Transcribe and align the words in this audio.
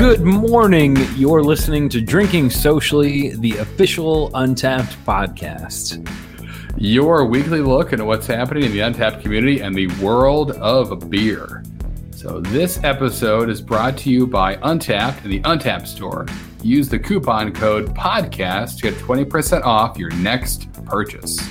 Good 0.00 0.22
morning. 0.22 0.96
You're 1.16 1.42
listening 1.42 1.90
to 1.90 2.00
Drinking 2.00 2.48
Socially, 2.48 3.36
the 3.36 3.58
official 3.58 4.30
Untappd 4.30 4.96
podcast. 5.04 6.08
Your 6.78 7.26
weekly 7.26 7.60
look 7.60 7.92
into 7.92 8.06
what's 8.06 8.26
happening 8.26 8.64
in 8.64 8.72
the 8.72 8.78
Untappd 8.78 9.20
community 9.20 9.60
and 9.60 9.74
the 9.74 9.88
world 10.02 10.52
of 10.52 11.10
beer. 11.10 11.62
So, 12.12 12.40
this 12.40 12.82
episode 12.82 13.50
is 13.50 13.60
brought 13.60 13.98
to 13.98 14.10
you 14.10 14.26
by 14.26 14.56
Untappd 14.56 15.22
and 15.22 15.30
the 15.30 15.40
Untappd 15.40 15.86
store. 15.86 16.24
Use 16.62 16.88
the 16.88 16.98
coupon 16.98 17.52
code 17.52 17.94
PODCAST 17.94 18.76
to 18.76 18.82
get 18.82 18.94
20% 18.94 19.64
off 19.64 19.98
your 19.98 20.10
next 20.12 20.72
purchase. 20.86 21.46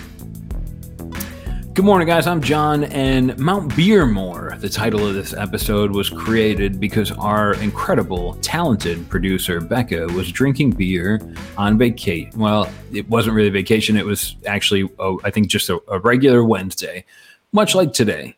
Good 1.80 1.86
morning, 1.86 2.09
guys. 2.09 2.27
I'm 2.27 2.41
John, 2.41 2.84
and 2.84 3.39
Mount 3.39 3.71
Beermore, 3.71 4.59
the 4.59 4.68
title 4.68 5.07
of 5.07 5.14
this 5.14 5.34
episode, 5.34 5.92
was 5.92 6.10
created 6.10 6.78
because 6.78 7.14
our 7.14 7.54
incredible, 7.54 8.33
talented 8.42 9.10
producer, 9.10 9.61
Becca, 9.61 10.07
was 10.07 10.29
drinking 10.29 10.71
beer 10.71 11.21
on 11.57 11.78
vacation. 11.78 12.37
Well, 12.37 12.70
it 12.92 13.07
wasn't 13.07 13.37
really 13.37 13.50
vacation, 13.50 13.96
it 13.96 14.06
was 14.06 14.36
actually, 14.46 14.89
oh, 15.00 15.21
I 15.23 15.29
think, 15.29 15.47
just 15.47 15.70
a, 15.70 15.79
a 15.87 16.00
regular 16.00 16.43
Wednesday, 16.43 17.06
much 17.54 17.75
like 17.75 17.93
today. 17.93 18.36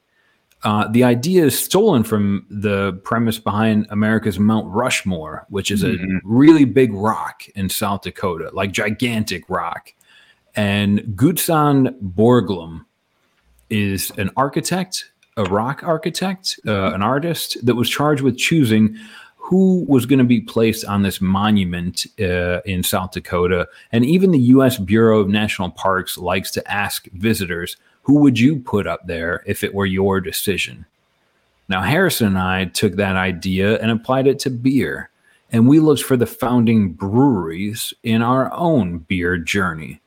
Uh, 0.62 0.88
the 0.90 1.04
idea 1.04 1.44
is 1.46 1.58
stolen 1.58 2.04
from 2.04 2.46
the 2.52 2.94
premise 3.04 3.40
behind 3.40 3.88
America's 3.90 4.38
Mount 4.38 4.68
Rushmore, 4.68 5.48
which 5.50 5.72
is 5.72 5.82
a 5.82 5.88
mm-hmm. 5.88 6.18
really 6.24 6.66
big 6.66 6.94
rock 6.94 7.50
in 7.56 7.70
South 7.70 8.04
Dakota, 8.04 8.52
like 8.54 8.72
gigantic 8.72 9.50
rock. 9.50 9.96
And 10.56 11.00
Gutzon 11.16 12.00
Borglum, 12.02 12.86
is 13.72 14.12
an 14.18 14.30
architect, 14.38 15.12
a 15.38 15.44
rock 15.46 15.84
architect, 15.84 16.60
uh, 16.68 16.94
an 16.94 17.02
artist 17.02 17.66
that 17.66 17.76
was 17.76 17.90
charged 17.90 18.22
with 18.22 18.38
choosing 18.38 18.98
who 19.38 19.86
was 19.88 20.06
going 20.06 20.20
to 20.20 20.26
be 20.26 20.40
placed 20.40 20.86
on 20.86 21.02
this 21.02 21.20
monument 21.20 22.06
uh, 22.20 22.62
in 22.62 22.84
South 22.84 23.12
Dakota. 23.12 23.68
And 23.92 24.06
even 24.06 24.32
the 24.32 24.40
U.S. 24.40 24.78
Bureau 24.78 25.20
of 25.20 25.30
National 25.30 25.70
Parks 25.70 26.18
likes 26.18 26.52
to 26.52 26.72
ask 26.72 27.08
visitors, 27.12 27.76
who 28.04 28.20
would 28.20 28.40
you 28.40 28.60
put 28.60 28.88
up 28.88 29.08
there 29.08 29.44
if 29.46 29.64
it 29.64 29.74
were 29.74 29.86
your 29.86 30.22
decision? 30.22 30.86
Now, 31.68 31.82
Harrison 31.82 32.28
and 32.28 32.38
I 32.38 32.66
took 32.66 32.96
that 32.96 33.16
idea 33.16 33.80
and 33.80 33.92
applied 33.92 34.28
it 34.28 34.40
to 34.40 34.50
beer. 34.50 35.10
And 35.52 35.68
we 35.68 35.80
looked 35.80 36.04
for 36.04 36.18
the 36.18 36.26
founding 36.26 36.94
breweries 36.94 37.94
in 38.04 38.22
our 38.22 38.54
own 38.54 39.00
beer 39.00 39.38
journey. 39.38 40.02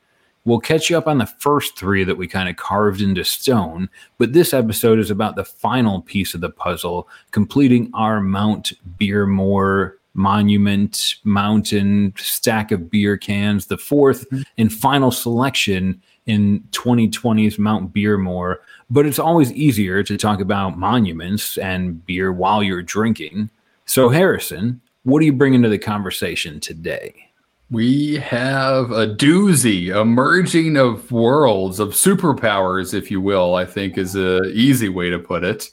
We'll 0.45 0.59
catch 0.59 0.89
you 0.89 0.97
up 0.97 1.07
on 1.07 1.17
the 1.17 1.25
first 1.25 1.77
three 1.77 2.03
that 2.03 2.17
we 2.17 2.27
kind 2.27 2.47
of 2.47 2.55
carved 2.55 3.01
into 3.01 3.23
stone, 3.23 3.89
but 4.19 4.33
this 4.33 4.53
episode 4.53 4.99
is 4.99 5.09
about 5.09 5.35
the 5.35 5.43
final 5.43 6.01
piece 6.01 6.35
of 6.35 6.41
the 6.41 6.51
puzzle, 6.51 7.09
completing 7.31 7.89
our 7.95 8.21
Mount 8.21 8.73
Beermore 8.99 9.93
monument, 10.15 11.15
mountain, 11.23 12.13
stack 12.17 12.71
of 12.71 12.89
beer 12.89 13.17
cans, 13.17 13.65
the 13.65 13.75
4th 13.75 14.25
mm-hmm. 14.27 14.41
and 14.57 14.73
final 14.73 15.11
selection 15.11 16.01
in 16.25 16.61
2020's 16.71 17.59
Mount 17.59 17.93
Beermore. 17.93 18.57
But 18.89 19.05
it's 19.05 19.19
always 19.19 19.51
easier 19.53 20.03
to 20.03 20.17
talk 20.17 20.39
about 20.39 20.77
monuments 20.77 21.57
and 21.57 22.03
beer 22.05 22.31
while 22.31 22.63
you're 22.63 22.81
drinking. 22.81 23.49
So, 23.85 24.09
Harrison, 24.09 24.81
what 25.03 25.21
are 25.21 25.25
you 25.25 25.33
bringing 25.33 25.61
to 25.63 25.69
the 25.69 25.77
conversation 25.77 26.59
today? 26.59 27.24
We 27.71 28.15
have 28.17 28.91
a 28.91 29.07
doozy, 29.07 29.95
a 29.95 30.05
merging 30.05 30.77
of 30.77 31.11
worlds, 31.11 31.79
of 31.79 31.89
superpowers, 31.89 32.93
if 32.93 33.09
you 33.09 33.19
will, 33.19 33.55
I 33.55 33.65
think 33.65 33.97
is 33.97 34.15
a 34.15 34.43
easy 34.51 34.87
way 34.87 35.09
to 35.09 35.17
put 35.17 35.43
it. 35.43 35.71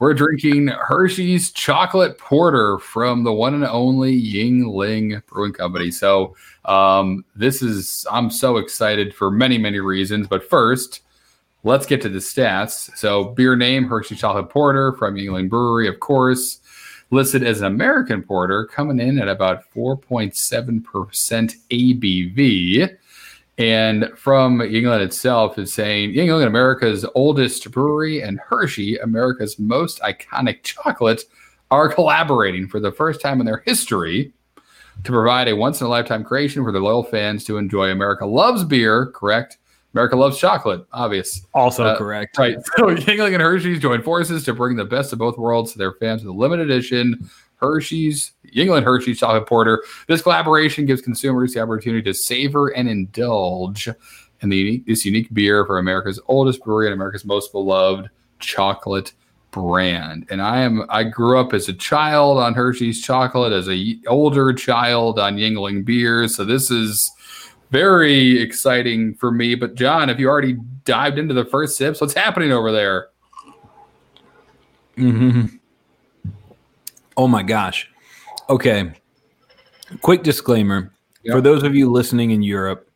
We're 0.00 0.12
drinking 0.12 0.68
Hershey's 0.68 1.52
chocolate 1.52 2.18
porter 2.18 2.78
from 2.78 3.22
the 3.22 3.32
one 3.32 3.54
and 3.54 3.64
only 3.64 4.20
Yuengling 4.20 5.24
Brewing 5.26 5.52
Company. 5.52 5.92
So, 5.92 6.34
um, 6.64 7.24
this 7.36 7.62
is, 7.62 8.04
I'm 8.10 8.30
so 8.30 8.56
excited 8.56 9.14
for 9.14 9.30
many, 9.30 9.56
many 9.56 9.78
reasons. 9.78 10.26
But 10.26 10.42
first, 10.42 11.02
let's 11.62 11.86
get 11.86 12.02
to 12.02 12.08
the 12.08 12.18
stats. 12.18 12.94
So, 12.96 13.24
beer 13.24 13.54
name 13.54 13.86
Hershey's 13.86 14.18
chocolate 14.18 14.50
porter 14.50 14.92
from 14.94 15.14
Yuengling 15.14 15.48
Brewery, 15.48 15.86
of 15.86 16.00
course 16.00 16.59
listed 17.10 17.42
as 17.42 17.60
an 17.60 17.66
American 17.66 18.22
porter, 18.22 18.64
coming 18.66 19.00
in 19.00 19.18
at 19.18 19.28
about 19.28 19.64
4.7% 19.74 21.56
ABV. 21.70 22.96
And 23.58 24.10
from 24.16 24.60
Yuengling 24.60 25.04
itself 25.04 25.58
is 25.58 25.72
saying 25.72 26.12
Yuengling, 26.12 26.46
America's 26.46 27.04
oldest 27.14 27.70
brewery, 27.70 28.22
and 28.22 28.40
Hershey, 28.40 28.96
America's 28.98 29.58
most 29.58 30.00
iconic 30.00 30.62
chocolate, 30.62 31.24
are 31.70 31.88
collaborating 31.88 32.66
for 32.68 32.80
the 32.80 32.92
first 32.92 33.20
time 33.20 33.38
in 33.40 33.46
their 33.46 33.62
history 33.66 34.32
to 35.04 35.12
provide 35.12 35.48
a 35.48 35.56
once 35.56 35.80
in 35.80 35.86
a 35.86 35.90
lifetime 35.90 36.24
creation 36.24 36.64
for 36.64 36.72
their 36.72 36.80
loyal 36.80 37.02
fans 37.02 37.44
to 37.44 37.58
enjoy. 37.58 37.90
America 37.90 38.26
loves 38.26 38.64
beer, 38.64 39.06
correct? 39.06 39.58
America 39.94 40.16
loves 40.16 40.38
chocolate, 40.38 40.86
obvious. 40.92 41.46
Also 41.52 41.84
uh, 41.84 41.98
correct. 41.98 42.38
Right. 42.38 42.56
So 42.76 42.94
Yuengling 42.94 43.34
and 43.34 43.42
Hershey's 43.42 43.80
joined 43.80 44.04
forces 44.04 44.44
to 44.44 44.54
bring 44.54 44.76
the 44.76 44.84
best 44.84 45.12
of 45.12 45.18
both 45.18 45.36
worlds 45.36 45.72
to 45.72 45.78
their 45.78 45.92
fans 45.94 46.22
with 46.22 46.34
a 46.34 46.38
limited 46.38 46.70
edition 46.70 47.28
Hershey's 47.60 48.32
Yuengling 48.54 48.84
Hershey's 48.84 49.18
chocolate 49.18 49.46
porter. 49.46 49.82
This 50.08 50.22
collaboration 50.22 50.86
gives 50.86 51.02
consumers 51.02 51.54
the 51.54 51.60
opportunity 51.60 52.02
to 52.02 52.14
savor 52.14 52.68
and 52.68 52.88
indulge 52.88 53.88
in 54.40 54.48
the 54.48 54.56
unique, 54.56 54.86
this 54.86 55.04
unique 55.04 55.32
beer 55.34 55.66
for 55.66 55.78
America's 55.78 56.20
oldest 56.26 56.64
brewery 56.64 56.86
and 56.86 56.94
America's 56.94 57.24
most 57.24 57.52
beloved 57.52 58.08
chocolate 58.38 59.12
brand. 59.50 60.26
And 60.30 60.40
I 60.40 60.60
am 60.60 60.86
I 60.88 61.04
grew 61.04 61.38
up 61.38 61.52
as 61.52 61.68
a 61.68 61.74
child 61.74 62.38
on 62.38 62.54
Hershey's 62.54 63.02
chocolate, 63.02 63.52
as 63.52 63.68
a 63.68 63.98
older 64.06 64.52
child 64.52 65.18
on 65.18 65.36
Yuengling 65.36 65.84
beer. 65.84 66.26
So 66.28 66.44
this 66.44 66.70
is 66.70 67.10
very 67.70 68.40
exciting 68.40 69.14
for 69.14 69.30
me. 69.30 69.54
But 69.54 69.74
John, 69.74 70.08
have 70.08 70.20
you 70.20 70.28
already 70.28 70.56
dived 70.84 71.18
into 71.18 71.34
the 71.34 71.44
first 71.44 71.76
sips? 71.76 72.00
What's 72.00 72.14
happening 72.14 72.52
over 72.52 72.72
there? 72.72 73.08
Mm-hmm. 74.96 75.56
Oh 77.16 77.28
my 77.28 77.42
gosh. 77.42 77.90
Okay. 78.48 78.92
Quick 80.02 80.22
disclaimer 80.22 80.92
yep. 81.22 81.34
for 81.34 81.40
those 81.40 81.62
of 81.62 81.74
you 81.74 81.90
listening 81.90 82.30
in 82.30 82.42
Europe, 82.42 82.88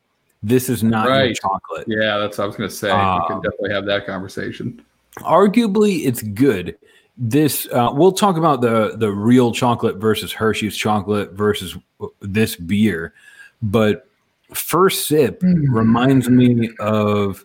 this 0.43 0.69
is 0.69 0.83
not 0.83 1.09
right. 1.09 1.35
chocolate. 1.35 1.87
Yeah, 1.89 2.19
that's 2.19 2.39
what 2.39 2.45
I 2.45 2.47
was 2.47 2.57
going 2.57 2.69
to 2.69 2.75
say. 2.75 2.91
Uh, 2.91 3.21
we 3.21 3.29
can 3.29 3.41
definitely 3.41 3.71
have 3.73 3.87
that 3.87 4.07
conversation. 4.07 4.85
Arguably, 5.19 6.05
it's 6.07 6.23
good. 6.23 6.77
This 7.17 7.69
uh, 7.73 7.91
we'll 7.93 8.13
talk 8.13 8.37
about 8.37 8.61
the 8.61 8.97
the 8.97 9.11
real 9.11 9.53
chocolate 9.53 9.97
versus 9.97 10.33
Hershey's 10.33 10.77
chocolate 10.77 11.33
versus 11.33 11.77
this 12.21 12.57
beer, 12.57 13.15
but 13.63 14.09
first 14.53 15.07
sip 15.07 15.41
mm-hmm. 15.41 15.75
reminds 15.75 16.29
me 16.29 16.71
of 16.79 17.45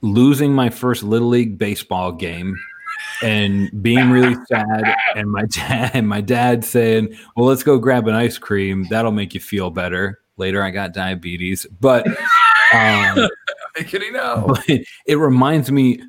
losing 0.00 0.52
my 0.52 0.70
first 0.70 1.02
little 1.02 1.28
league 1.28 1.58
baseball 1.58 2.12
game 2.12 2.56
and 3.22 3.70
being 3.82 4.10
really 4.10 4.36
sad 4.48 4.96
and 5.14 5.30
my 5.30 5.44
dad 5.50 5.90
and 5.94 6.08
my 6.08 6.20
dad 6.20 6.64
saying 6.64 7.16
well 7.36 7.46
let's 7.46 7.62
go 7.62 7.78
grab 7.78 8.06
an 8.08 8.14
ice 8.14 8.38
cream. 8.38 8.86
That'll 8.90 9.12
make 9.12 9.34
you 9.34 9.40
feel 9.40 9.70
better. 9.70 10.20
Later 10.36 10.62
i 10.62 10.70
got 10.70 10.92
diabetes 10.92 11.66
but 11.80 12.06
um 12.72 13.28
kidding? 13.86 14.12
Now 14.12 14.54
it 15.06 15.18
reminds 15.18 15.72
me 15.72 16.00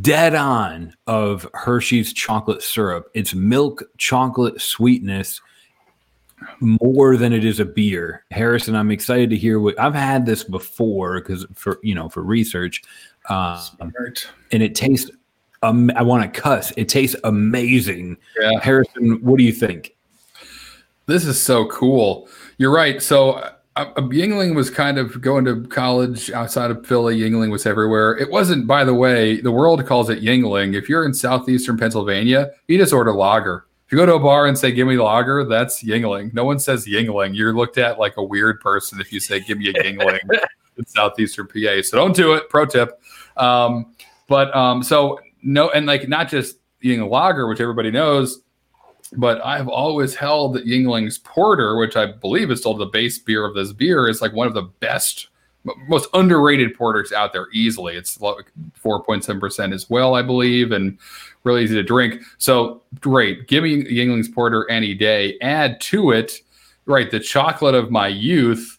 dead 0.00 0.34
on 0.34 0.94
of 1.06 1.48
hershey's 1.54 2.12
chocolate 2.12 2.62
syrup. 2.62 3.08
It's 3.14 3.34
milk 3.34 3.84
chocolate 3.98 4.60
sweetness 4.60 5.40
more 6.60 7.16
than 7.16 7.32
it 7.32 7.44
is 7.44 7.60
a 7.60 7.64
beer. 7.64 8.24
Harrison, 8.30 8.74
I'm 8.74 8.90
excited 8.90 9.30
to 9.30 9.36
hear 9.36 9.60
what 9.60 9.78
I've 9.78 9.94
had 9.94 10.26
this 10.26 10.44
before 10.44 11.20
because 11.20 11.46
for 11.54 11.78
you 11.82 11.94
know 11.94 12.08
for 12.08 12.22
research, 12.22 12.82
um, 13.28 13.58
and 14.52 14.62
it 14.62 14.74
tastes. 14.74 15.10
Um, 15.64 15.90
I 15.96 16.02
want 16.02 16.22
to 16.22 16.40
cuss. 16.40 16.72
It 16.76 16.88
tastes 16.88 17.16
amazing. 17.24 18.16
Yeah. 18.40 18.60
Harrison, 18.60 19.18
what 19.24 19.38
do 19.38 19.44
you 19.44 19.52
think? 19.52 19.96
This 21.06 21.24
is 21.24 21.42
so 21.42 21.66
cool. 21.66 22.28
You're 22.58 22.72
right. 22.72 23.02
So 23.02 23.32
uh, 23.32 23.50
uh, 23.78 24.02
Yuengling 24.02 24.56
was 24.56 24.70
kind 24.70 24.98
of 24.98 25.20
going 25.20 25.44
to 25.44 25.62
college 25.68 26.32
outside 26.32 26.72
of 26.72 26.84
Philly. 26.84 27.16
Yuengling 27.18 27.52
was 27.52 27.64
everywhere. 27.64 28.16
It 28.18 28.28
wasn't, 28.28 28.66
by 28.66 28.82
the 28.82 28.92
way, 28.94 29.40
the 29.40 29.52
world 29.52 29.86
calls 29.86 30.10
it 30.10 30.20
Yuengling. 30.20 30.74
If 30.74 30.88
you're 30.88 31.06
in 31.06 31.14
southeastern 31.14 31.76
Pennsylvania, 31.76 32.50
you 32.66 32.76
just 32.76 32.92
order 32.92 33.12
lager. 33.12 33.67
If 33.88 33.92
you 33.92 33.96
go 33.96 34.04
to 34.04 34.16
a 34.16 34.20
bar 34.20 34.46
and 34.46 34.58
say 34.58 34.70
"Give 34.70 34.86
me 34.86 34.98
lager," 34.98 35.46
that's 35.46 35.82
Yuengling. 35.82 36.34
No 36.34 36.44
one 36.44 36.58
says 36.58 36.84
Yuengling. 36.84 37.34
You're 37.34 37.54
looked 37.54 37.78
at 37.78 37.98
like 37.98 38.18
a 38.18 38.22
weird 38.22 38.60
person 38.60 39.00
if 39.00 39.10
you 39.10 39.18
say 39.18 39.40
"Give 39.40 39.56
me 39.56 39.70
a 39.70 39.72
Yuengling" 39.72 40.20
in 40.76 40.84
southeastern 40.84 41.46
PA. 41.46 41.80
So 41.80 41.96
don't 41.96 42.14
do 42.14 42.34
it. 42.34 42.50
Pro 42.50 42.66
tip. 42.66 43.00
Um, 43.38 43.94
but 44.26 44.54
um, 44.54 44.82
so 44.82 45.20
no, 45.42 45.70
and 45.70 45.86
like 45.86 46.06
not 46.06 46.28
just 46.28 46.58
Yuengling 46.84 47.08
lager, 47.08 47.48
which 47.48 47.62
everybody 47.62 47.90
knows, 47.90 48.42
but 49.16 49.42
I've 49.42 49.68
always 49.68 50.14
held 50.14 50.52
that 50.56 50.66
Yuengling's 50.66 51.16
porter, 51.16 51.78
which 51.78 51.96
I 51.96 52.12
believe 52.12 52.50
is 52.50 52.60
still 52.60 52.74
the 52.74 52.84
base 52.84 53.18
beer 53.18 53.46
of 53.46 53.54
this 53.54 53.72
beer, 53.72 54.06
is 54.06 54.20
like 54.20 54.34
one 54.34 54.48
of 54.48 54.52
the 54.52 54.64
best 54.80 55.28
most 55.88 56.08
underrated 56.14 56.74
porters 56.76 57.12
out 57.12 57.32
there 57.32 57.48
easily. 57.52 57.96
It's 57.96 58.20
like 58.20 58.52
4.7% 58.82 59.72
as 59.72 59.88
well, 59.90 60.14
I 60.14 60.22
believe, 60.22 60.72
and 60.72 60.98
really 61.44 61.64
easy 61.64 61.74
to 61.74 61.82
drink. 61.82 62.22
So 62.38 62.82
great. 63.00 63.48
Give 63.48 63.64
me 63.64 63.84
Yuengling's 63.84 64.28
Porter 64.28 64.68
any 64.70 64.94
day. 64.94 65.38
Add 65.40 65.80
to 65.82 66.10
it, 66.10 66.40
right, 66.86 67.10
the 67.10 67.20
chocolate 67.20 67.74
of 67.74 67.90
my 67.90 68.08
youth. 68.08 68.78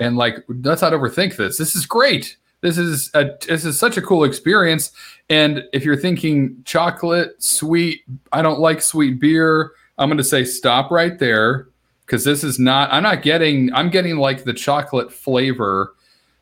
And 0.00 0.16
like, 0.16 0.44
let's 0.48 0.82
not 0.82 0.92
overthink 0.92 1.36
this. 1.36 1.56
This 1.56 1.74
is 1.74 1.86
great. 1.86 2.36
This 2.60 2.76
is 2.76 3.10
a 3.14 3.30
this 3.46 3.64
is 3.64 3.78
such 3.78 3.96
a 3.96 4.02
cool 4.02 4.24
experience. 4.24 4.92
And 5.30 5.64
if 5.72 5.84
you're 5.84 5.96
thinking 5.96 6.60
chocolate, 6.64 7.40
sweet, 7.42 8.02
I 8.32 8.42
don't 8.42 8.58
like 8.58 8.82
sweet 8.82 9.20
beer, 9.20 9.72
I'm 9.98 10.08
going 10.08 10.18
to 10.18 10.24
say 10.24 10.44
stop 10.44 10.90
right 10.90 11.18
there 11.18 11.68
because 12.06 12.24
this 12.24 12.42
is 12.42 12.58
not. 12.58 12.92
I'm 12.92 13.02
not 13.02 13.22
getting. 13.22 13.72
I'm 13.74 13.90
getting 13.90 14.16
like 14.16 14.44
the 14.44 14.54
chocolate 14.54 15.12
flavor. 15.12 15.94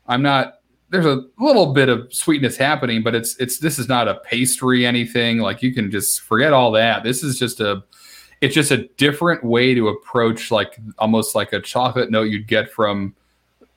I'm 0.07 0.21
not. 0.21 0.56
There's 0.89 1.05
a 1.05 1.23
little 1.39 1.73
bit 1.73 1.89
of 1.89 2.13
sweetness 2.13 2.55
happening, 2.57 3.03
but 3.03 3.13
it's 3.13 3.35
it's 3.37 3.59
this 3.59 3.77
is 3.77 3.89
not 3.89 4.07
a 4.07 4.15
pastry 4.15 4.85
anything. 4.85 5.39
Like 5.39 5.61
you 5.61 5.73
can 5.73 5.91
just 5.91 6.21
forget 6.21 6.53
all 6.53 6.71
that. 6.71 7.03
This 7.03 7.23
is 7.23 7.37
just 7.37 7.59
a. 7.59 7.83
It's 8.39 8.53
just 8.53 8.69
a 8.69 8.87
different 8.97 9.43
way 9.43 9.73
to 9.73 9.87
approach 9.87 10.51
like 10.51 10.79
almost 10.99 11.33
like 11.33 11.53
a 11.53 11.59
chocolate 11.59 12.11
note 12.11 12.29
you'd 12.29 12.47
get 12.47 12.71
from 12.71 13.15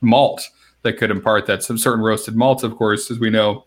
malt 0.01 0.47
that 0.83 0.93
could 0.93 1.09
impart 1.09 1.47
that. 1.47 1.63
Some 1.63 1.77
certain 1.77 2.03
roasted 2.03 2.35
malts, 2.35 2.61
of 2.61 2.75
course, 2.75 3.09
as 3.09 3.19
we 3.19 3.31
know, 3.31 3.65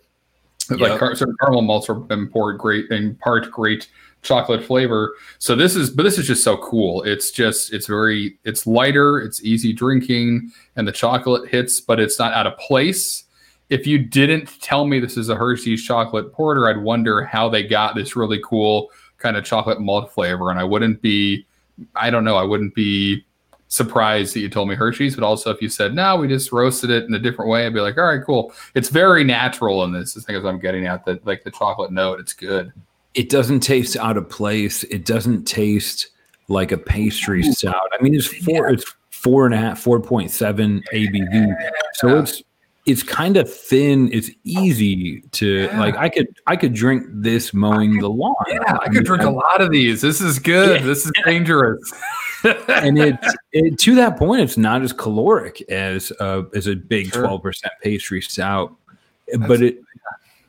yep. 0.70 0.80
like 0.80 0.98
car- 1.00 1.14
certain 1.16 1.34
caramel 1.40 1.62
malts 1.62 1.88
are 1.88 2.00
import 2.12 2.58
great 2.58 2.90
impart 2.90 3.50
great 3.50 3.88
chocolate 4.22 4.64
flavor. 4.64 5.14
So 5.38 5.54
this 5.54 5.76
is, 5.76 5.90
but 5.90 6.02
this 6.02 6.18
is 6.18 6.26
just 6.26 6.42
so 6.42 6.56
cool. 6.56 7.02
It's 7.02 7.30
just, 7.30 7.72
it's 7.72 7.86
very, 7.86 8.38
it's 8.44 8.66
lighter, 8.66 9.20
it's 9.20 9.44
easy 9.44 9.72
drinking, 9.72 10.50
and 10.76 10.88
the 10.88 10.92
chocolate 10.92 11.48
hits, 11.48 11.80
but 11.80 12.00
it's 12.00 12.18
not 12.18 12.32
out 12.32 12.46
of 12.46 12.56
place. 12.58 13.24
If 13.70 13.86
you 13.86 13.98
didn't 13.98 14.60
tell 14.60 14.86
me 14.86 15.00
this 15.00 15.16
is 15.16 15.28
a 15.28 15.36
Hershey's 15.36 15.82
chocolate 15.82 16.32
porter, 16.32 16.68
I'd 16.68 16.82
wonder 16.82 17.24
how 17.24 17.48
they 17.48 17.62
got 17.62 17.94
this 17.94 18.14
really 18.14 18.40
cool 18.44 18.90
kind 19.18 19.36
of 19.36 19.44
chocolate 19.44 19.80
malt 19.80 20.12
flavor. 20.12 20.50
And 20.50 20.58
I 20.58 20.64
wouldn't 20.64 21.00
be, 21.00 21.46
I 21.94 22.10
don't 22.10 22.24
know, 22.24 22.36
I 22.36 22.42
wouldn't 22.42 22.74
be 22.74 23.24
surprised 23.68 24.34
that 24.34 24.40
you 24.40 24.48
told 24.48 24.68
me 24.68 24.74
Hershey's, 24.74 25.14
but 25.14 25.24
also 25.24 25.50
if 25.50 25.60
you 25.60 25.68
said, 25.68 25.94
no, 25.94 26.16
we 26.16 26.28
just 26.28 26.52
roasted 26.52 26.90
it 26.90 27.04
in 27.04 27.14
a 27.14 27.18
different 27.18 27.50
way, 27.50 27.66
I'd 27.66 27.74
be 27.74 27.80
like, 27.80 27.98
all 27.98 28.04
right, 28.04 28.24
cool. 28.24 28.52
It's 28.74 28.88
very 28.88 29.24
natural 29.24 29.82
in 29.84 29.92
this. 29.92 30.16
I 30.16 30.20
think 30.20 30.38
as 30.38 30.44
I'm 30.44 30.58
getting 30.58 30.86
at 30.86 31.04
that, 31.06 31.26
like 31.26 31.42
the 31.42 31.50
chocolate 31.50 31.90
note, 31.90 32.20
it's 32.20 32.32
good. 32.32 32.72
It 33.14 33.30
doesn't 33.30 33.60
taste 33.60 33.96
out 33.96 34.16
of 34.16 34.28
place. 34.28 34.84
It 34.84 35.04
doesn't 35.04 35.44
taste 35.44 36.08
like 36.48 36.72
a 36.72 36.78
pastry 36.78 37.42
stout. 37.42 37.90
I 37.98 38.02
mean, 38.02 38.14
it's 38.14 38.26
four, 38.26 38.68
yeah. 38.68 38.74
it's 38.74 38.94
four 39.10 39.46
and 39.46 39.54
a 39.54 39.58
half, 39.58 39.82
4.7 39.82 40.82
ABV. 40.92 41.70
So 41.94 42.18
it's, 42.18 42.42
it's 42.86 43.02
kind 43.02 43.36
of 43.36 43.52
thin. 43.52 44.10
It's 44.12 44.30
easy 44.44 45.22
to 45.32 45.64
yeah. 45.64 45.80
like. 45.80 45.96
I 45.96 46.08
could 46.08 46.28
I 46.46 46.56
could 46.56 46.74
drink 46.74 47.04
this 47.08 47.54
mowing 47.54 47.98
the 47.98 48.10
lawn. 48.10 48.34
Yeah, 48.48 48.60
I, 48.66 48.86
I 48.86 48.88
could 48.88 49.04
drink 49.04 49.22
I, 49.22 49.26
a 49.26 49.30
lot 49.30 49.60
of 49.60 49.70
these. 49.70 50.00
This 50.02 50.20
is 50.20 50.38
good. 50.38 50.80
Yeah. 50.80 50.86
This 50.86 51.06
is 51.06 51.12
dangerous. 51.24 51.80
and 52.44 52.98
it's 52.98 53.34
it, 53.52 53.78
to 53.80 53.94
that 53.94 54.18
point, 54.18 54.42
it's 54.42 54.58
not 54.58 54.82
as 54.82 54.92
caloric 54.92 55.62
as 55.70 56.12
uh, 56.20 56.42
as 56.54 56.66
a 56.66 56.76
big 56.76 57.10
twelve 57.12 57.40
sure. 57.40 57.50
percent 57.50 57.72
pastry 57.82 58.20
stout, 58.20 58.76
That's, 59.28 59.46
but 59.46 59.62
it 59.62 59.78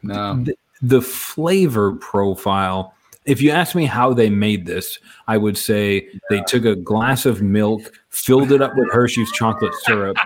no 0.04 0.44
the, 0.44 0.58
the 0.82 1.02
flavor 1.02 1.94
profile. 1.94 2.94
If 3.24 3.42
you 3.42 3.50
ask 3.50 3.74
me 3.74 3.86
how 3.86 4.14
they 4.14 4.30
made 4.30 4.68
this, 4.68 5.00
I 5.28 5.38
would 5.38 5.58
say 5.58 6.08
yeah. 6.14 6.20
they 6.30 6.42
took 6.42 6.64
a 6.66 6.76
glass 6.76 7.26
of 7.26 7.42
milk, 7.42 7.92
filled 8.10 8.52
it 8.52 8.62
up 8.62 8.76
with 8.76 8.92
Hershey's 8.92 9.32
chocolate 9.32 9.74
syrup, 9.82 10.18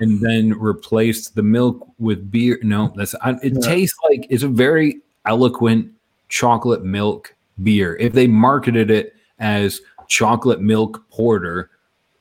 and 0.00 0.20
then 0.20 0.58
replaced 0.58 1.34
the 1.34 1.42
milk 1.42 1.88
with 1.98 2.30
beer. 2.30 2.58
No, 2.62 2.92
that's 2.96 3.14
it. 3.14 3.54
Yeah. 3.54 3.60
Tastes 3.60 3.98
like 4.08 4.26
it's 4.30 4.42
a 4.42 4.48
very 4.48 5.00
eloquent 5.26 5.92
chocolate 6.28 6.84
milk 6.84 7.34
beer. 7.62 7.96
If 7.96 8.12
they 8.12 8.26
marketed 8.26 8.90
it 8.90 9.14
as 9.38 9.80
chocolate 10.08 10.60
milk 10.60 11.04
porter 11.10 11.70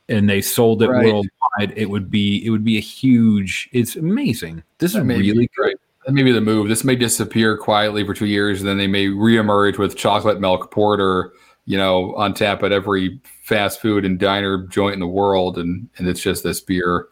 and 0.10 0.30
they 0.30 0.42
sold 0.42 0.82
it 0.82 0.90
right. 0.90 1.06
worldwide, 1.06 1.78
it 1.78 1.90
would 1.90 2.10
be 2.10 2.46
it 2.46 2.50
would 2.50 2.64
be 2.64 2.78
a 2.78 2.82
huge. 2.82 3.70
It's 3.72 3.96
amazing. 3.96 4.64
This 4.80 4.94
that 4.94 5.00
is 5.00 5.06
really 5.06 5.50
great. 5.56 5.78
That 6.06 6.14
may 6.14 6.24
be 6.24 6.32
the 6.32 6.42
move. 6.42 6.70
This 6.70 6.86
may 6.86 6.96
disappear 6.96 7.58
quietly 7.58 8.06
for 8.06 8.14
two 8.14 8.28
years, 8.28 8.62
and 8.62 8.68
then 8.68 8.78
they 8.78 8.88
may 8.88 9.08
reemerge 9.08 9.78
with 9.78 9.98
chocolate 9.98 10.40
milk 10.40 10.72
porter, 10.72 11.34
you 11.66 11.78
know, 11.78 12.16
on 12.16 12.34
tap 12.34 12.64
at 12.64 12.72
every 12.72 13.20
fast 13.42 13.82
food 13.82 14.06
and 14.06 14.18
diner 14.18 14.66
joint 14.68 14.94
in 14.94 15.02
the 15.02 15.08
world, 15.08 15.58
and 15.58 15.90
and 15.98 16.08
it's 16.08 16.22
just 16.22 16.44
this 16.44 16.62
beer 16.62 17.08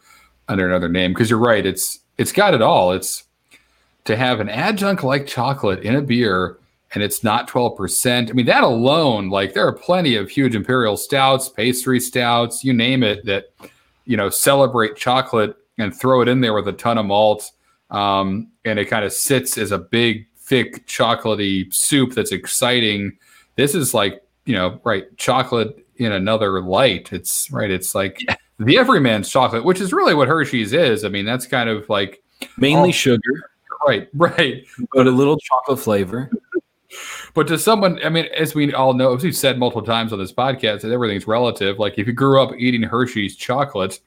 under 0.48 0.66
another 0.66 0.88
name. 0.88 1.12
Because 1.12 1.30
you're 1.30 1.38
right, 1.38 1.64
it's 1.64 2.00
it's 2.18 2.32
got 2.32 2.54
it 2.54 2.62
all. 2.62 2.92
It's 2.92 3.24
to 4.04 4.16
have 4.16 4.40
an 4.40 4.48
adjunct 4.48 5.02
like 5.04 5.26
chocolate 5.26 5.80
in 5.80 5.96
a 5.96 6.02
beer 6.02 6.58
and 6.94 7.02
it's 7.02 7.22
not 7.24 7.48
12%. 7.48 8.30
I 8.30 8.32
mean, 8.32 8.46
that 8.46 8.62
alone, 8.62 9.28
like 9.28 9.54
there 9.54 9.66
are 9.66 9.72
plenty 9.72 10.16
of 10.16 10.30
huge 10.30 10.54
imperial 10.54 10.96
stouts, 10.96 11.48
pastry 11.48 12.00
stouts, 12.00 12.64
you 12.64 12.72
name 12.72 13.02
it, 13.02 13.24
that, 13.26 13.46
you 14.06 14.16
know, 14.16 14.30
celebrate 14.30 14.96
chocolate 14.96 15.56
and 15.78 15.94
throw 15.94 16.22
it 16.22 16.28
in 16.28 16.40
there 16.40 16.54
with 16.54 16.68
a 16.68 16.72
ton 16.72 16.96
of 16.96 17.06
malt. 17.06 17.50
Um, 17.90 18.48
and 18.64 18.78
it 18.78 18.86
kind 18.86 19.04
of 19.04 19.12
sits 19.12 19.58
as 19.58 19.72
a 19.72 19.78
big, 19.78 20.26
thick, 20.38 20.86
chocolatey 20.86 21.74
soup 21.74 22.14
that's 22.14 22.32
exciting. 22.32 23.18
This 23.56 23.74
is 23.74 23.92
like, 23.92 24.22
you 24.44 24.54
know, 24.54 24.80
right, 24.84 25.04
chocolate 25.18 25.84
in 25.96 26.12
another 26.12 26.62
light. 26.62 27.12
It's 27.12 27.50
right, 27.50 27.70
it's 27.70 27.94
like 27.94 28.20
the 28.58 28.78
everyman's 28.78 29.28
chocolate, 29.28 29.64
which 29.64 29.80
is 29.80 29.92
really 29.92 30.14
what 30.14 30.28
Hershey's 30.28 30.72
is. 30.72 31.04
I 31.04 31.08
mean, 31.08 31.24
that's 31.24 31.46
kind 31.46 31.68
of 31.68 31.88
like 31.88 32.22
mainly 32.56 32.92
sugar. 32.92 33.50
Right, 33.86 34.08
right. 34.14 34.64
But 34.92 35.06
a 35.06 35.10
little 35.10 35.36
chocolate 35.38 35.78
flavor. 35.78 36.30
But 37.34 37.48
to 37.48 37.58
someone, 37.58 38.00
I 38.02 38.08
mean, 38.08 38.26
as 38.34 38.54
we 38.54 38.72
all 38.72 38.94
know, 38.94 39.14
as 39.14 39.22
we've 39.22 39.36
said 39.36 39.58
multiple 39.58 39.82
times 39.82 40.12
on 40.12 40.18
this 40.18 40.32
podcast, 40.32 40.80
that 40.80 40.90
everything's 40.90 41.26
relative. 41.26 41.78
Like 41.78 41.98
if 41.98 42.06
you 42.06 42.14
grew 42.14 42.40
up 42.40 42.54
eating 42.56 42.82
Hershey's 42.82 43.36
chocolate, 43.36 44.00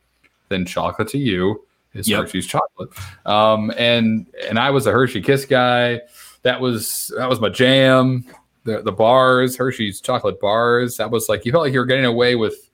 then 0.47 0.65
chocolate 0.65 1.09
to 1.09 1.19
you 1.19 1.63
is 1.93 2.07
yep. 2.07 2.21
Hershey's 2.21 2.47
chocolate. 2.47 2.89
Um, 3.25 3.71
and 3.77 4.25
and 4.47 4.57
I 4.57 4.71
was 4.71 4.87
a 4.87 4.91
Hershey 4.91 5.21
Kiss 5.21 5.45
guy. 5.45 6.01
That 6.41 6.59
was 6.59 7.13
that 7.17 7.29
was 7.29 7.39
my 7.39 7.49
jam. 7.49 8.25
The 8.63 8.81
the 8.81 8.91
bars, 8.91 9.55
Hershey's 9.55 10.01
chocolate 10.01 10.39
bars. 10.39 10.97
That 10.97 11.11
was 11.11 11.29
like 11.29 11.45
you 11.45 11.51
felt 11.51 11.65
like 11.65 11.73
you 11.73 11.79
were 11.79 11.85
getting 11.85 12.05
away 12.05 12.35
with 12.35 12.68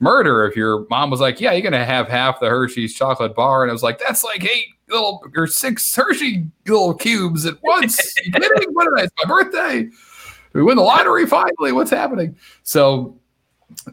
murder 0.00 0.46
if 0.46 0.56
your 0.56 0.86
mom 0.90 1.10
was 1.10 1.20
like, 1.20 1.40
"Yeah, 1.40 1.52
you're 1.52 1.62
gonna 1.62 1.84
have 1.84 2.08
half 2.08 2.40
the 2.40 2.48
Hershey's 2.48 2.94
chocolate 2.94 3.34
bar," 3.34 3.62
and 3.62 3.70
I 3.70 3.72
was 3.72 3.82
like, 3.82 3.98
"That's 3.98 4.24
like 4.24 4.44
eight 4.44 4.66
little 4.90 5.24
or 5.36 5.46
six 5.46 5.94
Hershey 5.94 6.46
little 6.66 6.94
cubes 6.94 7.46
at 7.46 7.62
once. 7.62 7.98
What 8.32 8.84
did 8.84 8.98
I? 8.98 9.04
It's 9.04 9.14
my 9.22 9.28
birthday. 9.28 9.88
We 10.52 10.62
win 10.62 10.76
the 10.76 10.82
lottery 10.82 11.26
finally. 11.26 11.72
What's 11.72 11.90
happening? 11.90 12.36
So, 12.62 13.18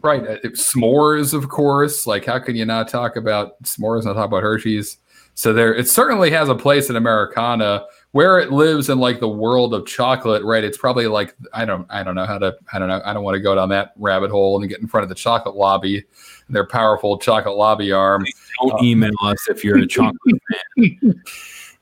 right, 0.02 0.22
uh, 0.26 0.36
s'mores, 0.48 1.34
of 1.34 1.48
course. 1.48 2.06
Like, 2.06 2.24
how 2.24 2.38
can 2.38 2.56
you 2.56 2.64
not 2.64 2.88
talk 2.88 3.16
about 3.16 3.62
s'mores? 3.62 4.04
Not 4.04 4.14
talk 4.14 4.26
about 4.26 4.42
Hershey's. 4.42 4.98
So 5.34 5.52
there, 5.52 5.74
it 5.74 5.88
certainly 5.88 6.30
has 6.30 6.48
a 6.48 6.54
place 6.54 6.90
in 6.90 6.96
Americana 6.96 7.84
where 8.18 8.40
it 8.40 8.50
lives 8.50 8.88
in 8.88 8.98
like 8.98 9.20
the 9.20 9.28
world 9.28 9.72
of 9.72 9.86
chocolate, 9.86 10.42
right? 10.42 10.64
It's 10.64 10.76
probably 10.76 11.06
like 11.06 11.36
I 11.52 11.64
don't 11.64 11.86
I 11.88 12.02
don't 12.02 12.16
know 12.16 12.26
how 12.26 12.36
to 12.38 12.56
I 12.72 12.80
don't 12.80 12.88
know 12.88 13.00
I 13.04 13.12
don't 13.12 13.22
want 13.22 13.36
to 13.36 13.40
go 13.40 13.54
down 13.54 13.68
that 13.68 13.92
rabbit 13.94 14.32
hole 14.32 14.60
and 14.60 14.68
get 14.68 14.80
in 14.80 14.88
front 14.88 15.04
of 15.04 15.08
the 15.08 15.14
chocolate 15.14 15.54
lobby, 15.54 16.02
their 16.48 16.66
powerful 16.66 17.16
chocolate 17.18 17.54
lobby 17.54 17.92
arm. 17.92 18.26
Don't 18.60 18.72
uh, 18.72 18.82
email 18.82 19.12
us 19.22 19.46
if 19.48 19.62
you're 19.62 19.78
a 19.78 19.86
chocolate 19.86 20.18
fan. 20.76 21.22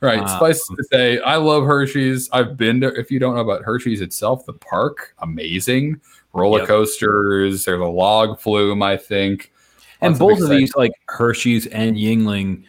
Right. 0.03 0.21
Uh, 0.21 0.27
Suffice 0.27 0.69
to 0.69 0.85
say, 0.93 1.21
I 1.21 1.37
love 1.37 1.65
Hershey's. 1.65 2.29
I've 2.35 2.59
been 2.59 2.83
to, 2.83 2.89
if 2.89 3.11
you 3.11 3.19
don't 3.19 3.35
know 3.35 3.41
about 3.41 3.63
Hershey's 3.63 4.03
itself, 4.03 4.45
the 4.45 4.53
park, 4.53 5.15
amazing. 5.21 6.03
Roller 6.35 6.59
yep. 6.59 6.69
coasters, 6.69 7.65
there's 7.65 7.81
a 7.81 7.85
log 7.85 8.39
flume, 8.39 8.83
I 8.83 8.99
think. 8.99 9.55
And 10.03 10.19
both 10.19 10.43
of 10.43 10.51
these, 10.51 10.77
like 10.77 10.93
Hershey's 11.09 11.67
and 11.69 11.97
Yuengling, 11.97 12.65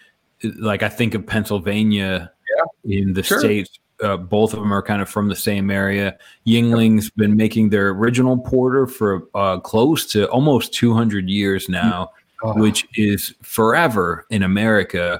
like 0.55 0.83
I 0.83 0.87
think 0.89 1.15
of 1.15 1.27
Pennsylvania 1.27 2.31
yeah. 2.83 2.99
in 2.99 3.13
the 3.13 3.23
sure. 3.23 3.39
States. 3.39 3.79
Uh, 3.99 4.15
both 4.15 4.53
of 4.53 4.59
them 4.59 4.71
are 4.71 4.83
kind 4.83 5.01
of 5.01 5.09
from 5.09 5.27
the 5.27 5.35
same 5.35 5.71
area. 5.71 6.15
Yuengling's 6.45 7.09
been 7.09 7.35
making 7.35 7.69
their 7.69 7.89
original 7.89 8.37
porter 8.37 8.85
for 8.85 9.27
uh, 9.33 9.59
close 9.59 10.05
to 10.05 10.29
almost 10.29 10.71
200 10.73 11.27
years 11.27 11.67
now, 11.67 12.11
oh. 12.43 12.53
which 12.61 12.87
is 12.93 13.33
forever 13.41 14.27
in 14.29 14.43
America 14.43 15.19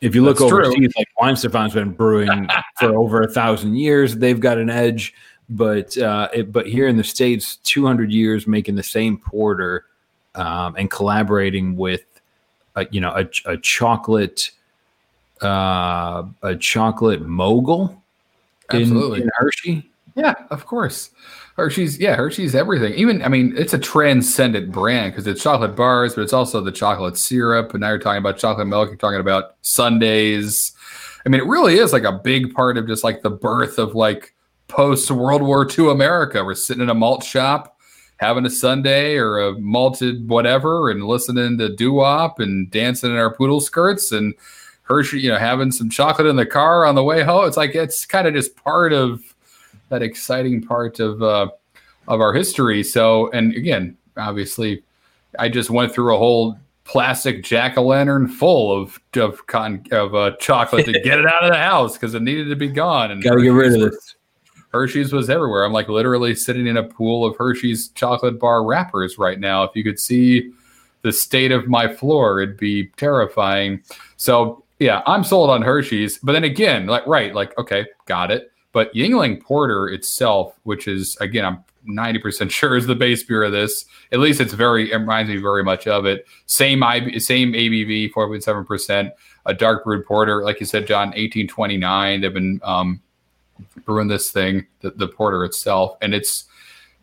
if 0.00 0.14
you 0.14 0.22
look 0.22 0.38
That's 0.38 0.52
overseas, 0.52 0.74
true. 0.74 0.88
like 0.96 1.08
Weihenstephan's 1.18 1.74
been 1.74 1.92
brewing 1.92 2.48
for 2.78 2.94
over 2.96 3.22
a 3.22 3.28
thousand 3.28 3.76
years. 3.76 4.16
They've 4.16 4.38
got 4.38 4.58
an 4.58 4.70
edge, 4.70 5.14
but 5.48 5.96
uh, 5.98 6.28
it, 6.34 6.52
but 6.52 6.66
here 6.66 6.86
in 6.86 6.96
the 6.96 7.04
states, 7.04 7.56
200 7.56 8.12
years 8.12 8.46
making 8.46 8.74
the 8.74 8.82
same 8.82 9.16
porter 9.16 9.86
um, 10.34 10.76
and 10.76 10.90
collaborating 10.90 11.76
with, 11.76 12.04
a, 12.74 12.86
you 12.90 13.00
know, 13.00 13.10
a, 13.10 13.26
a 13.50 13.56
chocolate, 13.56 14.50
uh, 15.42 16.24
a 16.42 16.56
chocolate 16.56 17.22
mogul 17.22 18.02
in, 18.72 18.96
in, 18.96 19.30
Hershey. 19.36 19.88
Yeah, 20.14 20.34
of 20.50 20.66
course. 20.66 21.10
Hershey's, 21.56 21.98
yeah, 21.98 22.16
Hershey's 22.16 22.54
everything. 22.54 22.94
Even, 22.94 23.22
I 23.22 23.28
mean, 23.28 23.54
it's 23.56 23.72
a 23.72 23.78
transcendent 23.78 24.72
brand 24.72 25.12
because 25.12 25.26
it's 25.26 25.42
chocolate 25.42 25.74
bars, 25.74 26.14
but 26.14 26.22
it's 26.22 26.32
also 26.32 26.60
the 26.60 26.72
chocolate 26.72 27.16
syrup. 27.16 27.72
And 27.72 27.80
now 27.80 27.88
you're 27.88 27.98
talking 27.98 28.18
about 28.18 28.38
chocolate 28.38 28.66
milk. 28.66 28.88
You're 28.88 28.96
talking 28.96 29.20
about 29.20 29.56
sundaes. 29.62 30.72
I 31.24 31.28
mean, 31.28 31.40
it 31.40 31.46
really 31.46 31.78
is 31.78 31.92
like 31.92 32.04
a 32.04 32.12
big 32.12 32.54
part 32.54 32.76
of 32.76 32.86
just 32.86 33.04
like 33.04 33.22
the 33.22 33.30
birth 33.30 33.78
of 33.78 33.94
like 33.94 34.34
post 34.68 35.10
World 35.10 35.42
War 35.42 35.66
II 35.66 35.90
America. 35.90 36.44
We're 36.44 36.54
sitting 36.54 36.82
in 36.82 36.90
a 36.90 36.94
malt 36.94 37.24
shop 37.24 37.76
having 38.18 38.46
a 38.46 38.50
sundae 38.50 39.16
or 39.16 39.38
a 39.38 39.52
malted 39.58 40.28
whatever 40.28 40.90
and 40.90 41.04
listening 41.04 41.58
to 41.58 41.74
doo 41.74 41.92
wop 41.92 42.40
and 42.40 42.70
dancing 42.70 43.10
in 43.10 43.16
our 43.16 43.34
poodle 43.34 43.60
skirts 43.60 44.12
and 44.12 44.34
Hershey, 44.86 45.20
you 45.20 45.30
know, 45.30 45.38
having 45.38 45.72
some 45.72 45.90
chocolate 45.90 46.28
in 46.28 46.36
the 46.36 46.46
car 46.46 46.86
on 46.86 46.94
the 46.94 47.02
way 47.02 47.22
home. 47.22 47.46
It's 47.46 47.56
like 47.56 47.74
it's 47.74 48.06
kind 48.06 48.26
of 48.26 48.34
just 48.34 48.56
part 48.56 48.92
of 48.92 49.22
that 49.88 50.02
exciting 50.02 50.62
part 50.62 51.00
of 51.00 51.22
uh, 51.22 51.48
of 52.08 52.20
our 52.20 52.32
history. 52.32 52.82
So, 52.82 53.30
and 53.32 53.54
again, 53.54 53.96
obviously, 54.16 54.82
I 55.38 55.48
just 55.48 55.70
went 55.70 55.92
through 55.92 56.14
a 56.14 56.18
whole 56.18 56.58
plastic 56.84 57.42
jack 57.42 57.76
o' 57.76 57.82
lantern 57.82 58.28
full 58.28 58.80
of 58.80 59.00
of 59.16 59.46
cotton 59.48 59.84
of 59.90 60.14
uh, 60.14 60.36
chocolate 60.38 60.86
to 60.86 60.92
get 60.92 61.18
it 61.18 61.26
out 61.26 61.42
of 61.42 61.50
the 61.50 61.58
house 61.58 61.94
because 61.94 62.14
it 62.14 62.22
needed 62.22 62.48
to 62.48 62.56
be 62.56 62.68
gone. 62.68 63.10
And 63.10 63.22
gotta 63.22 63.42
get 63.42 63.48
rid 63.48 63.74
of 63.74 63.90
this. 63.90 64.14
Hershey's 64.72 65.12
was 65.12 65.30
everywhere. 65.30 65.64
I'm 65.64 65.72
like 65.72 65.88
literally 65.88 66.34
sitting 66.34 66.66
in 66.66 66.76
a 66.76 66.82
pool 66.82 67.24
of 67.24 67.36
Hershey's 67.36 67.88
chocolate 67.88 68.38
bar 68.38 68.64
wrappers 68.64 69.18
right 69.18 69.40
now. 69.40 69.64
If 69.64 69.74
you 69.74 69.82
could 69.82 69.98
see 69.98 70.52
the 71.02 71.12
state 71.12 71.50
of 71.50 71.66
my 71.66 71.92
floor, 71.92 72.40
it'd 72.40 72.56
be 72.56 72.88
terrifying. 72.96 73.82
So 74.16 74.64
yeah, 74.78 75.02
I'm 75.06 75.24
sold 75.24 75.50
on 75.50 75.62
Hershey's. 75.62 76.18
But 76.18 76.32
then 76.32 76.44
again, 76.44 76.86
like 76.86 77.06
right, 77.06 77.34
like 77.34 77.56
okay, 77.58 77.86
got 78.06 78.30
it. 78.30 78.50
But 78.72 78.92
Yuengling 78.94 79.42
Porter 79.42 79.88
itself, 79.88 80.58
which 80.64 80.86
is 80.86 81.16
again, 81.16 81.44
I'm 81.44 81.64
90% 81.88 82.50
sure 82.50 82.76
is 82.76 82.86
the 82.86 82.94
base 82.94 83.22
beer 83.22 83.44
of 83.44 83.52
this. 83.52 83.86
At 84.12 84.18
least 84.18 84.40
it's 84.40 84.52
very 84.52 84.92
it 84.92 84.96
reminds 84.96 85.30
me 85.30 85.38
very 85.38 85.64
much 85.64 85.86
of 85.86 86.04
it. 86.04 86.26
Same 86.46 86.82
IB, 86.82 87.18
same 87.20 87.52
ABV, 87.52 88.12
4.7%. 88.12 89.10
A 89.46 89.54
dark 89.54 89.84
brewed 89.84 90.04
porter, 90.04 90.42
like 90.42 90.60
you 90.60 90.66
said, 90.66 90.86
John, 90.86 91.08
1829. 91.08 92.20
They've 92.20 92.34
been 92.34 92.60
um, 92.64 93.00
brewing 93.84 94.08
this 94.08 94.30
thing, 94.30 94.66
the, 94.80 94.90
the 94.90 95.08
porter 95.08 95.44
itself, 95.44 95.96
and 96.02 96.14
it's 96.14 96.44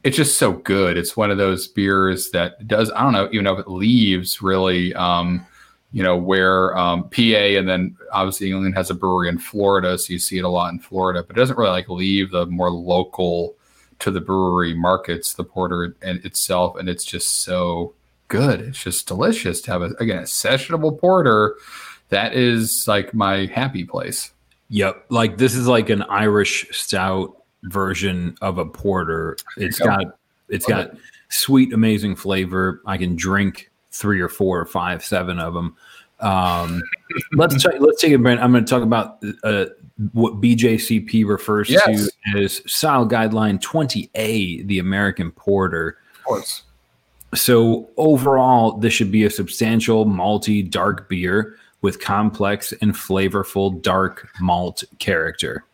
it's 0.03 0.17
just 0.17 0.37
so 0.37 0.51
good. 0.51 0.97
It's 0.97 1.15
one 1.15 1.31
of 1.31 1.37
those 1.37 1.69
beers 1.69 2.29
that 2.31 2.67
does 2.67 2.91
I 2.91 3.01
don't 3.01 3.13
know 3.13 3.29
even 3.31 3.45
know 3.45 3.53
if 3.53 3.59
it 3.59 3.69
leaves 3.69 4.41
really. 4.41 4.93
Um, 4.93 5.45
you 5.93 6.01
know, 6.01 6.17
where 6.17 6.75
um, 6.75 7.03
PA 7.09 7.21
and 7.21 7.69
then 7.69 7.95
obviously 8.11 8.49
Yuengling 8.49 8.73
has 8.73 8.89
a 8.89 8.95
brewery 8.95 9.29
in 9.29 9.37
Florida, 9.37 9.97
so 9.97 10.11
you 10.11 10.19
see 10.19 10.39
it 10.39 10.43
a 10.43 10.49
lot 10.49 10.73
in 10.73 10.79
Florida, 10.79 11.23
but 11.23 11.37
it 11.37 11.39
doesn't 11.39 11.57
really 11.57 11.69
like 11.69 11.87
leave 11.87 12.31
the 12.31 12.47
more 12.47 12.71
local 12.71 13.55
to 13.99 14.09
the 14.09 14.19
brewery 14.19 14.73
markets, 14.73 15.33
the 15.33 15.43
porter 15.43 15.95
and 16.01 16.25
itself, 16.25 16.75
and 16.77 16.89
it's 16.89 17.05
just 17.05 17.43
so 17.43 17.93
good. 18.27 18.59
It's 18.59 18.83
just 18.83 19.07
delicious 19.07 19.61
to 19.61 19.71
have 19.71 19.81
a, 19.83 19.91
again 19.99 20.17
a 20.17 20.23
sessionable 20.23 20.99
porter. 20.99 21.55
That 22.09 22.33
is 22.33 22.85
like 22.87 23.13
my 23.13 23.45
happy 23.45 23.85
place. 23.85 24.31
Yep, 24.69 25.05
like 25.09 25.37
this 25.37 25.53
is 25.53 25.67
like 25.67 25.89
an 25.89 26.01
Irish 26.03 26.65
stout 26.71 27.37
version 27.65 28.35
of 28.41 28.57
a 28.57 28.65
porter. 28.65 29.37
It's 29.57 29.77
got 29.77 30.17
it's 30.49 30.67
Love 30.67 30.87
got 30.87 30.93
it. 30.95 30.99
sweet, 31.29 31.71
amazing 31.71 32.15
flavor. 32.15 32.81
I 32.87 32.97
can 32.97 33.15
drink 33.15 33.69
three 33.93 34.19
or 34.19 34.27
four 34.27 34.59
or 34.59 34.65
five, 34.65 35.05
seven 35.05 35.39
of 35.39 35.53
them. 35.53 35.75
Um, 36.19 36.81
let's 37.33 37.63
let's 37.65 38.01
take 38.01 38.13
a 38.13 38.17
minute. 38.17 38.43
I'm 38.43 38.51
going 38.51 38.65
to 38.65 38.69
talk 38.69 38.83
about 38.83 39.23
uh, 39.43 39.65
what 40.11 40.41
BJCP 40.41 41.25
refers 41.25 41.69
yes. 41.69 41.85
to 41.85 42.39
as 42.39 42.61
Style 42.65 43.07
Guideline 43.07 43.61
20A, 43.61 44.67
the 44.67 44.79
American 44.79 45.31
Porter. 45.31 45.97
Of 46.15 46.23
course. 46.23 46.63
So 47.35 47.89
overall, 47.97 48.77
this 48.77 48.93
should 48.93 49.11
be 49.11 49.25
a 49.25 49.29
substantial 49.29 50.05
malty 50.05 50.69
dark 50.69 51.09
beer 51.09 51.57
with 51.81 51.99
complex 51.99 52.73
and 52.81 52.93
flavorful 52.93 53.81
dark 53.81 54.29
malt 54.39 54.83
character. 54.99 55.65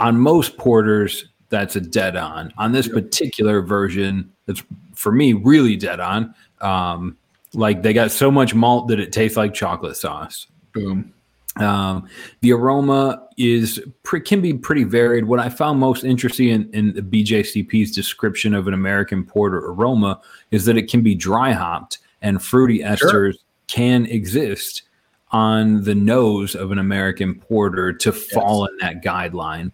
On 0.00 0.18
most 0.18 0.58
porters, 0.58 1.26
that's 1.48 1.76
a 1.76 1.80
dead 1.80 2.16
on. 2.16 2.52
On 2.58 2.72
this 2.72 2.88
particular 2.88 3.62
version, 3.62 4.30
that's 4.46 4.62
for 4.94 5.12
me 5.12 5.32
really 5.32 5.76
dead 5.76 6.00
on. 6.00 6.34
Um, 6.60 7.16
like 7.54 7.82
they 7.82 7.92
got 7.92 8.10
so 8.10 8.30
much 8.30 8.54
malt 8.54 8.88
that 8.88 9.00
it 9.00 9.12
tastes 9.12 9.36
like 9.36 9.54
chocolate 9.54 9.96
sauce. 9.96 10.46
Boom. 10.72 11.12
Um, 11.56 12.06
the 12.42 12.52
aroma 12.52 13.26
is 13.38 13.82
can 14.24 14.42
be 14.42 14.52
pretty 14.52 14.84
varied. 14.84 15.24
What 15.24 15.40
I 15.40 15.48
found 15.48 15.80
most 15.80 16.04
interesting 16.04 16.48
in, 16.48 16.70
in, 16.74 16.92
the 16.92 17.00
BJCP's 17.00 17.92
description 17.92 18.54
of 18.54 18.68
an 18.68 18.74
American 18.74 19.24
porter 19.24 19.58
aroma 19.58 20.20
is 20.50 20.66
that 20.66 20.76
it 20.76 20.90
can 20.90 21.02
be 21.02 21.14
dry 21.14 21.52
hopped 21.52 21.98
and 22.20 22.42
fruity 22.42 22.80
esters 22.80 23.08
sure. 23.10 23.32
can 23.68 24.04
exist 24.04 24.82
on 25.30 25.82
the 25.84 25.94
nose 25.94 26.54
of 26.54 26.72
an 26.72 26.78
American 26.78 27.34
porter 27.34 27.92
to 27.92 28.12
fall 28.12 28.66
in 28.66 28.76
that 28.78 29.02
guideline. 29.02 29.72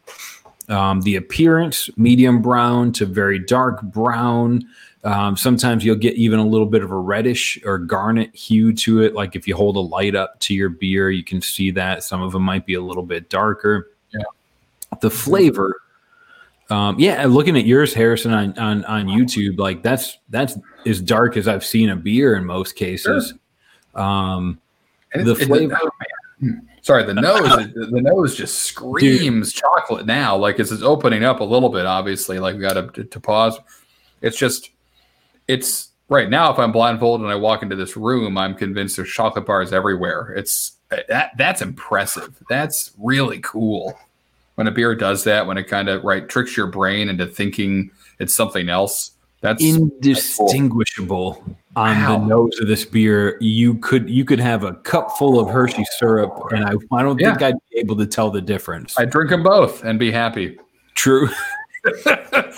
Um, 0.68 1.00
the 1.02 1.16
appearance, 1.16 1.90
medium 1.96 2.40
brown 2.40 2.92
to 2.92 3.06
very 3.06 3.38
dark 3.38 3.82
brown. 3.82 4.62
Um, 5.04 5.36
sometimes 5.36 5.84
you'll 5.84 5.96
get 5.96 6.14
even 6.14 6.38
a 6.38 6.46
little 6.46 6.66
bit 6.66 6.82
of 6.84 6.92
a 6.92 6.96
reddish 6.96 7.58
or 7.64 7.78
garnet 7.78 8.34
hue 8.34 8.72
to 8.74 9.02
it. 9.02 9.14
Like 9.14 9.34
if 9.34 9.48
you 9.48 9.56
hold 9.56 9.76
a 9.76 9.80
light 9.80 10.14
up 10.14 10.38
to 10.40 10.54
your 10.54 10.68
beer, 10.68 11.10
you 11.10 11.24
can 11.24 11.42
see 11.42 11.72
that. 11.72 12.04
Some 12.04 12.22
of 12.22 12.32
them 12.32 12.42
might 12.42 12.66
be 12.66 12.74
a 12.74 12.80
little 12.80 13.02
bit 13.02 13.28
darker. 13.28 13.90
Yeah. 14.12 14.22
The 15.00 15.10
flavor, 15.10 15.80
um, 16.70 16.98
yeah. 17.00 17.26
Looking 17.26 17.56
at 17.56 17.66
yours, 17.66 17.92
Harrison, 17.92 18.32
on, 18.32 18.56
on 18.58 18.84
on 18.84 19.06
YouTube, 19.06 19.58
like 19.58 19.82
that's 19.82 20.18
that's 20.30 20.56
as 20.86 21.00
dark 21.00 21.36
as 21.36 21.48
I've 21.48 21.64
seen 21.64 21.90
a 21.90 21.96
beer 21.96 22.36
in 22.36 22.44
most 22.44 22.76
cases. 22.76 23.34
Sure. 23.94 24.02
Um, 24.02 24.60
the 25.14 25.34
flavor. 25.34 25.78
Sorry, 26.82 27.04
the 27.04 27.14
nose. 27.14 27.72
the 27.74 28.00
nose 28.00 28.36
just 28.36 28.60
screams 28.62 29.52
Dude. 29.52 29.62
chocolate 29.62 30.06
now. 30.06 30.36
Like 30.36 30.58
it's, 30.58 30.72
it's 30.72 30.82
opening 30.82 31.24
up 31.24 31.40
a 31.40 31.44
little 31.44 31.68
bit. 31.68 31.86
Obviously, 31.86 32.38
like 32.38 32.54
we 32.54 32.60
got 32.60 32.94
to, 32.94 33.04
to 33.04 33.20
pause. 33.20 33.58
It's 34.20 34.36
just 34.36 34.70
it's 35.48 35.90
right 36.08 36.30
now 36.30 36.52
if 36.52 36.58
i'm 36.58 36.72
blindfolded 36.72 37.24
and 37.24 37.32
i 37.32 37.36
walk 37.36 37.62
into 37.62 37.76
this 37.76 37.96
room 37.96 38.36
i'm 38.36 38.54
convinced 38.54 38.96
there's 38.96 39.10
chocolate 39.10 39.46
bars 39.46 39.72
everywhere 39.72 40.32
it's 40.36 40.72
that 41.08 41.32
that's 41.36 41.62
impressive 41.62 42.36
that's 42.48 42.92
really 42.98 43.40
cool 43.40 43.98
when 44.56 44.66
a 44.66 44.70
beer 44.70 44.94
does 44.94 45.24
that 45.24 45.46
when 45.46 45.56
it 45.56 45.64
kind 45.64 45.88
of 45.88 46.02
right 46.04 46.28
tricks 46.28 46.56
your 46.56 46.66
brain 46.66 47.08
into 47.08 47.26
thinking 47.26 47.90
it's 48.18 48.34
something 48.34 48.68
else 48.68 49.12
that's 49.40 49.62
indistinguishable 49.62 51.32
that's 51.32 51.44
cool. 51.44 51.56
on 51.76 51.96
wow. 51.96 52.18
the 52.18 52.26
nose 52.26 52.58
of 52.60 52.68
this 52.68 52.84
beer 52.84 53.36
you 53.40 53.74
could 53.76 54.08
you 54.08 54.24
could 54.24 54.38
have 54.38 54.64
a 54.64 54.74
cup 54.74 55.10
full 55.18 55.40
of 55.40 55.48
hershey 55.48 55.84
syrup 55.98 56.32
and 56.52 56.64
i, 56.64 56.72
I 56.92 57.02
don't 57.02 57.18
yeah. 57.20 57.30
think 57.30 57.42
i'd 57.42 57.54
be 57.70 57.78
able 57.78 57.96
to 57.96 58.06
tell 58.06 58.30
the 58.30 58.42
difference 58.42 58.98
i'd 58.98 59.10
drink 59.10 59.30
them 59.30 59.42
both 59.42 59.82
and 59.82 59.98
be 59.98 60.12
happy 60.12 60.58
true 60.94 61.28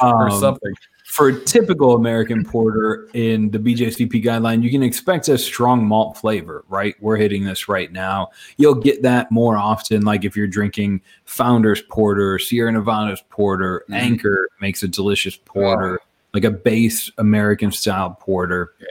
or 0.01 0.31
um, 0.31 0.41
something 0.41 0.75
for 1.15 1.29
a 1.29 1.41
typical 1.45 1.95
American 1.95 2.45
porter 2.45 3.09
in 3.15 3.49
the 3.53 3.59
BJCP 3.61 4.25
guideline, 4.25 4.65
you 4.65 4.71
can 4.71 4.83
expect 4.83 5.29
a 5.29 5.39
strong 5.39 5.87
malt 5.87 6.17
flavor, 6.17 6.65
right? 6.69 6.97
We're 7.01 7.19
hitting 7.19 7.45
this 7.45 7.69
right 7.69 7.93
now. 7.93 8.31
You'll 8.57 8.75
get 8.75 9.03
that 9.03 9.31
more 9.31 9.57
often, 9.57 10.03
like 10.03 10.25
if 10.25 10.37
you're 10.37 10.49
drinking 10.49 11.03
Founders 11.27 11.83
Porter, 11.83 12.41
Sierra 12.41 12.73
Nevada's 12.73 13.23
Porter, 13.31 13.85
mm-hmm. 13.85 13.95
Anchor 13.95 14.49
makes 14.61 14.83
a 14.83 14.89
delicious 14.89 15.37
porter, 15.37 16.01
like 16.33 16.43
a 16.43 16.51
base 16.51 17.13
American 17.19 17.71
style 17.71 18.19
porter. 18.19 18.75
Yeah. 18.81 18.87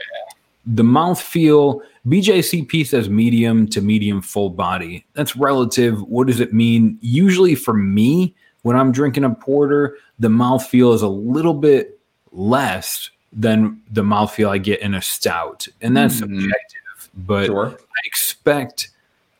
The 0.64 0.82
mouthfeel, 0.82 1.82
BJCP 2.06 2.86
says 2.86 3.10
medium 3.10 3.68
to 3.68 3.82
medium 3.82 4.22
full 4.22 4.48
body. 4.48 5.04
That's 5.12 5.36
relative. 5.36 6.00
What 6.04 6.26
does 6.26 6.40
it 6.40 6.54
mean? 6.54 6.96
Usually 7.02 7.54
for 7.54 7.74
me, 7.74 8.34
when 8.64 8.76
I'm 8.76 8.92
drinking 8.92 9.24
a 9.24 9.30
porter, 9.30 9.98
the 10.18 10.28
mouthfeel 10.28 10.94
is 10.94 11.02
a 11.02 11.08
little 11.08 11.52
bit 11.52 12.00
less 12.32 13.10
than 13.30 13.80
the 13.92 14.02
mouthfeel 14.02 14.48
I 14.48 14.58
get 14.58 14.80
in 14.80 14.94
a 14.94 15.02
stout. 15.02 15.68
And 15.82 15.94
that's 15.94 16.16
mm-hmm. 16.16 16.40
subjective, 16.40 17.10
but 17.14 17.46
sure. 17.46 17.66
I 17.68 18.00
expect 18.06 18.90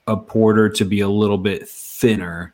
a 0.06 0.16
porter 0.16 0.68
to 0.68 0.84
be 0.84 1.00
a 1.00 1.08
little 1.08 1.38
bit 1.38 1.66
thinner 1.66 2.52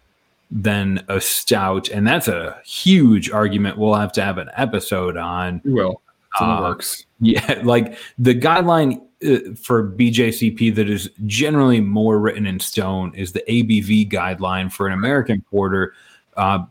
than 0.48 1.04
a 1.08 1.20
stout. 1.20 1.88
And 1.88 2.06
that's 2.06 2.28
a 2.28 2.60
huge 2.64 3.30
argument 3.30 3.76
we'll 3.76 3.94
have 3.94 4.12
to 4.12 4.22
have 4.22 4.38
an 4.38 4.50
episode 4.56 5.16
on. 5.16 5.60
We 5.64 5.74
will. 5.74 6.00
Uh, 6.38 6.58
works. 6.60 7.04
Yeah, 7.22 7.60
like 7.64 7.98
the 8.18 8.34
guideline 8.34 9.02
uh, 9.22 9.54
for 9.62 9.90
BJCP 9.90 10.74
that 10.74 10.88
is 10.88 11.10
generally 11.26 11.82
more 11.82 12.18
written 12.18 12.46
in 12.46 12.58
stone 12.60 13.14
is 13.14 13.32
the 13.32 13.44
ABV 13.46 14.10
guideline 14.10 14.72
for 14.72 14.86
an 14.86 14.94
American 14.94 15.42
porter. 15.50 15.92
Uh, 16.40 16.64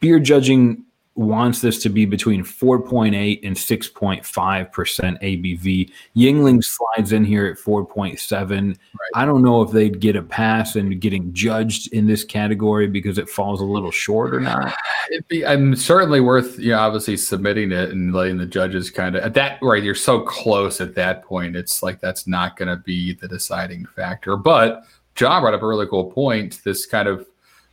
beer 0.00 0.20
judging 0.20 0.84
wants 1.14 1.62
this 1.62 1.82
to 1.82 1.88
be 1.88 2.04
between 2.04 2.44
4.8 2.44 3.40
and 3.42 3.56
6.5% 3.56 4.22
ABV. 4.22 5.90
Yuengling 6.14 6.62
slides 6.62 7.12
in 7.12 7.24
here 7.24 7.46
at 7.46 7.56
4.7. 7.56 8.68
Right. 8.68 8.76
I 9.14 9.24
don't 9.24 9.42
know 9.42 9.62
if 9.62 9.70
they'd 9.70 9.98
get 9.98 10.14
a 10.14 10.22
pass 10.22 10.76
and 10.76 11.00
getting 11.00 11.32
judged 11.32 11.90
in 11.94 12.06
this 12.06 12.22
category 12.22 12.86
because 12.86 13.16
it 13.16 13.30
falls 13.30 13.62
a 13.62 13.64
little 13.64 13.90
short 13.90 14.34
or 14.34 14.40
not. 14.40 14.74
It'd 15.10 15.26
be, 15.28 15.46
I'm 15.46 15.74
certainly 15.74 16.20
worth, 16.20 16.58
you 16.58 16.72
know, 16.72 16.80
obviously 16.80 17.16
submitting 17.16 17.72
it 17.72 17.90
and 17.90 18.12
letting 18.12 18.36
the 18.36 18.46
judges 18.46 18.90
kind 18.90 19.16
of 19.16 19.22
at 19.22 19.32
that 19.34 19.58
right. 19.62 19.82
You're 19.82 19.94
so 19.94 20.20
close 20.20 20.82
at 20.82 20.94
that 20.96 21.24
point. 21.24 21.56
It's 21.56 21.82
like 21.82 21.98
that's 22.00 22.26
not 22.26 22.58
going 22.58 22.68
to 22.68 22.76
be 22.76 23.14
the 23.14 23.28
deciding 23.28 23.86
factor. 23.86 24.36
But 24.36 24.84
John 25.14 25.40
brought 25.40 25.54
up 25.54 25.62
a 25.62 25.66
really 25.66 25.86
cool 25.86 26.10
point. 26.10 26.60
This 26.62 26.84
kind 26.84 27.08
of 27.08 27.26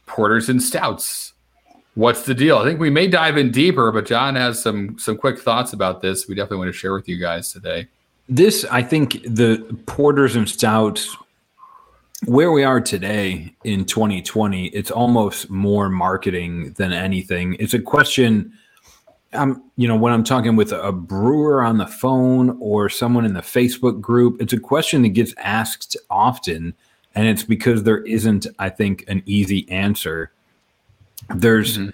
porters 0.06 0.48
and 0.48 0.64
stouts 0.64 1.33
what's 1.96 2.24
the 2.24 2.34
deal? 2.34 2.58
I 2.58 2.64
think 2.64 2.80
we 2.80 2.90
may 2.90 3.08
dive 3.08 3.38
in 3.38 3.52
deeper, 3.52 3.92
but 3.92 4.06
John 4.06 4.36
has 4.36 4.62
some 4.62 4.98
some 5.00 5.18
quick 5.18 5.40
thoughts 5.40 5.74
about 5.74 6.02
this. 6.02 6.28
We 6.28 6.36
definitely 6.36 6.58
want 6.58 6.70
to 6.70 6.78
share 6.78 6.94
with 6.94 7.08
you 7.08 7.20
guys 7.20 7.52
today. 7.52 7.88
This, 8.30 8.66
I 8.66 8.82
think, 8.82 9.22
the 9.24 9.58
porters 9.86 10.36
and 10.36 10.48
stouts, 10.48 11.16
where 12.26 12.52
we 12.52 12.64
are 12.64 12.80
today 12.80 13.54
in 13.66 13.84
2020, 13.86 14.68
it's 14.68 14.92
almost 14.92 15.50
more 15.50 15.90
marketing 15.90 16.72
than 16.74 16.94
anything. 16.94 17.58
It's 17.60 17.74
a 17.74 17.80
question. 17.80 18.54
I'm, 19.34 19.64
you 19.78 19.88
know, 19.88 19.96
when 19.96 20.14
I'm 20.14 20.24
talking 20.24 20.56
with 20.56 20.72
a 20.72 20.92
brewer 20.92 21.64
on 21.64 21.80
the 21.80 21.88
phone 21.88 22.56
or 22.62 22.88
someone 22.88 23.26
in 23.26 23.34
the 23.34 23.42
Facebook 23.42 24.00
group, 24.00 24.42
it's 24.42 24.54
a 24.54 24.60
question 24.60 25.02
that 25.02 25.10
gets 25.10 25.34
asked 25.40 25.98
often, 26.10 26.76
and 27.16 27.28
it's 27.28 27.44
because 27.44 27.84
there 27.84 28.04
isn't, 28.04 28.48
I 28.60 28.70
think, 28.70 29.04
an 29.08 29.24
easy 29.26 29.68
answer 29.70 30.32
there's 31.36 31.78
mm-hmm. 31.78 31.90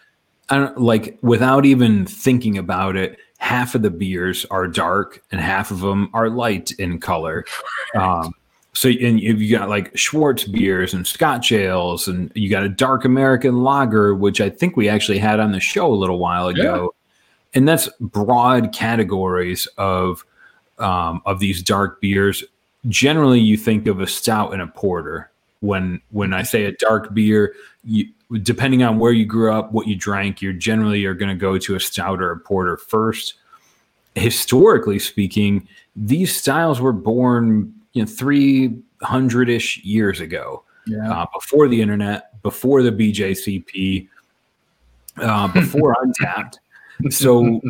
I 0.49 0.57
don't 0.57 0.77
like 0.79 1.17
without 1.21 1.65
even 1.65 2.05
thinking 2.05 2.57
about 2.57 2.95
it, 2.95 3.17
half 3.38 3.75
of 3.75 3.81
the 3.81 3.89
beers 3.89 4.45
are 4.51 4.67
dark 4.67 5.23
and 5.31 5.39
half 5.39 5.71
of 5.71 5.79
them 5.79 6.09
are 6.13 6.29
light 6.29 6.71
in 6.71 6.99
color. 6.99 7.45
Um, 7.95 8.33
so 8.73 8.89
and 8.89 9.19
if 9.19 9.39
you 9.39 9.57
got 9.57 9.69
like 9.69 9.93
Schwarzbiers 9.93 10.93
and 10.93 11.05
Scotch 11.05 11.51
ales, 11.51 12.07
and 12.07 12.31
you 12.35 12.49
got 12.49 12.63
a 12.63 12.69
dark 12.69 13.03
American 13.03 13.63
lager, 13.63 14.13
which 14.13 14.41
I 14.41 14.49
think 14.49 14.77
we 14.77 14.88
actually 14.88 15.17
had 15.17 15.39
on 15.39 15.51
the 15.51 15.59
show 15.59 15.91
a 15.91 15.95
little 15.95 16.19
while 16.19 16.47
ago. 16.47 16.93
Yeah. 16.93 17.57
And 17.57 17.67
that's 17.67 17.89
broad 17.99 18.73
categories 18.73 19.67
of 19.77 20.23
um, 20.77 21.21
of 21.25 21.39
these 21.39 21.63
dark 21.63 21.99
beers. 21.99 22.43
Generally, 22.88 23.39
you 23.39 23.57
think 23.57 23.88
of 23.88 23.99
a 23.99 24.07
stout 24.07 24.53
and 24.53 24.61
a 24.61 24.67
porter. 24.67 25.31
When 25.61 25.99
when 26.11 26.31
I 26.33 26.43
say 26.43 26.65
a 26.65 26.71
dark 26.73 27.13
beer, 27.13 27.53
you, 27.83 28.07
depending 28.41 28.83
on 28.83 29.00
where 29.00 29.12
you 29.12 29.25
grew 29.25 29.51
up, 29.51 29.71
what 29.71 29.88
you 29.88 29.95
drank, 29.95 30.41
you're 30.41 30.53
generally 30.53 31.05
are 31.05 31.13
going 31.13 31.29
to 31.29 31.39
go 31.39 31.57
to 31.57 31.75
a 31.75 31.79
stout 31.79 32.21
or 32.21 32.31
a 32.31 32.39
porter 32.39 32.77
first. 32.77 33.36
Historically 34.15 35.00
speaking, 35.00 35.67
these 35.95 36.36
styles 36.36 36.81
were 36.81 36.93
born 36.93 37.74
you 37.93 38.03
know 38.03 38.07
300 38.07 39.50
ish 39.50 39.77
years 39.83 40.19
ago, 40.19 40.63
yeah. 40.86 41.12
uh, 41.12 41.25
before 41.33 41.67
the 41.67 41.81
internet, 41.81 42.41
before 42.41 42.83
the 42.83 42.91
BJCP, 42.91 44.07
uh, 45.17 45.48
before 45.48 45.95
Untappd. 46.03 46.55
So, 47.09 47.62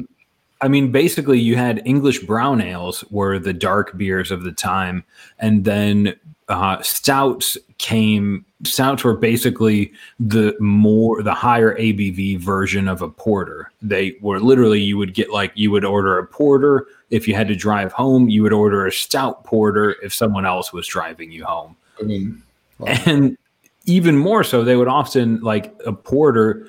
I 0.61 0.67
mean, 0.67 0.91
basically, 0.91 1.39
you 1.39 1.55
had 1.55 1.81
English 1.85 2.19
brown 2.19 2.61
ales 2.61 3.03
were 3.09 3.39
the 3.39 3.53
dark 3.53 3.97
beers 3.97 4.29
of 4.29 4.43
the 4.43 4.51
time, 4.51 5.05
and 5.39 5.63
then 5.63 6.15
uh, 6.49 6.81
stouts 6.81 7.57
came 7.77 8.43
stouts 8.63 9.03
were 9.03 9.15
basically 9.15 9.93
the 10.19 10.53
more 10.59 11.23
the 11.23 11.33
higher 11.33 11.77
abv 11.77 12.39
version 12.39 12.87
of 12.87 13.01
a 13.01 13.07
porter. 13.07 13.71
They 13.81 14.17
were 14.19 14.39
literally 14.39 14.81
you 14.81 14.97
would 14.97 15.13
get 15.13 15.29
like 15.29 15.51
you 15.55 15.71
would 15.71 15.85
order 15.85 16.17
a 16.17 16.25
porter. 16.25 16.87
If 17.11 17.27
you 17.27 17.35
had 17.35 17.47
to 17.47 17.55
drive 17.55 17.93
home 17.93 18.27
you 18.27 18.43
would 18.43 18.51
order 18.51 18.85
a 18.85 18.91
stout 18.91 19.43
porter 19.43 19.95
if 20.03 20.13
someone 20.13 20.45
else 20.45 20.73
was 20.73 20.87
driving 20.87 21.31
you 21.31 21.45
home. 21.45 21.75
I 21.99 22.03
mean, 22.03 22.41
wow. 22.79 22.93
and 23.05 23.37
even 23.85 24.17
more 24.17 24.43
so 24.43 24.63
they 24.63 24.75
would 24.75 24.87
often 24.87 25.39
like 25.41 25.73
a 25.85 25.93
porter 25.93 26.67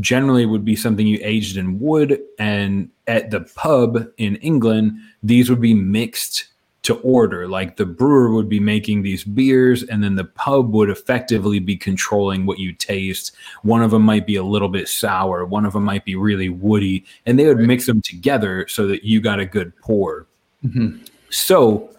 generally 0.00 0.46
would 0.46 0.64
be 0.64 0.76
something 0.76 1.06
you 1.06 1.18
aged 1.22 1.56
in 1.56 1.78
wood 1.78 2.20
and 2.38 2.88
at 3.06 3.30
the 3.30 3.40
pub 3.54 4.08
in 4.16 4.36
england 4.36 4.92
these 5.22 5.48
would 5.48 5.60
be 5.60 5.74
mixed 5.74 6.48
to 6.84 6.96
order. 6.96 7.48
Like 7.48 7.76
the 7.76 7.86
brewer 7.86 8.32
would 8.32 8.48
be 8.48 8.60
making 8.60 9.02
these 9.02 9.24
beers, 9.24 9.82
and 9.82 10.04
then 10.04 10.14
the 10.14 10.24
pub 10.24 10.72
would 10.74 10.90
effectively 10.90 11.58
be 11.58 11.76
controlling 11.76 12.46
what 12.46 12.58
you 12.58 12.72
taste. 12.72 13.34
One 13.62 13.82
of 13.82 13.90
them 13.90 14.02
might 14.02 14.26
be 14.26 14.36
a 14.36 14.44
little 14.44 14.68
bit 14.68 14.88
sour, 14.88 15.44
one 15.44 15.66
of 15.66 15.72
them 15.72 15.82
might 15.82 16.04
be 16.04 16.14
really 16.14 16.50
woody, 16.50 17.04
and 17.26 17.38
they 17.38 17.46
would 17.46 17.58
right. 17.58 17.66
mix 17.66 17.86
them 17.86 18.02
together 18.02 18.66
so 18.68 18.86
that 18.86 19.02
you 19.02 19.20
got 19.20 19.40
a 19.40 19.46
good 19.46 19.74
pour. 19.78 20.26
Mm-hmm. 20.64 21.02
So 21.30 21.90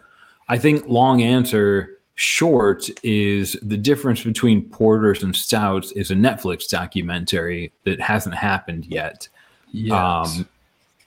I 0.47 0.57
think 0.59 0.87
long 0.87 1.21
answer 1.21 1.94
short 2.15 2.89
is 3.03 3.57
the 3.61 3.77
difference 3.77 4.23
between 4.23 4.67
porters 4.69 5.21
and 5.21 5.35
stouts 5.35 5.91
is 5.93 6.11
a 6.11 6.15
Netflix 6.15 6.67
documentary 6.67 7.71
that 7.83 7.99
hasn't 7.99 8.35
happened 8.35 8.85
yet. 8.85 9.27
Yes. 9.71 10.37
Um, 10.37 10.47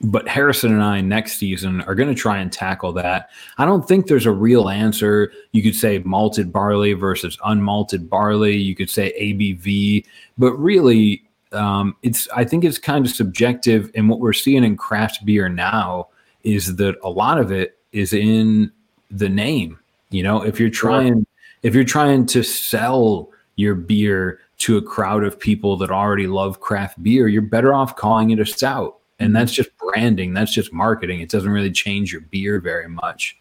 but 0.00 0.28
Harrison 0.28 0.72
and 0.72 0.82
I 0.82 1.00
next 1.00 1.38
season 1.38 1.80
are 1.82 1.94
going 1.94 2.08
to 2.08 2.14
try 2.14 2.38
and 2.38 2.52
tackle 2.52 2.92
that. 2.92 3.30
I 3.56 3.64
don't 3.64 3.86
think 3.88 4.06
there's 4.06 4.26
a 4.26 4.32
real 4.32 4.68
answer. 4.68 5.32
You 5.52 5.62
could 5.62 5.74
say 5.74 5.98
malted 5.98 6.52
barley 6.52 6.92
versus 6.92 7.36
unmalted 7.38 8.08
barley. 8.08 8.56
You 8.56 8.76
could 8.76 8.90
say 8.90 9.12
ABV, 9.20 10.04
but 10.36 10.52
really, 10.52 11.24
um, 11.50 11.96
it's 12.02 12.28
I 12.28 12.44
think 12.44 12.64
it's 12.64 12.78
kind 12.78 13.04
of 13.06 13.10
subjective. 13.10 13.90
And 13.94 14.08
what 14.08 14.20
we're 14.20 14.34
seeing 14.34 14.62
in 14.62 14.76
craft 14.76 15.24
beer 15.24 15.48
now 15.48 16.08
is 16.44 16.76
that 16.76 16.96
a 17.02 17.10
lot 17.10 17.38
of 17.38 17.50
it 17.50 17.78
is 17.92 18.12
in 18.12 18.70
the 19.10 19.28
name. 19.28 19.80
You 20.10 20.22
know, 20.22 20.42
if 20.42 20.58
you're 20.58 20.70
trying, 20.70 21.26
if 21.62 21.74
you're 21.74 21.84
trying 21.84 22.26
to 22.26 22.42
sell 22.42 23.30
your 23.56 23.74
beer 23.74 24.40
to 24.58 24.76
a 24.76 24.82
crowd 24.82 25.24
of 25.24 25.38
people 25.38 25.76
that 25.78 25.90
already 25.90 26.26
love 26.26 26.60
craft 26.60 27.02
beer, 27.02 27.28
you're 27.28 27.42
better 27.42 27.74
off 27.74 27.96
calling 27.96 28.30
it 28.30 28.40
a 28.40 28.46
stout. 28.46 28.98
And 29.18 29.28
mm-hmm. 29.28 29.34
that's 29.34 29.52
just 29.52 29.70
branding. 29.78 30.34
That's 30.34 30.52
just 30.52 30.72
marketing. 30.72 31.20
It 31.20 31.30
doesn't 31.30 31.50
really 31.50 31.72
change 31.72 32.12
your 32.12 32.22
beer 32.22 32.60
very 32.60 32.88
much. 32.88 33.36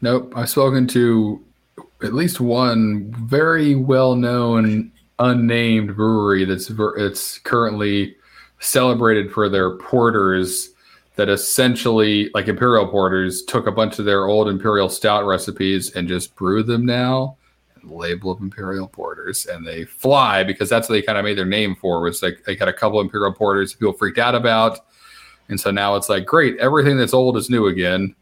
Nope. 0.00 0.32
I've 0.36 0.48
spoken 0.48 0.86
to 0.88 1.44
at 2.02 2.14
least 2.14 2.40
one 2.40 3.12
very 3.12 3.74
well 3.74 4.14
known 4.14 4.92
unnamed 5.18 5.96
brewery 5.96 6.44
that's 6.44 6.70
it's 6.96 7.38
currently 7.38 8.16
celebrated 8.60 9.32
for 9.32 9.48
their 9.48 9.76
porters 9.78 10.70
that 11.18 11.28
essentially 11.28 12.30
like 12.32 12.48
imperial 12.48 12.86
porters 12.86 13.42
took 13.42 13.66
a 13.66 13.72
bunch 13.72 13.98
of 13.98 14.04
their 14.04 14.26
old 14.26 14.48
imperial 14.48 14.88
stout 14.88 15.26
recipes 15.26 15.94
and 15.94 16.08
just 16.08 16.34
brew 16.36 16.62
them 16.62 16.86
now 16.86 17.36
and 17.74 17.90
label 17.90 18.30
of 18.30 18.40
imperial 18.40 18.86
porters 18.86 19.46
and 19.46 19.66
they 19.66 19.84
fly 19.84 20.42
because 20.44 20.68
that's 20.68 20.88
what 20.88 20.94
they 20.94 21.02
kind 21.02 21.18
of 21.18 21.24
made 21.24 21.36
their 21.36 21.44
name 21.44 21.74
for 21.76 22.00
was 22.00 22.22
like 22.22 22.42
they 22.46 22.54
got 22.54 22.68
a 22.68 22.72
couple 22.72 23.00
imperial 23.00 23.32
porters 23.32 23.74
people 23.74 23.92
freaked 23.92 24.18
out 24.18 24.34
about 24.34 24.78
and 25.48 25.60
so 25.60 25.70
now 25.70 25.96
it's 25.96 26.08
like, 26.08 26.26
great, 26.26 26.56
everything 26.58 26.96
that's 26.96 27.14
old 27.14 27.36
is 27.36 27.50
new 27.50 27.66
again 27.66 28.14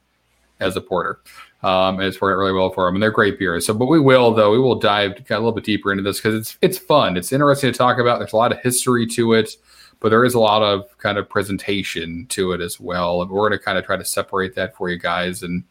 as 0.60 0.76
a 0.76 0.80
porter. 0.80 1.20
Um, 1.62 1.98
and 1.98 2.04
it's 2.04 2.20
working 2.20 2.38
really 2.38 2.52
well 2.52 2.70
for 2.70 2.86
them. 2.86 2.94
And 2.94 3.02
they're 3.02 3.10
great 3.10 3.38
beers. 3.38 3.66
So, 3.66 3.74
but 3.74 3.86
we 3.86 3.98
will, 3.98 4.32
though, 4.32 4.52
we 4.52 4.58
will 4.58 4.78
dive 4.78 5.16
kind 5.16 5.32
of 5.32 5.38
a 5.38 5.40
little 5.40 5.52
bit 5.52 5.64
deeper 5.64 5.90
into 5.90 6.04
this 6.04 6.18
because 6.18 6.34
it's 6.34 6.58
it's 6.60 6.78
fun. 6.78 7.16
It's 7.16 7.32
interesting 7.32 7.72
to 7.72 7.76
talk 7.76 7.98
about. 7.98 8.18
There's 8.18 8.32
a 8.32 8.36
lot 8.36 8.52
of 8.52 8.60
history 8.60 9.06
to 9.08 9.32
it, 9.32 9.56
but 10.06 10.10
there 10.10 10.24
is 10.24 10.34
a 10.34 10.38
lot 10.38 10.62
of 10.62 10.96
kind 10.98 11.18
of 11.18 11.28
presentation 11.28 12.26
to 12.28 12.52
it 12.52 12.60
as 12.60 12.78
well. 12.78 13.22
And 13.22 13.28
we're 13.28 13.48
going 13.48 13.58
to 13.58 13.64
kind 13.64 13.76
of 13.76 13.84
try 13.84 13.96
to 13.96 14.04
separate 14.04 14.54
that 14.54 14.76
for 14.76 14.88
you 14.88 14.98
guys. 14.98 15.42
And 15.42 15.64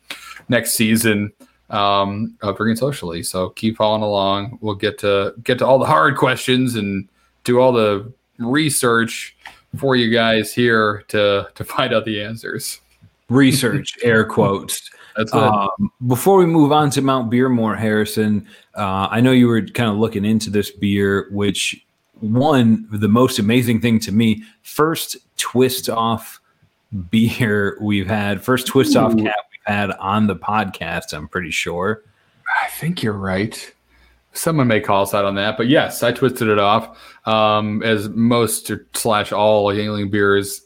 next 0.50 0.74
season, 0.74 1.32
um, 1.70 2.36
of 2.42 2.58
Drinking 2.58 2.76
Socially. 2.76 3.24
So 3.24 3.52
keep 3.52 3.78
following 3.78 4.02
along. 4.02 4.60
We'll 4.60 4.76
get 4.76 4.98
to 4.98 5.36
get 5.46 5.60
to 5.60 5.66
all 5.66 5.80
the 5.80 5.86
hard 5.86 6.18
questions 6.18 6.76
and 6.76 7.08
do 7.46 7.62
all 7.62 7.72
the 7.72 8.12
research 8.38 9.38
for 9.78 9.96
you 9.96 10.14
guys 10.14 10.54
here 10.54 11.06
to 11.08 11.48
to 11.56 11.64
find 11.64 11.94
out 11.94 12.04
the 12.04 12.22
answers. 12.22 12.82
Research, 13.30 13.98
air 14.04 14.26
quotes. 14.26 14.90
That's. 15.16 15.34
Um, 15.34 15.70
before 16.08 16.36
we 16.36 16.46
move 16.46 16.74
on 16.74 16.90
to 16.90 17.02
Mount 17.02 17.32
Beermore, 17.32 17.78
Harrison, 17.78 18.46
uh, 18.74 19.08
I 19.10 19.22
know 19.22 19.32
you 19.32 19.48
were 19.48 19.62
kind 19.62 19.90
of 19.90 19.96
looking 19.96 20.26
into 20.26 20.50
this 20.50 20.72
beer, 20.72 21.30
which 21.32 21.85
one 22.20 22.88
the 22.92 23.08
most 23.08 23.40
amazing 23.40 23.82
thing 23.82 24.00
to 24.00 24.12
me, 24.12 24.44
first 24.62 25.18
twist 25.38 25.90
off 25.90 26.40
beer 27.10 27.78
we've 27.82 28.08
had, 28.08 28.44
first 28.44 28.68
twist 28.68 28.96
off 28.96 29.12
cap 29.18 29.36
we've 29.52 29.66
had 29.66 29.92
on 29.92 30.28
the 30.28 30.36
podcast. 30.36 31.14
I'm 31.14 31.28
pretty 31.28 31.52
sure. 31.52 32.04
I 32.64 32.70
think 32.70 33.04
you're 33.04 33.14
right. 33.14 33.74
Someone 34.34 34.68
may 34.68 34.82
call 34.82 35.04
us 35.04 35.14
out 35.14 35.26
on 35.26 35.36
that, 35.36 35.58
but 35.58 35.68
yes, 35.68 36.04
I 36.04 36.12
twisted 36.12 36.50
it 36.50 36.60
off. 36.60 36.98
Um, 37.26 37.82
as 37.84 38.10
most 38.10 38.72
slash 38.94 39.32
all 39.32 39.68
Yuengling 39.68 40.12
beers 40.12 40.62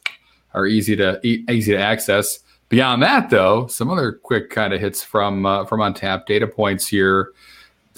are 0.54 0.66
easy 0.66 0.96
to 0.96 1.20
eat, 1.24 1.50
easy 1.50 1.74
to 1.74 1.80
access. 1.80 2.40
Beyond 2.70 3.02
that, 3.04 3.30
though, 3.30 3.68
some 3.68 3.90
other 3.90 4.12
quick 4.12 4.50
kind 4.50 4.74
of 4.74 4.82
hits 4.82 5.04
from 5.04 5.46
uh, 5.46 5.66
from 5.66 5.80
Untappd 5.80 6.26
data 6.26 6.48
points 6.48 6.88
here. 6.88 7.32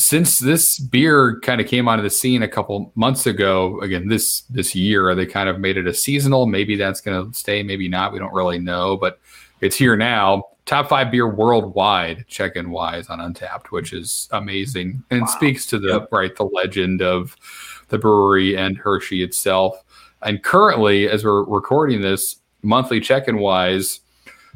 Since 0.02 0.40
this 0.40 0.80
beer 0.80 1.40
kind 1.42 1.62
of 1.62 1.68
came 1.68 1.88
onto 1.88 2.02
the 2.02 2.10
scene 2.10 2.42
a 2.42 2.48
couple 2.48 2.92
months 2.96 3.28
ago, 3.28 3.80
again 3.82 4.08
this 4.08 4.42
this 4.50 4.74
year, 4.74 5.14
they 5.14 5.28
kind 5.28 5.48
of 5.48 5.60
made 5.60 5.78
it 5.78 5.86
a 5.86 5.94
seasonal. 5.94 6.48
Maybe 6.48 6.76
that's 6.76 7.02
going 7.02 7.32
to 7.32 7.38
stay, 7.38 7.62
maybe 7.62 7.88
not. 7.88 8.12
We 8.12 8.18
don't 8.18 8.34
really 8.34 8.58
know, 8.58 8.98
but 8.98 9.20
it's 9.62 9.76
here 9.76 9.96
now. 9.96 10.46
Top 10.66 10.90
five 10.90 11.12
beer 11.12 11.28
worldwide, 11.28 12.26
check-in 12.28 12.72
wise 12.72 13.10
on 13.10 13.20
Untappd, 13.20 13.68
which 13.68 13.94
is 13.94 14.28
amazing 14.32 15.04
and 15.12 15.22
wow. 15.22 15.28
speaks 15.28 15.68
to 15.68 15.78
the 15.78 15.90
yep. 15.90 16.10
right 16.12 16.36
the 16.36 16.46
legend 16.46 17.04
of 17.04 17.38
the 17.90 18.00
brewery 18.00 18.58
and 18.58 18.78
Hershey 18.78 19.22
itself. 19.22 19.76
And 20.24 20.44
currently, 20.44 21.10
as 21.10 21.24
we're 21.24 21.44
recording 21.44 22.02
this, 22.02 22.38
monthly 22.64 23.00
check-in 23.00 23.38
wise, 23.38 24.00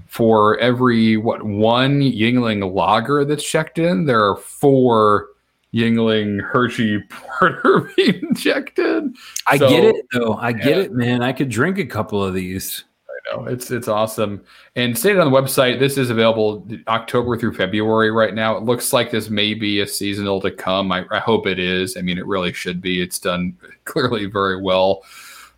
for 0.08 0.58
every 0.58 1.18
what 1.18 1.44
one 1.44 2.02
Yuengling 2.02 2.74
lager 2.74 3.24
that's 3.26 3.48
checked 3.48 3.78
in, 3.78 4.06
there 4.06 4.24
are 4.24 4.38
four 4.38 5.28
Yuengling 5.76 6.42
Hershey 6.42 7.00
Porter 7.10 7.92
being 7.98 8.34
checked 8.36 8.80
in. 8.80 9.14
I 9.48 9.58
so, 9.58 9.70
get 9.70 9.84
it 9.84 10.06
though. 10.14 10.34
I 10.34 10.50
yeah. 10.50 10.64
get 10.64 10.78
it, 10.78 10.94
man. 10.94 11.22
I 11.22 11.34
could 11.34 11.50
drink 11.50 11.78
a 11.78 11.86
couple 11.86 12.24
of 12.24 12.34
these. 12.34 12.86
I 13.10 13.36
know 13.36 13.46
it's 13.46 13.72
it's 13.72 13.88
awesome. 13.88 14.44
And 14.76 14.98
stated 14.98 15.20
on 15.20 15.32
the 15.32 15.38
website, 15.38 15.80
this 15.80 15.98
is 15.98 16.10
available 16.10 16.68
October 16.88 17.38
through 17.38 17.56
February 17.56 18.12
right 18.12 18.34
now. 18.34 18.56
It 18.56 18.64
looks 18.64 18.94
like 18.94 19.12
this 19.12 19.30
may 19.30 19.54
be 19.54 19.82
a 19.82 19.88
seasonal 19.88 20.40
to 20.42 20.52
come. 20.52 20.92
I, 20.92 21.06
I 21.12 21.20
hope 21.20 21.46
it 21.46 21.60
is. 21.60 21.98
I 21.98 22.02
mean, 22.02 22.18
it 22.18 22.26
really 22.26 22.54
should 22.54 22.82
be. 22.82 23.02
It's 23.02 23.20
done 23.20 23.58
clearly 23.86 24.26
very 24.26 24.62
well 24.62 25.04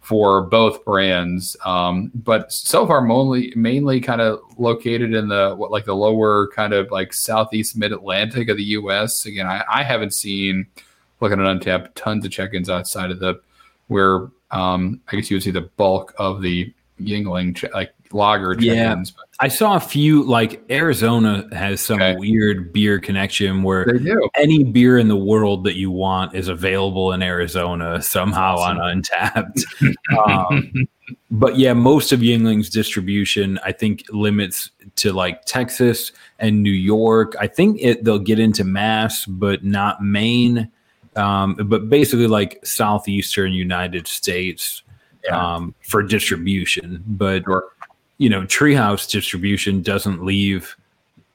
for 0.08 0.42
both 0.42 0.86
brands. 0.86 1.58
Um, 1.66 2.14
but 2.16 2.50
so 2.50 2.88
far, 2.88 3.02
mainly 3.02 3.52
mainly 3.58 4.00
kind 4.00 4.22
of 4.22 4.40
located 4.58 5.14
in 5.14 5.28
the 5.28 5.54
what 5.54 5.70
like 5.70 5.84
the 5.84 5.98
lower 5.98 6.48
kind 6.56 6.72
of 6.72 6.90
like 6.92 7.12
southeast 7.12 7.76
mid 7.76 7.92
Atlantic 7.92 8.48
of 8.48 8.56
the 8.56 8.64
U.S. 8.64 9.26
Again, 9.26 9.48
I, 9.48 9.66
I 9.70 9.84
haven't 9.84 10.14
seen 10.14 10.66
looking 11.20 11.42
at 11.42 11.46
Untappd 11.46 11.90
tons 11.96 12.24
of 12.24 12.32
check-ins 12.32 12.70
outside 12.70 13.12
of 13.12 13.20
the 13.20 13.42
where 13.90 14.30
um, 14.52 15.02
I 15.12 15.18
guess 15.18 15.30
you 15.30 15.36
would 15.36 15.44
see 15.44 15.52
the 15.52 15.70
bulk 15.76 16.14
of 16.18 16.42
the 16.42 16.74
Yuengling 17.02 17.74
like 17.74 17.94
lager 18.14 18.56
check-ins. 18.56 19.14
Yeah. 19.16 19.24
I 19.40 19.48
saw 19.50 19.76
a 19.76 19.80
few 19.80 20.24
like 20.24 20.64
Arizona 20.72 21.48
has 21.52 21.80
some 21.80 22.02
okay. 22.02 22.16
weird 22.16 22.74
beer 22.74 23.00
connection 23.00 23.62
where 23.62 24.00
any 24.36 24.64
beer 24.64 24.98
in 24.98 25.08
the 25.08 25.16
world 25.16 25.64
that 25.66 25.76
you 25.76 25.92
want 25.92 26.34
is 26.34 26.48
available 26.48 27.14
in 27.14 27.22
Arizona 27.22 28.02
somehow 28.02 28.56
awesome. 28.56 28.80
on 28.80 29.02
Untappd. 29.02 29.64
um, 30.28 30.88
but 31.30 31.58
yeah, 31.58 31.74
most 31.74 32.12
of 32.12 32.22
Yuengling's 32.22 32.70
distribution 32.70 33.60
I 33.64 33.72
think 33.72 34.04
limits 34.10 34.72
to 34.98 35.14
like 35.14 35.46
Texas 35.46 36.12
and 36.40 36.64
New 36.64 36.72
York. 36.72 37.36
I 37.40 37.46
think 37.46 37.78
it, 37.80 38.04
they'll 38.04 38.18
get 38.18 38.40
into 38.40 38.64
Mass, 38.64 39.26
but 39.26 39.64
not 39.64 40.04
Maine. 40.04 40.72
Um, 41.16 41.56
but 41.56 41.90
basically 41.90 42.28
like 42.28 42.60
southeastern 42.64 43.52
United 43.52 44.08
States 44.08 44.84
yeah. 45.24 45.56
um, 45.56 45.76
for 45.82 46.04
distribution. 46.04 47.04
But 47.08 47.44
sure 47.44 47.66
you 48.18 48.30
know, 48.30 48.42
Treehouse 48.44 49.10
distribution 49.10 49.82
doesn't 49.82 50.24
leave 50.24 50.76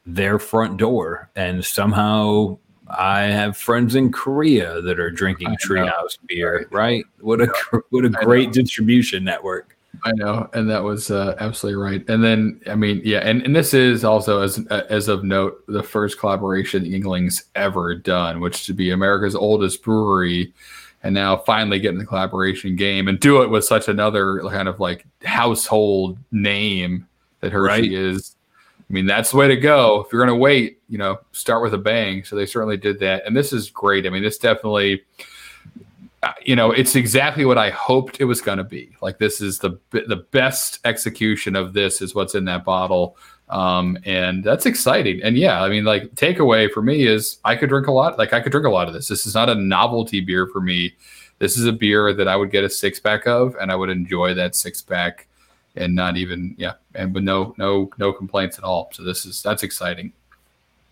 their 0.07 0.39
front 0.39 0.77
door, 0.77 1.31
and 1.37 1.65
somehow 1.65 2.59
I 2.89 3.23
have 3.23 3.57
friends 3.57 3.95
in 3.95 4.13
Korea 4.13 4.81
that 4.83 4.99
are 4.99 5.11
drinking 5.11 5.57
Treehouse 5.65 6.19
beer. 6.27 6.69
Right? 6.71 7.05
What 7.21 7.41
a 7.41 7.47
what 7.91 8.05
a 8.05 8.11
great 8.11 8.53
distribution 8.53 9.25
network. 9.25 9.77
I 10.05 10.13
know, 10.13 10.49
and 10.55 10.69
that 10.71 10.83
was 10.83 11.11
uh, 11.11 11.37
absolutely 11.39 11.81
right. 11.81 12.09
And 12.09 12.25
then, 12.25 12.61
I 12.67 12.75
mean, 12.75 13.03
yeah, 13.05 13.19
and, 13.19 13.43
and 13.43 13.55
this 13.55 13.75
is 13.75 14.05
also 14.05 14.41
as 14.41 14.59
as 14.67 15.09
of 15.09 15.23
note 15.23 15.63
the 15.69 15.83
first 15.83 16.19
collaboration 16.19 16.85
Yuengling's 16.85 17.45
ever 17.55 17.95
done, 17.95 18.41
which 18.41 18.67
to 18.67 18.73
be 18.73 18.91
America's 18.91 19.37
oldest 19.37 19.83
brewery 19.83 20.53
and 21.03 21.15
now 21.15 21.37
finally 21.37 21.81
get 21.81 21.93
in 21.93 21.99
the 21.99 22.07
collaboration 22.07 22.77
game 22.77 23.09
and 23.09 23.19
do 23.19 23.43
it 23.43 23.51
with 23.51 23.65
such 23.65 23.89
another 23.89 24.41
kind 24.51 24.69
of 24.69 24.81
like 24.81 25.05
household 25.25 26.19
name 26.31 27.07
that 27.41 27.53
Hershey 27.53 27.67
right. 27.67 27.93
is. 27.93 28.37
I 28.79 28.93
mean, 28.93 29.07
that's 29.07 29.31
the 29.31 29.39
way 29.39 29.49
to 29.49 29.57
go. 29.57 30.03
If 30.03 30.13
you're 30.13 30.25
going 30.25 30.37
to 30.37 30.41
wait, 30.41 30.81
you 30.89 30.99
know, 30.99 31.19
start 31.33 31.63
with 31.63 31.73
a 31.73 31.79
bang. 31.79 32.25
So 32.25 32.37
they 32.37 32.47
certainly 32.47 32.77
did 32.77 33.01
that. 33.01 33.27
And 33.27 33.37
this 33.37 33.53
is 33.53 33.71
great. 33.71 34.07
I 34.07 34.11
mean, 34.11 34.23
this 34.23 34.39
definitely, 34.39 35.03
uh, 36.23 36.33
you 36.45 36.55
know, 36.55 36.73
it's 36.73 36.95
exactly 36.95 37.45
what 37.45 37.59
I 37.59 37.71
hoped 37.71 38.21
it 38.21 38.25
was 38.25 38.41
going 38.41 38.59
to 38.59 38.65
be. 38.65 38.95
Like 39.01 39.19
this 39.19 39.41
is 39.41 39.59
the 39.59 39.79
the 39.91 40.27
best 40.31 40.79
execution 40.85 41.57
of 41.57 41.73
this 41.73 42.03
is 42.03 42.15
what's 42.15 42.35
in 42.35 42.45
that 42.45 42.65
bottle. 42.65 43.17
Um, 43.53 43.99
and 44.07 44.43
that's 44.43 44.65
exciting. 44.65 45.23
And 45.23 45.37
yeah, 45.37 45.63
I 45.63 45.69
mean, 45.69 45.85
like 45.85 46.15
takeaway 46.15 46.71
for 46.71 46.81
me 46.81 47.07
is 47.07 47.37
I 47.45 47.55
could 47.55 47.69
drink 47.69 47.87
a 47.87 47.93
lot. 47.93 48.17
Like 48.17 48.33
I 48.33 48.41
could 48.41 48.51
drink 48.51 48.67
a 48.67 48.71
lot 48.71 48.89
of 48.89 48.95
this. 48.95 49.09
This 49.09 49.27
is 49.27 49.35
not 49.35 49.51
a 49.51 49.55
novelty 49.55 50.21
beer 50.21 50.47
for 50.47 50.63
me. 50.63 50.95
This 51.39 51.59
is 51.59 51.67
a 51.67 51.73
beer 51.73 52.15
that 52.15 52.29
I 52.29 52.35
would 52.35 52.51
get 52.51 52.65
a 52.65 52.71
six 52.71 52.99
pack 52.99 53.27
of, 53.27 53.55
and 53.61 53.71
I 53.71 53.75
would 53.75 53.91
enjoy 53.91 54.33
that 54.35 54.55
six 54.55 54.81
pack, 54.81 55.27
and 55.77 55.95
not 55.95 56.17
even 56.17 56.55
yeah, 56.57 56.75
and 56.95 57.15
with 57.15 57.25
no 57.25 57.55
no 57.59 57.91
no 57.99 58.11
complaints 58.11 58.57
at 58.57 58.65
all. 58.65 58.89
So 58.95 59.03
this 59.03 59.27
is 59.27 59.43
that's 59.43 59.63
exciting. 59.63 60.15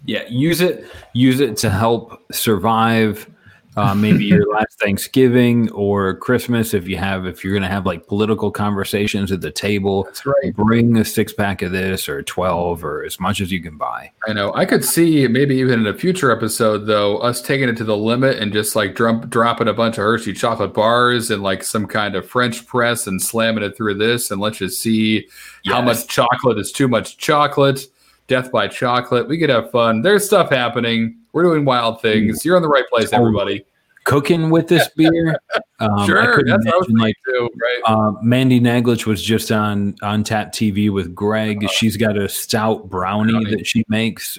Yeah, 0.05 0.25
use 0.29 0.61
it 0.61 0.87
use 1.14 1.40
it 1.40 1.57
to 1.59 1.70
help 1.70 2.20
survive 2.31 3.31
uh, 3.76 3.94
maybe 3.94 4.24
your 4.24 4.52
last 4.52 4.80
Thanksgiving 4.80 5.70
or 5.70 6.16
Christmas 6.16 6.74
if 6.74 6.88
you 6.88 6.96
have 6.96 7.24
if 7.24 7.44
you're 7.44 7.52
going 7.52 7.62
to 7.62 7.68
have 7.68 7.87
like 7.87 8.06
political 8.06 8.50
conversations 8.50 9.30
at 9.30 9.40
the 9.40 9.50
table. 9.52 10.04
That's 10.04 10.26
right. 10.26 10.54
Bring 10.54 10.96
a 10.96 11.04
six 11.04 11.33
pack 11.33 11.62
of 11.62 11.70
this 11.70 12.09
or 12.09 12.22
twelve 12.22 12.85
or 12.85 13.04
as 13.04 13.20
much 13.20 13.40
as 13.40 13.52
you 13.52 13.62
can 13.62 13.76
buy. 13.76 14.11
I 14.26 14.33
know. 14.33 14.52
I 14.54 14.64
could 14.64 14.85
see 14.85 15.28
maybe 15.28 15.54
even 15.56 15.80
in 15.80 15.87
a 15.87 15.94
future 15.94 16.33
episode 16.33 16.87
though 16.87 17.18
us 17.18 17.40
taking 17.40 17.68
it 17.68 17.76
to 17.76 17.85
the 17.85 17.96
limit 17.96 18.38
and 18.38 18.52
just 18.52 18.74
like 18.74 18.96
drop, 18.96 19.28
dropping 19.28 19.68
a 19.68 19.72
bunch 19.72 19.98
of 19.98 20.02
Hershey 20.02 20.33
chocolate 20.33 20.74
bars 20.74 21.30
and 21.30 21.42
like 21.42 21.62
some 21.62 21.87
kind 21.87 22.16
of 22.16 22.28
French 22.28 22.66
press 22.66 23.06
and 23.06 23.22
slamming 23.22 23.62
it 23.62 23.76
through 23.76 23.94
this 23.94 24.33
and 24.33 24.40
let's 24.40 24.59
just 24.59 24.80
see 24.80 25.28
yes. 25.64 25.74
how 25.74 25.80
much 25.80 26.09
chocolate 26.09 26.59
is 26.59 26.72
too 26.72 26.88
much 26.88 27.18
chocolate. 27.18 27.87
Death 28.26 28.50
by 28.52 28.68
chocolate. 28.68 29.28
We 29.28 29.38
could 29.38 29.50
have 29.50 29.70
fun. 29.70 30.02
There's 30.02 30.24
stuff 30.24 30.50
happening. 30.50 31.19
We're 31.32 31.42
doing 31.42 31.64
wild 31.64 32.02
things. 32.02 32.44
You're 32.44 32.56
in 32.56 32.62
the 32.62 32.68
right 32.68 32.88
place, 32.88 33.12
everybody 33.12 33.64
cooking 34.04 34.50
with 34.50 34.68
this 34.68 34.88
beer. 34.96 35.38
Um, 35.78 36.06
sure, 36.06 36.42
that's 36.44 36.66
imagine, 36.66 36.96
like 36.96 37.16
too, 37.26 37.48
right? 37.60 37.80
Uh, 37.86 38.12
Mandy 38.22 38.60
Naglich 38.60 39.06
was 39.06 39.22
just 39.22 39.50
on 39.52 39.94
Untappd 40.02 40.50
TV 40.50 40.90
with 40.90 41.14
Greg. 41.14 41.64
Uh, 41.64 41.68
She's 41.68 41.96
got 41.96 42.16
a 42.16 42.28
stout 42.28 42.88
brownie, 42.88 43.32
brownie 43.32 43.56
that 43.56 43.66
she 43.66 43.84
makes. 43.88 44.38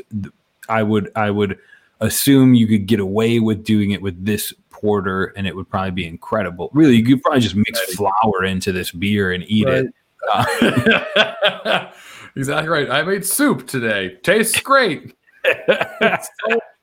I 0.70 0.84
would 0.84 1.12
I 1.16 1.32
would 1.32 1.58
assume 2.00 2.54
you 2.54 2.68
could 2.68 2.86
get 2.86 3.00
away 3.00 3.40
with 3.40 3.64
doing 3.64 3.92
it 3.92 4.02
with 4.02 4.24
this 4.24 4.54
porter, 4.70 5.26
and 5.38 5.48
it 5.48 5.56
would 5.56 5.70
probably 5.70 5.92
be 5.92 6.08
incredible. 6.08 6.70
Really, 6.74 6.96
you 6.98 7.06
could 7.06 7.22
probably 7.24 7.42
just 7.42 7.56
mix 7.56 7.96
flour 7.96 8.44
into 8.46 8.72
this 8.72 8.92
beer 8.92 9.32
and 9.32 9.44
eat 9.48 9.68
right. 9.68 9.86
it. 9.86 9.94
Uh, 10.32 11.92
exactly 12.36 12.70
right. 12.70 12.92
I 12.92 13.02
made 13.02 13.26
soup 13.26 13.68
today. 13.68 14.18
Tastes 14.22 14.60
great. 14.62 15.16
it's 15.44 16.30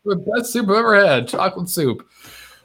the 0.05 0.17
best 0.17 0.53
soup 0.53 0.69
I've 0.69 0.77
ever 0.77 1.07
had. 1.07 1.29
Chocolate 1.29 1.69
soup. 1.69 2.09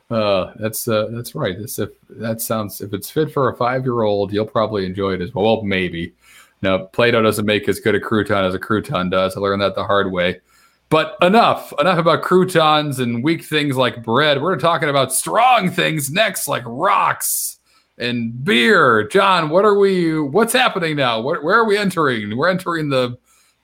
Uh, 0.10 0.54
that's 0.58 0.88
uh, 0.88 1.08
that's 1.12 1.34
right. 1.34 1.58
This 1.58 1.80
if 1.80 1.90
that 2.10 2.42
sounds 2.42 2.82
if 2.82 2.94
it's 2.94 3.10
fit 3.10 3.32
for 3.32 3.50
a 3.50 3.56
five 3.56 3.84
year 3.84 4.04
old, 4.04 4.32
you'll 4.32 4.46
probably 4.46 4.86
enjoy 4.86 5.14
it 5.14 5.22
as 5.22 5.34
well. 5.34 5.46
Well, 5.46 5.62
maybe. 5.64 6.14
Now, 6.62 6.86
Play-Doh 6.86 7.22
doesn't 7.22 7.46
make 7.46 7.68
as 7.68 7.82
good 7.82 7.94
a 7.94 8.00
crouton 8.00 8.48
as 8.48 8.54
a 8.54 8.60
crouton 8.60 9.12
does. 9.12 9.36
I 9.36 9.42
learned 9.42 9.62
that 9.62 9.76
the 9.76 9.84
hard 9.84 10.14
way. 10.14 10.40
But 10.88 11.18
enough, 11.22 11.74
enough 11.78 11.98
about 11.98 12.22
croutons 12.22 13.00
and 13.00 13.24
weak 13.24 13.44
things 13.44 13.76
like 13.76 14.04
bread. 14.04 14.42
We're 14.42 14.58
talking 14.58 14.90
about 14.90 15.12
strong 15.12 15.72
things 15.72 16.10
next, 16.12 16.48
like 16.48 16.64
rocks 16.66 17.60
and 17.98 18.44
beer. 18.46 19.08
John, 19.08 19.50
what 19.50 19.66
are 19.66 19.78
we? 19.78 20.20
What's 20.20 20.54
happening 20.54 20.96
now? 20.96 21.20
Where, 21.20 21.42
where 21.42 21.56
are 21.58 21.66
we 21.66 21.78
entering? 21.78 22.38
We're 22.38 22.50
entering 22.50 22.90
the 22.90 23.18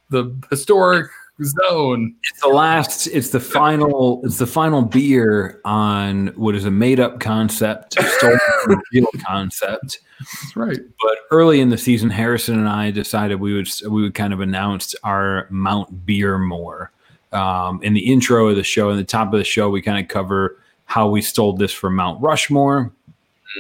the 0.10 0.36
historic 0.50 1.10
zone. 1.44 2.16
It's 2.24 2.42
the 2.42 2.50
last. 2.50 3.08
It's 3.08 3.30
the 3.30 3.40
final. 3.40 4.22
It's 4.24 4.38
the 4.38 4.48
final 4.48 4.82
beer 4.82 5.60
on 5.66 6.28
what 6.36 6.56
is 6.56 6.66
a 6.66 6.72
made-up 6.72 7.20
concept, 7.20 7.94
stolen 7.94 8.40
real 8.94 9.08
concept. 9.26 10.00
That's 10.20 10.56
right. 10.56 10.80
But 11.02 11.18
early 11.32 11.62
in 11.62 11.70
the 11.70 11.78
season, 11.78 12.10
Harrison 12.10 12.60
and 12.60 12.68
I 12.68 12.92
decided 12.92 13.40
we 13.40 13.54
would 13.54 13.70
we 13.90 14.02
would 14.02 14.14
kind 14.14 14.34
of 14.34 14.40
announce 14.40 14.96
our 15.04 15.48
Mount 15.50 16.06
Beermore. 16.06 16.90
Um, 17.32 17.82
in 17.84 17.94
the 17.94 18.12
intro 18.12 18.48
of 18.48 18.56
the 18.56 18.64
show, 18.64 18.90
in 18.90 18.98
the 18.98 19.04
top 19.04 19.32
of 19.34 19.38
the 19.38 19.46
show, 19.46 19.70
we 19.70 19.82
kind 19.82 20.04
of 20.04 20.08
cover 20.10 20.58
how 20.86 21.08
we 21.08 21.22
stole 21.22 21.54
this 21.54 21.72
from 21.72 21.96
Mount 21.96 22.22
Rushmore. 22.22 22.92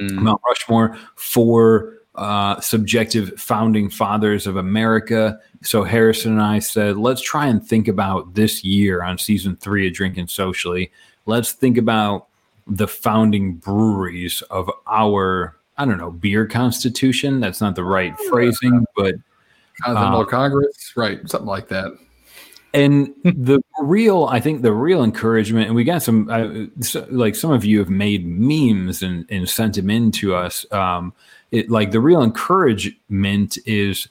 Mm. 0.01 0.11
Mount 0.13 0.41
Rushmore 0.47 0.97
for 1.15 1.98
uh, 2.19 2.59
subjective 2.59 3.39
founding 3.39 3.89
fathers 3.89 4.45
of 4.45 4.57
America. 4.57 5.39
So 5.61 5.83
Harrison 5.83 6.33
and 6.33 6.41
I 6.41 6.59
said, 6.59 6.97
let's 6.97 7.21
try 7.21 7.47
and 7.47 7.65
think 7.65 7.87
about 7.87 8.33
this 8.33 8.61
year 8.61 9.01
on 9.03 9.17
season 9.17 9.55
three 9.55 9.87
of 9.87 9.93
Drinking 9.93 10.27
Socially. 10.27 10.91
Let's 11.25 11.53
think 11.53 11.77
about 11.77 12.27
the 12.67 12.89
founding 12.89 13.55
breweries 13.55 14.41
of 14.51 14.69
our, 14.85 15.55
I 15.77 15.85
don't 15.85 15.97
know, 15.97 16.11
beer 16.11 16.45
constitution. 16.45 17.39
That's 17.39 17.61
not 17.61 17.75
the 17.75 17.85
right 17.85 18.13
phrasing, 18.27 18.85
but 18.97 19.15
Continental 19.81 20.19
uh, 20.19 20.25
Congress, 20.25 20.91
right? 20.97 21.21
Something 21.29 21.47
like 21.47 21.69
that. 21.69 21.97
and 22.73 23.15
the 23.23 23.59
real 23.81 24.25
i 24.25 24.39
think 24.39 24.61
the 24.61 24.71
real 24.71 25.03
encouragement 25.03 25.65
and 25.65 25.75
we 25.75 25.83
got 25.83 26.03
some 26.03 26.29
uh, 26.29 26.67
so, 26.83 27.03
like 27.09 27.35
some 27.35 27.51
of 27.51 27.65
you 27.65 27.79
have 27.79 27.89
made 27.89 28.27
memes 28.27 29.01
and, 29.01 29.25
and 29.31 29.49
sent 29.49 29.73
them 29.73 29.89
in 29.89 30.11
to 30.11 30.35
us 30.35 30.71
um 30.71 31.11
it 31.51 31.69
like 31.69 31.91
the 31.91 31.99
real 31.99 32.21
encouragement 32.21 33.57
is 33.65 34.07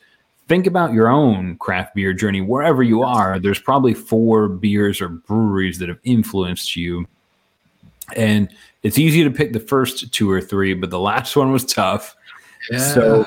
think 0.48 0.66
about 0.66 0.92
your 0.92 1.08
own 1.08 1.56
craft 1.58 1.94
beer 1.94 2.12
journey 2.12 2.40
wherever 2.40 2.82
you 2.82 3.02
are 3.02 3.38
there's 3.38 3.60
probably 3.60 3.94
four 3.94 4.48
beers 4.48 5.00
or 5.00 5.08
breweries 5.08 5.78
that 5.78 5.88
have 5.88 6.00
influenced 6.04 6.76
you 6.76 7.06
and 8.16 8.48
it's 8.82 8.98
easy 8.98 9.22
to 9.22 9.30
pick 9.30 9.52
the 9.52 9.60
first 9.60 10.12
two 10.12 10.30
or 10.30 10.40
three 10.40 10.74
but 10.74 10.90
the 10.90 11.00
last 11.00 11.36
one 11.36 11.52
was 11.52 11.64
tough 11.64 12.16
yeah. 12.70 12.78
so 12.78 13.26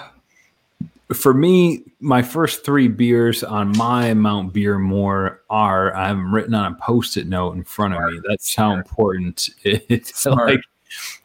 for 1.14 1.34
me, 1.34 1.84
my 2.00 2.22
first 2.22 2.66
three 2.66 2.88
beers 2.88 3.44
on 3.44 3.76
my 3.78 4.14
Mount 4.14 4.54
beer 4.54 4.80
more 4.80 5.42
are 5.50 5.94
I'm 5.94 6.34
written 6.34 6.54
on 6.54 6.72
a 6.72 6.76
post-it 6.76 7.28
note 7.28 7.56
in 7.56 7.64
front 7.64 7.94
of 7.94 8.02
me. 8.12 8.20
That's 8.28 8.56
how 8.56 8.74
important 8.74 9.50
it's 9.64 10.20
Smart. 10.20 10.52
like. 10.52 10.62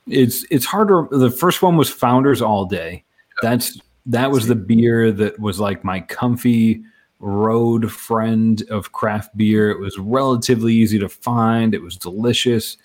It's 0.07 0.45
it's 0.51 0.65
harder. 0.65 1.07
The 1.11 1.31
first 1.31 1.63
one 1.63 1.77
was 1.77 1.91
Founders 1.91 2.43
All 2.43 2.65
Day. 2.67 3.05
That's 3.43 3.81
that 4.07 4.31
was 4.31 4.47
the 4.47 4.55
beer 4.55 5.11
that 5.13 5.39
was 5.41 5.59
like 5.59 5.85
my 5.85 6.01
comfy 6.01 6.83
road 7.21 7.91
friend 7.91 8.63
of 8.71 8.93
craft 8.93 9.37
beer. 9.37 9.71
It 9.71 9.81
was 9.81 9.99
relatively 9.99 10.75
easy 10.75 10.99
to 10.99 11.09
find. 11.09 11.75
It 11.75 11.83
was 11.83 11.97
delicious. 11.97 12.77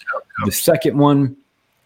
The 0.46 0.52
second 0.52 0.98
one, 0.98 1.36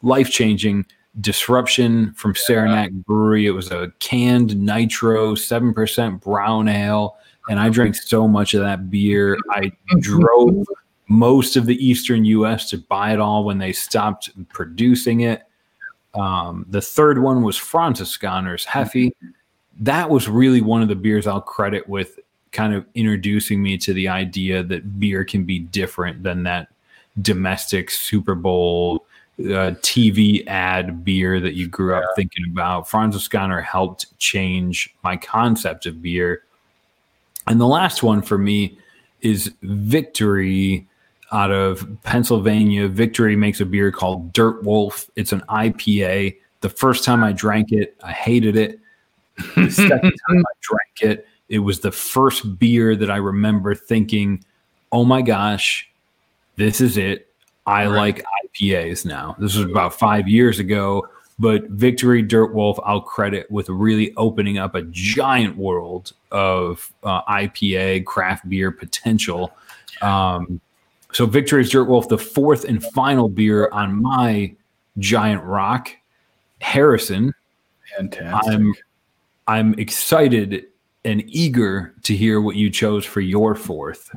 life 0.02 0.32
changing 0.32 0.86
Disruption 1.22 2.14
from 2.14 2.36
Saranac 2.36 2.92
Brewery. 2.92 3.48
It 3.48 3.52
was 3.52 3.72
a 3.72 3.92
canned 4.00 4.58
nitro, 4.58 5.34
7% 5.34 6.22
brown 6.22 6.68
ale. 6.68 7.18
And 7.48 7.60
I 7.60 7.70
drank 7.70 7.96
so 7.96 8.28
much 8.28 8.54
of 8.54 8.62
that 8.62 8.90
beer. 8.90 9.38
I 9.52 9.72
drove 10.00 10.66
most 11.08 11.56
of 11.56 11.66
the 11.66 11.86
Eastern 11.86 12.26
US 12.26 12.70
to 12.70 12.78
buy 12.78 13.14
it 13.14 13.20
all 13.20 13.44
when 13.44 13.58
they 13.58 13.72
stopped 13.72 14.30
producing 14.50 15.22
it. 15.22 15.44
Um, 16.14 16.66
the 16.70 16.82
third 16.82 17.22
one 17.22 17.44
was 17.44 17.58
Franziskaner's 17.58 18.66
Heffy. 18.66 19.12
That 19.80 20.10
was 20.10 20.28
really 20.30 20.62
one 20.62 20.82
of 20.82 20.88
the 20.88 20.96
beers 20.96 21.28
I'll 21.28 21.42
credit 21.42 21.88
with 21.88 22.20
kind 22.52 22.74
of 22.74 22.86
introducing 22.96 23.62
me 23.62 23.78
to 23.78 23.94
the 23.94 24.08
idea 24.08 24.64
that 24.64 25.00
beer 25.00 25.26
can 25.26 25.44
be 25.44 25.60
different 25.60 26.24
than 26.24 26.44
that 26.44 26.70
domestic 27.22 27.92
Super 27.92 28.34
Bowl 28.34 29.06
uh, 29.40 29.76
TV 29.82 30.48
ad 30.48 31.04
beer 31.04 31.42
that 31.42 31.56
you 31.56 31.68
grew 31.68 31.94
up 31.94 32.04
yeah. 32.04 32.16
thinking 32.16 32.46
about. 32.50 32.88
Franziskaner 32.88 33.62
helped 33.62 34.18
change 34.18 34.96
my 35.04 35.18
concept 35.18 35.86
of 35.86 36.02
beer. 36.02 36.44
And 37.48 37.60
the 37.60 37.68
last 37.68 38.02
one 38.02 38.22
for 38.22 38.38
me 38.38 38.78
is 39.22 39.52
Victory 39.62 40.88
out 41.36 41.52
of 41.52 41.86
Pennsylvania. 42.04 42.88
Victory 42.88 43.36
makes 43.36 43.60
a 43.60 43.66
beer 43.66 43.92
called 43.92 44.32
Dirt 44.32 44.64
Wolf. 44.64 45.10
It's 45.18 45.34
an 45.34 45.42
IPA. 45.50 46.38
The 46.62 46.70
first 46.70 47.04
time 47.04 47.24
I 47.24 47.34
drank 47.34 47.74
it, 47.74 47.98
I 48.02 48.14
hated 48.14 48.56
it. 48.56 48.80
The 49.56 49.70
second 49.70 50.14
time 50.30 50.40
I 50.40 50.54
drank 50.62 51.02
it, 51.02 51.28
it 51.50 51.60
was 51.60 51.82
the 51.82 51.92
first 51.92 52.58
beer 52.58 52.96
that 52.96 53.12
I 53.12 53.18
remember 53.18 53.76
thinking, 53.76 54.46
oh 54.94 55.04
my 55.04 55.22
gosh, 55.22 55.90
this 56.56 56.80
is 56.80 56.98
it. 56.98 57.28
I 57.68 57.86
right. 57.86 58.16
like 58.16 58.26
IPAs 58.48 59.06
now. 59.06 59.36
This 59.38 59.58
was 59.58 59.66
about 59.66 59.94
five 59.94 60.30
years 60.30 60.60
ago, 60.60 61.06
but 61.38 61.68
Victory 61.68 62.22
Dirt 62.22 62.54
Wolf, 62.54 62.80
I'll 62.86 63.02
credit 63.02 63.52
with 63.52 63.68
really 63.68 64.14
opening 64.16 64.58
up 64.58 64.74
a 64.74 64.84
giant 64.84 65.58
world 65.58 66.14
of 66.32 66.94
uh, 67.04 67.24
IPA 67.24 68.06
craft 68.06 68.48
beer 68.48 68.72
potential. 68.72 69.52
Um, 70.02 70.62
so 71.16 71.26
Victory's 71.26 71.70
Dirt 71.70 71.86
Wolf, 71.86 72.10
the 72.10 72.18
fourth 72.18 72.66
and 72.66 72.84
final 72.84 73.30
beer 73.30 73.70
on 73.72 74.02
my 74.02 74.54
giant 74.98 75.42
rock, 75.46 75.90
Harrison. 76.60 77.34
Fantastic. 77.96 78.54
I'm 78.54 78.74
I'm 79.48 79.74
excited 79.76 80.66
and 81.06 81.24
eager 81.28 81.94
to 82.04 82.14
hear 82.14 82.42
what 82.42 82.58
you 82.58 82.70
chose 82.70 83.06
for 83.06 83.22
your 83.22 83.56
fourth. 83.56 84.14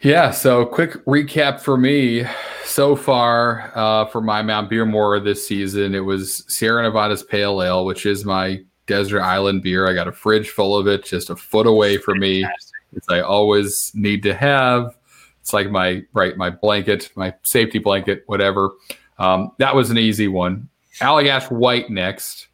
Yeah. 0.00 0.30
So, 0.30 0.64
quick 0.64 0.92
recap 1.04 1.60
for 1.60 1.76
me 1.76 2.24
so 2.64 2.96
far 2.96 3.70
uh, 3.74 4.06
for 4.06 4.22
my 4.22 4.40
Mount 4.40 4.70
Beermore 4.70 5.22
this 5.22 5.46
season. 5.46 5.94
It 5.94 6.06
was 6.06 6.42
Sierra 6.48 6.84
Nevada's 6.84 7.22
Pale 7.22 7.62
Ale, 7.62 7.84
which 7.84 8.06
is 8.06 8.24
my 8.24 8.64
desert 8.86 9.20
island 9.20 9.62
beer. 9.62 9.86
I 9.86 9.92
got 9.92 10.08
a 10.08 10.12
fridge 10.12 10.48
full 10.48 10.74
of 10.74 10.86
it, 10.86 11.04
just 11.04 11.28
a 11.28 11.36
foot 11.36 11.66
away 11.66 11.98
from 11.98 12.18
me. 12.18 12.46
It's 12.94 13.10
I 13.10 13.20
always 13.20 13.92
need 13.94 14.22
to 14.22 14.32
have. 14.32 14.96
It's 15.44 15.52
like 15.52 15.70
my 15.70 16.02
right 16.14 16.38
my 16.38 16.48
blanket, 16.48 17.10
my 17.16 17.34
safety 17.42 17.78
blanket, 17.78 18.22
whatever. 18.24 18.70
Um, 19.18 19.52
that 19.58 19.74
was 19.74 19.90
an 19.90 19.98
easy 19.98 20.26
one. 20.26 20.70
Allagash 21.00 21.50
White 21.50 21.90
next. 21.90 22.46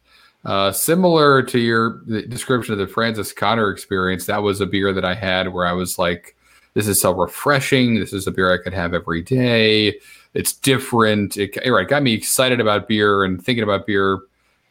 Uh, 0.43 0.73
similar 0.73 1.41
to 1.41 1.57
your 1.57 2.01
description 2.27 2.73
of 2.73 2.79
the 2.79 2.93
Franziskaner 2.93 3.71
experience, 3.71 4.25
that 4.25 4.43
was 4.43 4.59
a 4.59 4.65
beer 4.65 4.91
that 4.91 5.05
I 5.05 5.13
had 5.13 5.53
where 5.53 5.65
I 5.65 5.71
was 5.71 5.97
like 5.97 6.35
this 6.73 6.85
is 6.85 6.99
so 6.99 7.13
refreshing. 7.13 7.97
This 7.97 8.11
is 8.11 8.27
a 8.27 8.31
beer 8.31 8.53
I 8.53 8.61
could 8.61 8.73
have 8.73 8.93
every 8.93 9.21
day. 9.21 9.97
It's 10.33 10.51
different. 10.51 11.37
It, 11.37 11.57
right, 11.65 11.87
got 11.87 12.03
me 12.03 12.13
excited 12.13 12.59
about 12.59 12.89
beer 12.89 13.23
and 13.23 13.41
thinking 13.41 13.63
about 13.63 13.87
beer, 13.87 14.19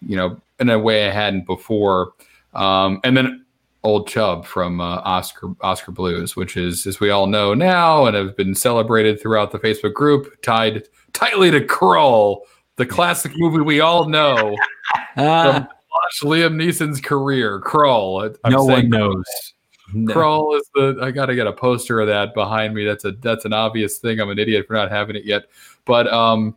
you 0.07 0.15
know, 0.15 0.39
in 0.59 0.69
a 0.69 0.79
way 0.79 1.09
I 1.09 1.11
hadn't 1.11 1.47
before. 1.47 2.13
Um, 2.53 3.01
and 3.03 3.17
then 3.17 3.47
Old 3.83 4.09
Chub 4.09 4.45
from 4.45 4.81
uh, 4.81 4.97
Oskar 4.99 5.55
Oskar 5.63 5.93
Blues, 5.93 6.37
which 6.37 6.57
is, 6.57 6.87
as 6.87 7.01
we 7.01 7.11
all 7.11 7.27
know 7.27 7.55
now, 7.55 8.07
and 8.07 8.15
have 8.15 8.37
been 8.37 8.55
celebrated 8.55 9.21
throughout 9.21 9.53
the 9.53 9.59
Facebook 9.59 9.95
group, 9.95 10.43
tied 10.43 10.87
tightly 11.13 11.51
to 11.51 11.61
Krull, 11.61 12.41
the 12.77 12.87
classic 12.87 13.33
movie 13.37 13.63
we 13.63 13.81
all 13.81 14.09
know 14.09 14.55
from 15.15 15.69
Liam 16.23 16.57
Neeson's 16.57 17.01
career. 17.01 17.61
Krull. 17.61 18.37
I'm 18.45 18.53
no 18.53 18.65
one 18.65 18.91
knows. 18.91 19.25
No. 19.93 20.15
Krull 20.15 20.57
is 20.59 20.71
the. 20.75 20.99
I 21.03 21.11
got 21.11 21.27
to 21.27 21.35
get 21.35 21.47
a 21.47 21.53
poster 21.53 22.01
of 22.01 22.07
that 22.09 22.35
behind 22.35 22.75
me. 22.75 22.85
That's 22.85 23.05
a 23.05 23.13
that's 23.13 23.45
an 23.45 23.53
obvious 23.53 23.99
thing. 23.99 24.21
I'm 24.21 24.31
an 24.31 24.39
idiot 24.39 24.67
for 24.67 24.75
not 24.75 24.91
having 24.91 25.17
it 25.17 25.25
yet. 25.25 25.45
But 25.85 26.07
um, 26.13 26.55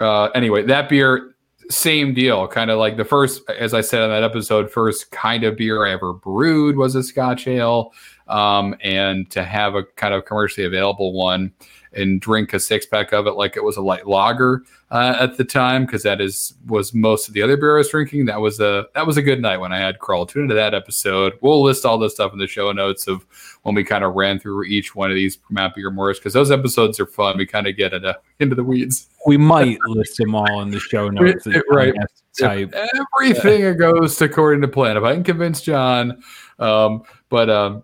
uh, 0.00 0.26
anyway, 0.26 0.62
that 0.64 0.88
beer, 0.88 1.35
same 1.70 2.14
deal. 2.14 2.46
Kind 2.48 2.70
of 2.70 2.78
like 2.78 2.96
the 2.96 3.04
first, 3.04 3.42
as 3.50 3.74
I 3.74 3.80
said 3.80 4.02
on 4.02 4.10
that 4.10 4.22
episode, 4.22 4.70
first 4.70 5.10
kind 5.10 5.44
of 5.44 5.56
beer 5.56 5.86
I 5.86 5.92
ever 5.92 6.12
brewed 6.12 6.76
was 6.76 6.94
a 6.94 7.02
Scotch 7.02 7.46
ale. 7.46 7.92
Um, 8.28 8.74
and 8.80 9.30
to 9.30 9.44
have 9.44 9.76
a 9.76 9.84
kind 9.84 10.12
of 10.12 10.24
commercially 10.24 10.66
available 10.66 11.12
one 11.12 11.52
and 11.96 12.20
drink 12.20 12.52
a 12.52 12.60
six 12.60 12.86
pack 12.86 13.12
of 13.12 13.26
it 13.26 13.32
like 13.32 13.56
it 13.56 13.64
was 13.64 13.76
a 13.76 13.82
light 13.82 14.06
lager 14.06 14.62
uh, 14.90 15.16
at 15.18 15.36
the 15.36 15.44
time 15.44 15.84
because 15.84 16.02
that 16.02 16.20
is 16.20 16.54
was 16.66 16.94
most 16.94 17.26
of 17.26 17.34
the 17.34 17.42
other 17.42 17.56
beer 17.56 17.76
I 17.76 17.78
was 17.78 17.88
drinking. 17.88 18.26
That 18.26 18.40
was 18.40 18.60
a 18.60 18.86
that 18.94 19.06
was 19.06 19.16
a 19.16 19.22
good 19.22 19.40
night 19.40 19.58
when 19.58 19.72
I 19.72 19.78
had 19.78 19.98
Krull. 19.98 20.28
Tune 20.28 20.44
into 20.44 20.54
that 20.54 20.74
episode. 20.74 21.34
We'll 21.40 21.62
list 21.62 21.84
all 21.84 21.98
this 21.98 22.14
stuff 22.14 22.32
in 22.32 22.38
the 22.38 22.46
show 22.46 22.70
notes 22.72 23.08
of 23.08 23.26
when 23.62 23.74
we 23.74 23.82
kind 23.82 24.04
of 24.04 24.14
ran 24.14 24.38
through 24.38 24.64
each 24.64 24.94
one 24.94 25.10
of 25.10 25.16
these 25.16 25.38
Mount 25.50 25.74
Beermores 25.74 26.16
because 26.16 26.32
those 26.32 26.50
episodes 26.50 27.00
are 27.00 27.06
fun. 27.06 27.36
We 27.36 27.46
kind 27.46 27.66
of 27.66 27.76
get 27.76 27.92
into, 27.92 28.16
into 28.38 28.54
the 28.54 28.62
weeds. 28.62 29.08
We 29.26 29.36
might 29.36 29.78
list 29.86 30.18
them 30.18 30.36
all 30.36 30.62
in 30.62 30.70
the 30.70 30.78
show 30.78 31.08
notes. 31.10 31.46
it, 31.46 31.64
right. 31.68 31.94
Type. 32.38 32.74
Everything 33.18 33.62
yeah. 33.62 33.72
goes 33.72 34.20
according 34.20 34.60
to 34.60 34.68
plan. 34.68 34.96
If 34.96 35.02
I 35.02 35.14
can 35.14 35.24
convince 35.24 35.62
John, 35.62 36.22
um, 36.58 37.02
but 37.30 37.48
um, 37.48 37.82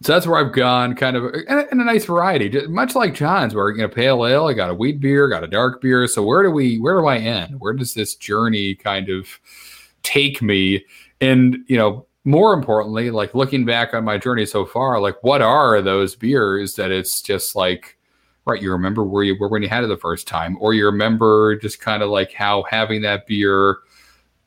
so 0.00 0.12
that's 0.12 0.26
where 0.26 0.44
I've 0.44 0.52
gone, 0.52 0.96
kind 0.96 1.16
of 1.16 1.32
in 1.34 1.80
a 1.80 1.84
nice 1.84 2.04
variety, 2.04 2.48
just 2.48 2.68
much 2.68 2.94
like 2.94 3.14
John's, 3.14 3.54
where 3.54 3.70
you 3.70 3.82
know 3.82 3.88
pale 3.88 4.26
ale, 4.26 4.46
I 4.46 4.52
got 4.52 4.70
a 4.70 4.74
wheat 4.74 5.00
beer, 5.00 5.28
got 5.28 5.44
a 5.44 5.48
dark 5.48 5.80
beer. 5.80 6.06
So 6.08 6.22
where 6.22 6.42
do 6.42 6.50
we, 6.50 6.78
where 6.78 6.98
do 6.98 7.06
I 7.06 7.18
end? 7.18 7.60
Where 7.60 7.72
does 7.72 7.94
this 7.94 8.14
journey 8.14 8.74
kind 8.74 9.08
of 9.08 9.26
take 10.02 10.42
me? 10.42 10.84
And 11.20 11.58
you 11.68 11.76
know, 11.76 12.06
more 12.24 12.52
importantly, 12.54 13.10
like 13.10 13.34
looking 13.34 13.64
back 13.64 13.94
on 13.94 14.04
my 14.04 14.18
journey 14.18 14.46
so 14.46 14.64
far, 14.64 15.00
like 15.00 15.22
what 15.22 15.42
are 15.42 15.80
those 15.80 16.16
beers 16.16 16.74
that 16.74 16.90
it's 16.90 17.22
just 17.22 17.54
like, 17.54 17.96
right? 18.44 18.60
You 18.60 18.72
remember 18.72 19.04
where 19.04 19.24
you 19.24 19.36
were 19.38 19.48
when 19.48 19.62
you 19.62 19.68
had 19.68 19.84
it 19.84 19.88
the 19.88 19.96
first 19.96 20.26
time, 20.26 20.56
or 20.60 20.74
you 20.74 20.86
remember 20.86 21.56
just 21.56 21.80
kind 21.80 22.02
of 22.02 22.10
like 22.10 22.32
how 22.32 22.64
having 22.64 23.02
that 23.02 23.26
beer 23.26 23.78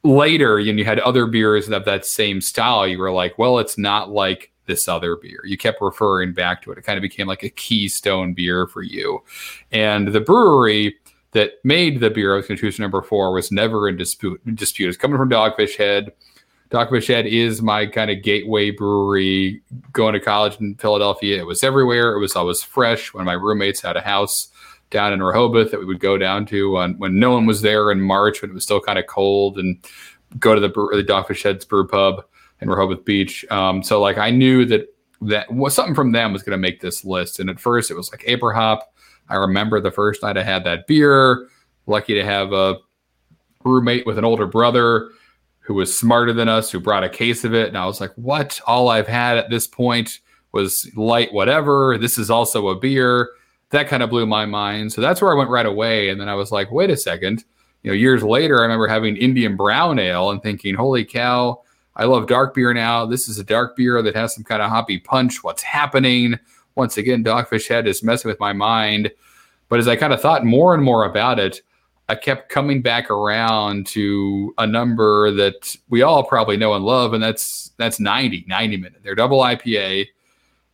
later, 0.04 0.58
and 0.58 0.78
you 0.78 0.86
had 0.86 1.00
other 1.00 1.26
beers 1.26 1.68
that 1.68 1.74
have 1.74 1.86
that 1.86 2.06
same 2.06 2.42
style. 2.42 2.88
You 2.88 3.00
were 3.00 3.12
like, 3.12 3.38
well, 3.38 3.60
it's 3.60 3.78
not 3.78 4.12
like 4.12 4.52
this 4.66 4.88
other 4.88 5.16
beer. 5.16 5.42
You 5.46 5.58
kept 5.58 5.82
referring 5.82 6.34
back 6.34 6.62
to 6.64 6.72
it. 6.72 6.78
It 6.78 6.84
kind 6.84 6.98
of 6.98 7.02
became 7.02 7.28
like 7.28 7.44
a 7.44 7.50
keystone 7.50 8.34
beer 8.34 8.68
for 8.68 8.82
you. 8.82 9.24
And 9.72 10.10
the 10.10 10.22
brewery 10.22 10.96
that 11.32 11.54
made 11.64 12.00
the 12.00 12.10
beer 12.10 12.34
I 12.34 12.38
was 12.38 12.48
going 12.48 12.58
to 12.58 12.62
choose 12.62 12.80
number 12.80 13.02
four 13.02 13.34
was 13.34 13.52
never 13.52 13.90
in 13.90 13.98
dispute. 13.98 14.42
Dispute. 14.56 14.90
It's 14.90 14.98
coming 14.98 15.18
from 15.18 15.30
Dogfish 15.30 15.76
Head. 15.76 16.14
Dogfish 16.70 17.08
Head 17.08 17.26
is 17.26 17.62
my 17.62 17.86
kind 17.86 18.10
of 18.10 18.24
gateway 18.24 18.72
brewery. 18.72 19.62
Going 19.92 20.14
to 20.14 20.20
college 20.20 20.58
in 20.60 20.76
Philadelphia, 20.76 21.38
it 21.38 21.46
was 21.46 21.64
everywhere. 21.64 22.14
It 22.14 22.20
was 22.20 22.36
always 22.36 22.64
fresh. 22.64 23.14
When 23.14 23.26
my 23.26 23.34
roommates 23.34 23.82
had 23.82 23.98
a 23.98 24.02
house 24.02 24.50
down 24.92 25.14
in 25.14 25.22
Rehoboth 25.22 25.72
that 25.72 25.80
we 25.80 25.86
would 25.86 26.00
go 26.00 26.18
down 26.18 26.46
to 26.48 26.78
on, 26.78 26.98
when 26.98 27.20
no 27.20 27.32
one 27.32 27.46
was 27.46 27.62
there 27.62 27.92
in 27.92 28.00
March 28.00 28.42
when 28.42 28.52
it 28.52 28.54
was 28.54 28.64
still 28.64 28.80
kind 28.80 28.98
of 28.98 29.08
cold 29.08 29.58
and 29.58 29.78
go 30.40 30.56
to 30.56 30.62
the, 30.62 30.70
the 30.70 31.04
Dogfish 31.04 31.44
Head's 31.44 31.66
brew 31.66 31.88
pub 31.88 32.24
in 32.62 32.70
Rehoboth 32.70 33.06
Beach. 33.06 33.46
Um, 33.52 33.84
so 33.84 34.02
like 34.02 34.18
I 34.18 34.30
knew 34.30 34.66
that 34.66 34.88
that 35.22 35.52
was 35.52 35.74
something 35.74 35.96
from 35.96 36.12
them 36.12 36.34
was 36.34 36.44
going 36.44 36.52
to 36.52 36.58
make 36.58 36.82
this 36.82 37.06
list. 37.06 37.40
And 37.40 37.50
at 37.50 37.60
first, 37.60 37.92
it 37.92 37.96
was 37.96 38.12
like 38.12 38.22
Aprihop. 38.22 38.82
I 39.30 39.36
remember 39.36 39.80
the 39.80 39.92
first 39.92 40.22
night 40.22 40.38
I 40.38 40.44
had 40.44 40.64
that 40.66 40.88
beer. 40.88 41.48
Lucky 41.88 42.14
to 42.16 42.24
have 42.24 42.54
a 42.54 42.78
roommate 43.64 44.06
with 44.06 44.18
an 44.18 44.26
older 44.26 44.46
brother 44.46 45.10
who 45.60 45.74
was 45.74 45.98
smarter 45.98 46.32
than 46.32 46.48
us, 46.48 46.70
who 46.70 46.80
brought 46.80 47.04
a 47.04 47.10
case 47.10 47.44
of 47.44 47.54
it. 47.54 47.68
And 47.68 47.78
I 47.78 47.86
was 47.86 48.00
like, 48.00 48.14
what? 48.16 48.60
All 48.68 48.90
I've 48.90 49.08
had 49.08 49.38
at 49.38 49.50
this 49.50 49.66
point 49.66 50.20
was 50.52 50.90
light, 50.96 51.34
whatever. 51.34 51.98
This 51.98 52.18
is 52.18 52.30
also 52.30 52.68
a 52.68 52.76
beer. 52.76 53.30
That 53.72 53.88
kind 53.88 54.04
of 54.04 54.12
blew 54.12 54.28
my 54.28 54.46
mind. 54.46 54.94
So 54.94 55.02
that's 55.02 55.22
where 55.22 55.34
I 55.34 55.38
went 55.38 55.50
right 55.50 55.66
away. 55.66 56.10
And 56.10 56.22
then 56.22 56.30
I 56.30 56.36
was 56.36 56.52
like, 56.52 56.72
wait 56.72 56.92
a 56.92 56.98
second. 56.98 57.44
You 57.82 57.92
know, 57.92 57.96
years 57.96 58.24
later, 58.24 58.60
I 58.60 58.62
remember 58.62 58.88
having 58.88 59.18
Indian 59.18 59.56
brown 59.56 59.98
ale 59.98 60.30
and 60.30 60.42
thinking, 60.42 60.76
holy 60.76 61.04
cow, 61.04 61.62
I 61.96 62.06
love 62.06 62.28
dark 62.28 62.54
beer 62.54 62.74
now. 62.74 63.06
This 63.06 63.30
is 63.30 63.40
a 63.40 63.44
dark 63.44 63.76
beer 63.76 64.02
that 64.02 64.16
has 64.16 64.36
some 64.36 64.44
kind 64.44 64.62
of 64.62 64.70
hoppy 64.70 65.00
punch. 65.00 65.44
What's 65.44 65.64
happening? 65.64 66.38
Once 66.76 66.98
again, 66.98 67.24
Dogfish 67.24 67.68
Head 67.68 67.88
is 67.88 68.04
messing 68.04 68.30
with 68.30 68.40
my 68.40 68.52
mind. 68.52 69.12
But 69.70 69.80
as 69.80 69.88
I 69.88 69.96
kind 69.96 70.14
of 70.14 70.22
thought 70.22 70.44
more 70.44 70.74
and 70.74 70.84
more 70.84 71.06
about 71.06 71.40
it, 71.40 71.62
I 72.08 72.16
kept 72.16 72.50
coming 72.50 72.82
back 72.82 73.10
around 73.10 73.88
to 73.88 74.54
a 74.58 74.68
number 74.68 75.32
that 75.32 75.76
we 75.90 76.04
all 76.04 76.24
probably 76.24 76.58
know 76.58 76.74
and 76.76 76.86
love, 76.86 77.14
and 77.14 77.24
that's 77.24 77.72
that's 77.78 78.00
90, 78.00 78.46
90 78.48 78.78
minute. 78.78 79.00
They're 79.02 79.16
double 79.16 79.40
IPA. 79.40 80.08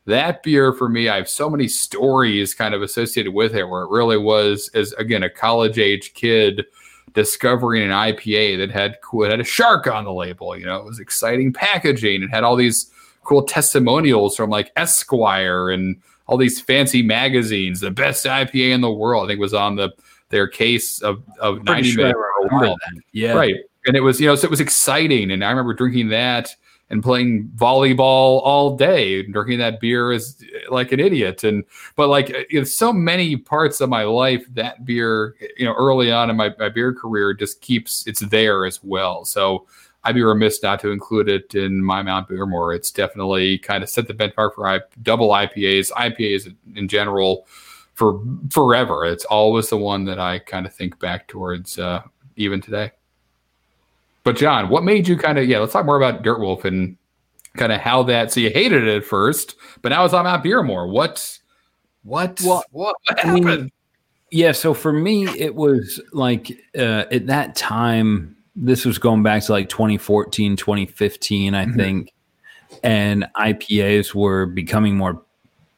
That 0.07 0.43
beer 0.43 0.73
for 0.73 0.89
me, 0.89 1.07
I 1.07 1.15
have 1.15 1.29
so 1.29 1.49
many 1.49 1.67
stories 1.67 2.53
kind 2.53 2.73
of 2.73 2.81
associated 2.81 3.33
with 3.33 3.55
it 3.55 3.63
where 3.69 3.83
it 3.83 3.91
really 3.91 4.17
was 4.17 4.69
as 4.73 4.91
again 4.93 5.23
a 5.23 5.29
college 5.29 5.77
age 5.77 6.13
kid 6.15 6.65
discovering 7.13 7.83
an 7.83 7.91
IPA 7.91 8.57
that 8.57 8.71
had 8.71 8.99
cool, 9.01 9.25
it 9.25 9.31
had 9.31 9.39
a 9.39 9.45
shark 9.45 9.87
on 9.87 10.03
the 10.03 10.13
label. 10.13 10.57
You 10.57 10.65
know, 10.65 10.77
it 10.77 10.85
was 10.85 10.99
exciting 10.99 11.53
packaging. 11.53 12.23
It 12.23 12.29
had 12.29 12.43
all 12.43 12.55
these 12.55 12.91
cool 13.23 13.43
testimonials 13.43 14.35
from 14.35 14.49
like 14.49 14.71
Esquire 14.75 15.69
and 15.69 16.01
all 16.27 16.37
these 16.37 16.61
fancy 16.61 17.01
magazines. 17.01 17.79
The 17.79 17.91
best 17.91 18.25
IPA 18.25 18.73
in 18.73 18.81
the 18.81 18.91
world, 18.91 19.25
I 19.25 19.27
think, 19.27 19.39
was 19.39 19.53
on 19.53 19.75
the 19.75 19.91
their 20.29 20.47
case 20.47 21.01
of 21.01 21.23
of 21.39 21.63
ninety 21.63 21.91
sure 21.91 22.13
minutes. 22.51 22.75
Yeah, 23.11 23.33
right. 23.33 23.55
And 23.85 23.95
it 23.95 24.01
was 24.01 24.19
you 24.19 24.27
know 24.27 24.35
so 24.35 24.45
it 24.45 24.51
was 24.51 24.61
exciting, 24.61 25.31
and 25.31 25.43
I 25.43 25.49
remember 25.49 25.73
drinking 25.73 26.09
that 26.09 26.55
and 26.91 27.01
playing 27.01 27.49
volleyball 27.55 28.41
all 28.43 28.75
day, 28.75 29.23
drinking 29.23 29.59
that 29.59 29.79
beer 29.79 30.11
is 30.11 30.43
like 30.69 30.91
an 30.91 30.99
idiot. 30.99 31.43
And 31.45 31.63
but 31.95 32.09
like 32.09 32.29
in 32.49 32.65
so 32.65 32.91
many 32.91 33.37
parts 33.37 33.79
of 33.79 33.89
my 33.89 34.03
life, 34.03 34.45
that 34.53 34.85
beer, 34.85 35.35
you 35.57 35.65
know, 35.65 35.73
early 35.73 36.11
on 36.11 36.29
in 36.29 36.35
my, 36.35 36.53
my 36.59 36.69
beer 36.69 36.93
career, 36.93 37.33
just 37.33 37.61
keeps 37.61 38.05
it's 38.05 38.19
there 38.19 38.65
as 38.65 38.83
well. 38.83 39.23
So 39.23 39.67
I'd 40.03 40.15
be 40.15 40.21
remiss 40.21 40.61
not 40.61 40.81
to 40.81 40.91
include 40.91 41.29
it 41.29 41.55
in 41.55 41.81
my 41.81 42.01
Mount 42.01 42.27
Beermore. 42.27 42.75
It's 42.75 42.91
definitely 42.91 43.57
kind 43.57 43.83
of 43.83 43.89
set 43.89 44.07
the 44.07 44.13
benchmark 44.13 44.55
for 44.55 44.67
I, 44.67 44.81
double 45.01 45.29
IPAs, 45.29 45.91
IPAs 45.91 46.53
in 46.75 46.87
general 46.87 47.47
for 47.93 48.21
forever. 48.49 49.05
It's 49.05 49.25
always 49.25 49.69
the 49.69 49.77
one 49.77 50.03
that 50.05 50.19
I 50.19 50.39
kind 50.39 50.65
of 50.65 50.73
think 50.73 50.99
back 50.99 51.27
towards 51.27 51.79
uh, 51.79 52.01
even 52.35 52.59
today. 52.59 52.91
But 54.23 54.37
John, 54.37 54.69
what 54.69 54.83
made 54.83 55.07
you 55.07 55.17
kind 55.17 55.37
of 55.37 55.47
yeah? 55.47 55.59
Let's 55.59 55.73
talk 55.73 55.85
more 55.85 55.97
about 55.97 56.23
Dirt 56.23 56.39
Wolf 56.39 56.65
and 56.65 56.95
kind 57.57 57.71
of 57.71 57.79
how 57.79 58.03
that. 58.03 58.31
So 58.31 58.39
you 58.39 58.49
hated 58.49 58.87
it 58.87 58.97
at 58.97 59.03
first, 59.03 59.55
but 59.81 59.89
now 59.89 60.05
it's 60.05 60.13
on 60.13 60.25
Mount 60.25 60.43
Beermore. 60.43 60.89
What? 60.89 61.39
What? 62.03 62.39
Well, 62.43 62.63
what, 62.71 62.95
what 63.07 63.19
happened? 63.19 63.49
I 63.49 63.55
mean, 63.55 63.71
yeah. 64.31 64.51
So 64.51 64.73
for 64.73 64.93
me, 64.93 65.27
it 65.37 65.55
was 65.55 65.99
like 66.13 66.51
uh, 66.77 67.05
at 67.11 67.27
that 67.27 67.55
time. 67.55 68.35
This 68.53 68.83
was 68.83 68.97
going 68.97 69.23
back 69.23 69.43
to 69.43 69.53
like 69.53 69.69
2014, 69.69 70.57
2015, 70.57 71.55
I 71.55 71.63
mm-hmm. 71.63 71.73
think, 71.73 72.13
and 72.83 73.25
IPAs 73.37 74.13
were 74.13 74.45
becoming 74.45 74.97
more 74.97 75.23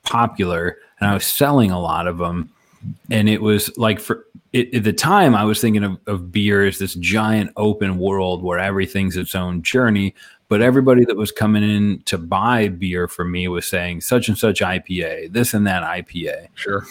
popular, 0.02 0.78
and 1.00 1.08
I 1.08 1.14
was 1.14 1.24
selling 1.26 1.70
a 1.70 1.80
lot 1.80 2.08
of 2.08 2.18
them. 2.18 2.52
And 3.12 3.30
it 3.30 3.42
was 3.42 3.76
like 3.78 4.00
for 4.00 4.26
it, 4.54 4.74
at 4.74 4.84
the 4.84 4.94
time, 4.94 5.36
I 5.36 5.44
was 5.44 5.60
thinking 5.60 5.84
of, 5.84 6.00
of 6.06 6.32
beer 6.32 6.66
as 6.66 6.78
this 6.78 6.94
giant 6.96 7.52
open 7.58 7.98
world 7.98 8.44
where 8.44 8.60
everything's 8.60 9.18
its 9.18 9.34
own 9.34 9.64
journey. 9.64 10.14
But 10.48 10.62
everybody 10.62 11.04
that 11.06 11.18
was 11.18 11.32
coming 11.32 11.64
in 11.64 12.04
to 12.04 12.20
buy 12.20 12.68
beer 12.68 13.08
for 13.08 13.26
me 13.26 13.48
was 13.48 13.66
saying 13.66 14.02
such 14.02 14.28
and 14.28 14.38
such 14.38 14.60
IPA, 14.60 15.34
this 15.34 15.56
and 15.56 15.66
that 15.66 15.82
IPA. 15.82 16.50
Sure. 16.54 16.86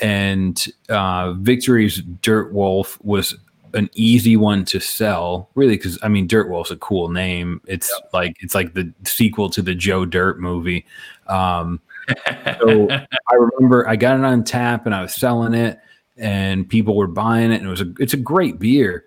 And 0.00 0.66
uh, 0.88 1.34
Victory's 1.34 2.02
Dirtwolf 2.02 3.02
was 3.04 3.36
an 3.74 3.88
easy 3.94 4.36
one 4.36 4.64
to 4.64 4.80
sell, 4.80 5.48
really, 5.54 5.76
because 5.76 5.98
I 6.02 6.08
mean, 6.08 6.26
Dirt 6.26 6.48
Wolf's 6.48 6.72
a 6.72 6.76
cool 6.76 7.08
name. 7.08 7.60
It's 7.66 7.92
yep. 8.00 8.10
like 8.12 8.36
it's 8.40 8.56
like 8.56 8.74
the 8.74 8.92
sequel 9.04 9.50
to 9.50 9.62
the 9.62 9.74
Joe 9.74 10.04
Dirt 10.04 10.40
movie. 10.40 10.84
Um, 11.28 11.80
so 12.26 12.88
I 12.90 13.34
remember 13.34 13.88
I 13.88 13.94
got 13.94 14.18
it 14.18 14.24
on 14.24 14.42
tap 14.42 14.86
and 14.86 14.94
I 14.94 15.02
was 15.02 15.14
selling 15.14 15.54
it 15.54 15.78
and 16.16 16.68
people 16.68 16.96
were 16.96 17.06
buying 17.06 17.50
it 17.50 17.56
and 17.56 17.66
it 17.66 17.70
was 17.70 17.80
a 17.80 17.92
it's 17.98 18.14
a 18.14 18.18
great 18.18 18.58
beer. 18.58 19.04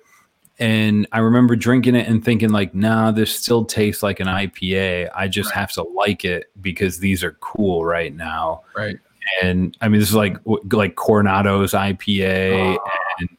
And 0.59 1.07
i 1.11 1.19
remember 1.19 1.55
drinking 1.55 1.95
it 1.95 2.07
and 2.07 2.25
thinking 2.25 2.49
like 2.49 2.73
nah 2.73 3.11
this 3.11 3.31
still 3.31 3.63
tastes 3.63 4.01
like 4.01 4.19
an 4.19 4.25
ipa 4.25 5.07
i 5.15 5.27
just 5.27 5.51
right. 5.51 5.59
have 5.59 5.71
to 5.73 5.83
like 5.83 6.25
it 6.25 6.45
because 6.59 6.97
these 6.99 7.23
are 7.23 7.33
cool 7.33 7.85
right 7.85 8.15
now. 8.15 8.63
Right. 8.75 8.97
And 9.41 9.77
i 9.81 9.87
mean 9.87 9.99
this 9.99 10.09
is 10.09 10.15
like 10.15 10.37
like 10.71 10.95
coronado's 10.95 11.73
ipa 11.73 12.77
oh. 12.79 12.89
and 13.19 13.29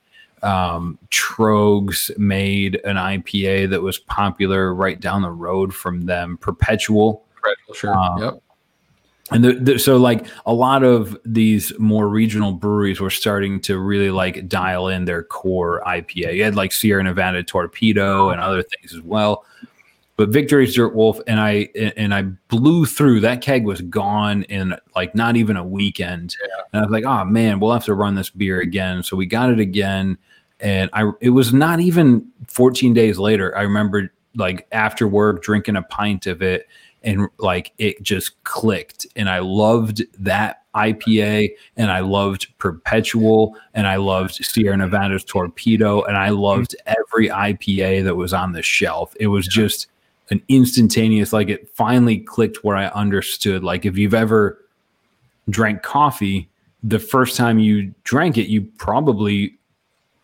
um 0.44 0.98
Tröegs 1.10 2.16
made 2.18 2.80
an 2.84 2.94
ipa 2.94 3.68
that 3.68 3.82
was 3.82 3.98
popular 3.98 4.72
right 4.72 5.00
down 5.00 5.22
the 5.22 5.30
road 5.30 5.74
from 5.74 6.02
them 6.02 6.38
perpetual. 6.38 7.24
Perpetual 7.34 7.74
sure. 7.74 7.94
Um, 7.96 8.22
yep 8.22 8.42
and 9.30 9.44
the, 9.44 9.52
the, 9.54 9.78
so 9.78 9.96
like 9.96 10.26
a 10.46 10.54
lot 10.54 10.82
of 10.82 11.16
these 11.24 11.72
more 11.78 12.08
regional 12.08 12.52
breweries 12.52 13.00
were 13.00 13.10
starting 13.10 13.60
to 13.62 13.78
really 13.78 14.10
like 14.10 14.48
dial 14.48 14.88
in 14.88 15.04
their 15.04 15.22
core 15.22 15.82
IPA. 15.86 16.34
You 16.34 16.44
had 16.44 16.54
like 16.54 16.72
Sierra 16.72 17.02
Nevada 17.02 17.42
Torpedo 17.42 18.30
and 18.30 18.40
other 18.40 18.62
things 18.62 18.94
as 18.94 19.02
well. 19.02 19.44
But 20.16 20.30
Victory's 20.30 20.74
Dirt 20.74 20.96
Wolf 20.96 21.20
and 21.28 21.38
I 21.38 21.68
and 21.96 22.12
I 22.12 22.22
blew 22.22 22.86
through 22.86 23.20
that 23.20 23.40
keg 23.40 23.64
was 23.64 23.80
gone 23.82 24.42
in 24.44 24.74
like 24.96 25.14
not 25.14 25.36
even 25.36 25.56
a 25.56 25.64
weekend. 25.64 26.34
Yeah. 26.40 26.62
And 26.72 26.80
I 26.80 26.84
was 26.84 26.90
like, 26.90 27.04
oh 27.04 27.24
man, 27.24 27.60
we'll 27.60 27.72
have 27.72 27.84
to 27.84 27.94
run 27.94 28.16
this 28.16 28.28
beer 28.28 28.60
again. 28.60 29.04
So 29.04 29.16
we 29.16 29.26
got 29.26 29.50
it 29.50 29.60
again. 29.60 30.18
And 30.58 30.90
I 30.92 31.12
it 31.20 31.30
was 31.30 31.52
not 31.52 31.78
even 31.78 32.26
14 32.48 32.94
days 32.94 33.18
later. 33.18 33.56
I 33.56 33.62
remember 33.62 34.10
like 34.34 34.66
after 34.72 35.06
work 35.06 35.42
drinking 35.42 35.76
a 35.76 35.82
pint 35.82 36.26
of 36.26 36.42
it 36.42 36.66
and 37.02 37.28
like 37.38 37.72
it 37.78 38.02
just 38.02 38.42
clicked. 38.44 39.06
And 39.16 39.28
i 39.28 39.38
loved 39.38 40.02
that 40.18 40.62
ipa 40.74 41.48
and 41.76 41.90
i 41.90 42.00
loved 42.00 42.46
perpetual 42.58 43.56
and 43.74 43.86
i 43.86 43.96
loved 43.96 44.34
sierra 44.44 44.76
nevada's 44.76 45.24
torpedo 45.24 46.02
and 46.04 46.16
i 46.16 46.28
mm-hmm. 46.28 46.38
loved 46.38 46.76
every 46.86 47.28
ipa 47.28 48.04
that 48.04 48.14
was 48.14 48.32
on 48.32 48.52
the 48.52 48.62
shelf. 48.62 49.14
It 49.18 49.28
was 49.28 49.46
just 49.46 49.88
an 50.30 50.42
instantaneous 50.48 51.32
like 51.32 51.48
it 51.48 51.68
finally 51.70 52.18
clicked 52.18 52.62
where 52.62 52.76
i 52.76 52.86
understood 52.88 53.64
like 53.64 53.86
if 53.86 53.96
you've 53.96 54.14
ever 54.14 54.62
drank 55.48 55.82
coffee 55.82 56.48
the 56.82 56.98
first 56.98 57.34
time 57.34 57.58
you 57.58 57.92
drank 58.04 58.36
it 58.36 58.48
you 58.48 58.62
probably 58.76 59.58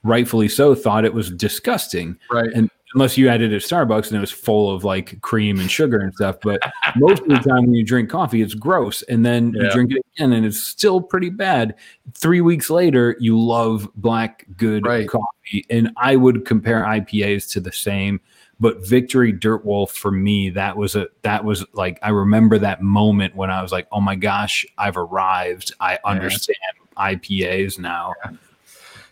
rightfully 0.05 0.49
so 0.49 0.75
thought 0.75 1.05
it 1.05 1.15
was 1.15 1.31
disgusting. 1.31 2.17
Right. 2.31 2.51
And 2.55 2.71
unless 2.95 3.19
you 3.19 3.29
added 3.29 3.53
it 3.53 3.57
at 3.57 3.63
Starbucks 3.63 4.09
and 4.09 4.17
it 4.17 4.21
was 4.21 4.31
full 4.31 4.75
of 4.75 4.85
like 4.85 5.21
cream 5.21 5.59
and 5.59 5.71
sugar 5.71 5.99
and 5.99 6.15
stuff. 6.15 6.37
But 6.41 6.63
most 6.97 7.23
of 7.23 7.29
the 7.29 7.37
time 7.37 7.67
when 7.67 7.75
you 7.75 7.85
drink 7.85 8.09
coffee, 8.09 8.41
it's 8.41 8.55
gross. 8.55 9.03
And 9.03 9.27
then 9.27 9.53
yeah. 9.53 9.65
you 9.65 9.71
drink 9.71 9.93
it 9.93 10.07
again 10.17 10.33
and 10.33 10.47
it's 10.47 10.63
still 10.63 11.01
pretty 11.01 11.31
bad. 11.31 11.75
Three 12.15 12.41
weeks 12.41 12.71
later, 12.71 13.17
you 13.19 13.39
love 13.39 13.89
black 13.97 14.47
good 14.57 14.87
right. 14.87 15.09
coffee. 15.09 15.67
And 15.69 15.91
I 15.97 16.17
would 16.17 16.45
compare 16.45 16.85
IPAs 16.85 17.51
to 17.53 17.61
the 17.61 17.73
same. 17.73 18.21
But 18.61 18.87
Victory 18.87 19.33
Dirt 19.33 19.65
Wolf 19.65 19.93
for 19.93 20.13
me, 20.13 20.49
that 20.51 20.77
was 20.77 20.95
a 20.95 21.09
that 21.23 21.45
was 21.45 21.65
like 21.73 21.99
I 22.03 22.11
remember 22.11 22.57
that 22.61 22.81
moment 22.81 23.35
when 23.35 23.51
I 23.51 23.61
was 23.61 23.73
like, 23.73 23.89
oh 23.91 24.01
my 24.01 24.15
gosh, 24.15 24.65
I've 24.79 24.97
arrived. 24.97 25.75
I 25.81 25.99
understand 26.05 26.57
yeah. 26.97 27.15
IPAs 27.15 27.81
now. 27.81 28.15
Yeah. 28.25 28.31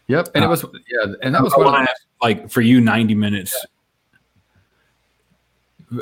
Yep, 0.08 0.28
and 0.34 0.44
uh, 0.44 0.46
it 0.46 0.50
was 0.50 0.64
yeah, 0.88 1.14
and 1.22 1.34
that 1.34 1.42
was 1.42 1.52
one 1.56 1.86
like 2.20 2.50
for 2.50 2.60
you 2.60 2.80
90 2.80 3.14
minutes 3.14 3.66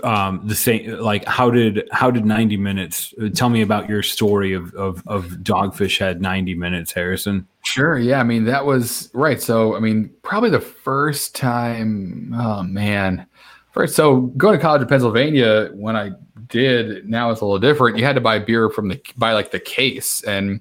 um 0.02 0.40
the 0.46 0.54
same 0.54 0.98
like 0.98 1.24
how 1.24 1.50
did 1.50 1.88
how 1.92 2.10
did 2.10 2.24
90 2.24 2.56
minutes 2.56 3.12
tell 3.34 3.48
me 3.48 3.62
about 3.62 3.88
your 3.88 4.02
story 4.02 4.52
of 4.52 4.72
of, 4.74 5.02
of 5.06 5.26
dogfish 5.42 5.98
head 5.98 6.20
90 6.20 6.54
minutes 6.54 6.92
harrison. 6.92 7.46
Sure 7.64 7.98
yeah 7.98 8.20
i 8.20 8.22
mean 8.22 8.44
that 8.44 8.64
was 8.64 9.10
right 9.14 9.40
so 9.40 9.76
i 9.76 9.80
mean 9.80 10.10
probably 10.22 10.50
the 10.50 10.60
first 10.60 11.34
time 11.34 12.34
oh 12.36 12.62
man. 12.62 13.26
First 13.72 13.94
so 13.94 14.22
going 14.36 14.56
to 14.56 14.62
college 14.62 14.82
in 14.82 14.88
pennsylvania 14.88 15.70
when 15.74 15.96
i 15.96 16.10
did 16.48 17.08
now 17.08 17.30
it's 17.30 17.40
a 17.40 17.44
little 17.44 17.60
different. 17.60 17.96
You 17.96 18.04
had 18.04 18.16
to 18.16 18.20
buy 18.20 18.38
beer 18.38 18.68
from 18.68 18.88
the 18.88 19.00
buy 19.16 19.32
like 19.32 19.50
the 19.50 19.60
case 19.60 20.22
and 20.24 20.60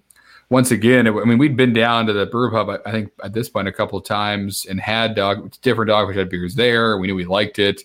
once 0.52 0.72
again, 0.72 1.06
it, 1.06 1.12
I 1.12 1.26
mean, 1.26 1.38
we'd 1.38 1.56
been 1.56 1.74
down 1.74 2.08
to 2.08 2.14
the 2.14 2.26
brew 2.26 2.50
pub, 2.50 2.70
I, 2.70 2.80
I 2.90 2.92
think 2.92 3.12
at 3.24 3.34
this 3.34 3.50
point 3.50 3.68
a 3.68 3.72
couple 3.72 4.00
of 4.00 4.06
times 4.06 4.66
and 4.68 4.80
had 4.80 5.14
dog 5.14 5.54
different 5.62 5.92
dogfish 5.92 6.16
head 6.16 6.30
beers 6.30 6.56
there. 6.56 6.98
We 6.98 7.06
knew 7.06 7.14
we 7.14 7.26
liked 7.26 7.60
it 7.60 7.84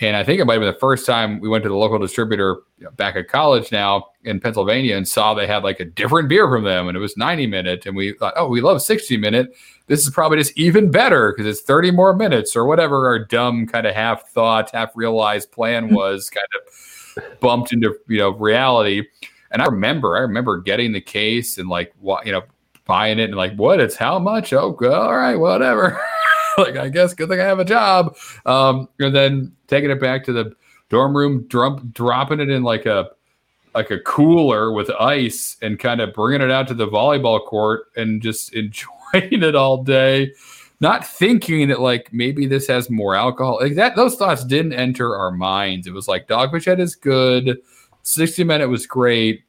And 0.00 0.16
I 0.16 0.22
think 0.22 0.40
it 0.40 0.44
might 0.44 0.54
have 0.54 0.60
been 0.60 0.72
the 0.72 0.78
first 0.78 1.04
time 1.04 1.40
we 1.40 1.48
went 1.48 1.64
to 1.64 1.68
the 1.68 1.74
local 1.76 1.98
distributor 1.98 2.58
you 2.78 2.84
know, 2.84 2.90
back 2.92 3.16
at 3.16 3.26
college 3.26 3.72
now 3.72 4.06
in 4.22 4.38
Pennsylvania 4.38 4.96
and 4.96 5.08
saw 5.08 5.34
they 5.34 5.46
had 5.46 5.64
like 5.64 5.80
a 5.80 5.84
different 5.84 6.28
beer 6.28 6.48
from 6.48 6.62
them 6.62 6.86
and 6.86 6.96
it 6.96 7.00
was 7.00 7.16
90 7.16 7.48
minute. 7.48 7.84
And 7.84 7.96
we 7.96 8.12
thought, 8.12 8.34
oh, 8.36 8.46
we 8.46 8.60
love 8.60 8.80
60 8.80 9.16
minute. 9.16 9.56
This 9.88 10.06
is 10.06 10.10
probably 10.10 10.38
just 10.38 10.56
even 10.56 10.90
better 10.90 11.32
because 11.32 11.50
it's 11.50 11.66
30 11.66 11.90
more 11.90 12.14
minutes 12.14 12.54
or 12.54 12.64
whatever 12.64 13.06
our 13.08 13.24
dumb 13.24 13.66
kind 13.66 13.86
of 13.86 13.94
half 13.94 14.28
thought, 14.28 14.70
half 14.70 14.92
realized 14.94 15.50
plan 15.50 15.88
hmm. 15.88 15.94
was 15.94 16.30
kind 16.30 16.46
of 16.54 17.40
bumped 17.40 17.72
into, 17.72 17.96
you 18.06 18.18
know, 18.18 18.30
reality. 18.30 19.02
And 19.50 19.62
I 19.62 19.66
remember, 19.66 20.16
I 20.16 20.20
remember 20.20 20.60
getting 20.60 20.92
the 20.92 21.00
case 21.00 21.58
and 21.58 21.68
like, 21.68 21.92
what, 21.98 22.24
you 22.24 22.30
know, 22.30 22.42
buying 22.84 23.18
it 23.18 23.24
and 23.24 23.34
like, 23.34 23.56
what? 23.56 23.80
It's 23.80 23.96
how 23.96 24.20
much? 24.20 24.52
Oh, 24.52 24.76
all 24.80 25.16
right, 25.16 25.36
whatever. 25.36 26.00
like, 26.66 26.76
I 26.76 26.88
guess 26.88 27.14
good 27.14 27.28
thing 27.28 27.40
I 27.40 27.44
have 27.44 27.60
a 27.60 27.64
job. 27.64 28.16
Um, 28.46 28.88
and 28.98 29.14
then 29.14 29.52
taking 29.66 29.90
it 29.90 30.00
back 30.00 30.24
to 30.24 30.32
the 30.32 30.54
dorm 30.88 31.16
room, 31.16 31.46
drum, 31.48 31.90
dropping 31.94 32.40
it 32.40 32.50
in 32.50 32.62
like 32.62 32.86
a 32.86 33.10
like 33.74 33.90
a 33.90 34.00
cooler 34.00 34.72
with 34.72 34.90
ice 34.98 35.56
and 35.62 35.78
kind 35.78 36.00
of 36.00 36.12
bringing 36.12 36.40
it 36.40 36.50
out 36.50 36.66
to 36.68 36.74
the 36.74 36.88
volleyball 36.88 37.44
court 37.44 37.84
and 37.96 38.20
just 38.22 38.52
enjoying 38.54 38.88
it 39.42 39.54
all 39.54 39.82
day. 39.82 40.32
Not 40.80 41.06
thinking 41.06 41.68
that 41.68 41.80
like 41.80 42.12
maybe 42.12 42.46
this 42.46 42.66
has 42.68 42.88
more 42.88 43.14
alcohol. 43.14 43.58
Like 43.60 43.74
that 43.74 43.96
those 43.96 44.16
thoughts 44.16 44.44
didn't 44.44 44.74
enter 44.74 45.16
our 45.16 45.30
minds. 45.30 45.86
It 45.86 45.92
was 45.92 46.08
like 46.08 46.28
dogfish 46.28 46.66
head 46.66 46.80
is 46.80 46.94
good. 46.94 47.58
60 48.02 48.44
minute 48.44 48.68
was 48.68 48.86
great. 48.86 49.42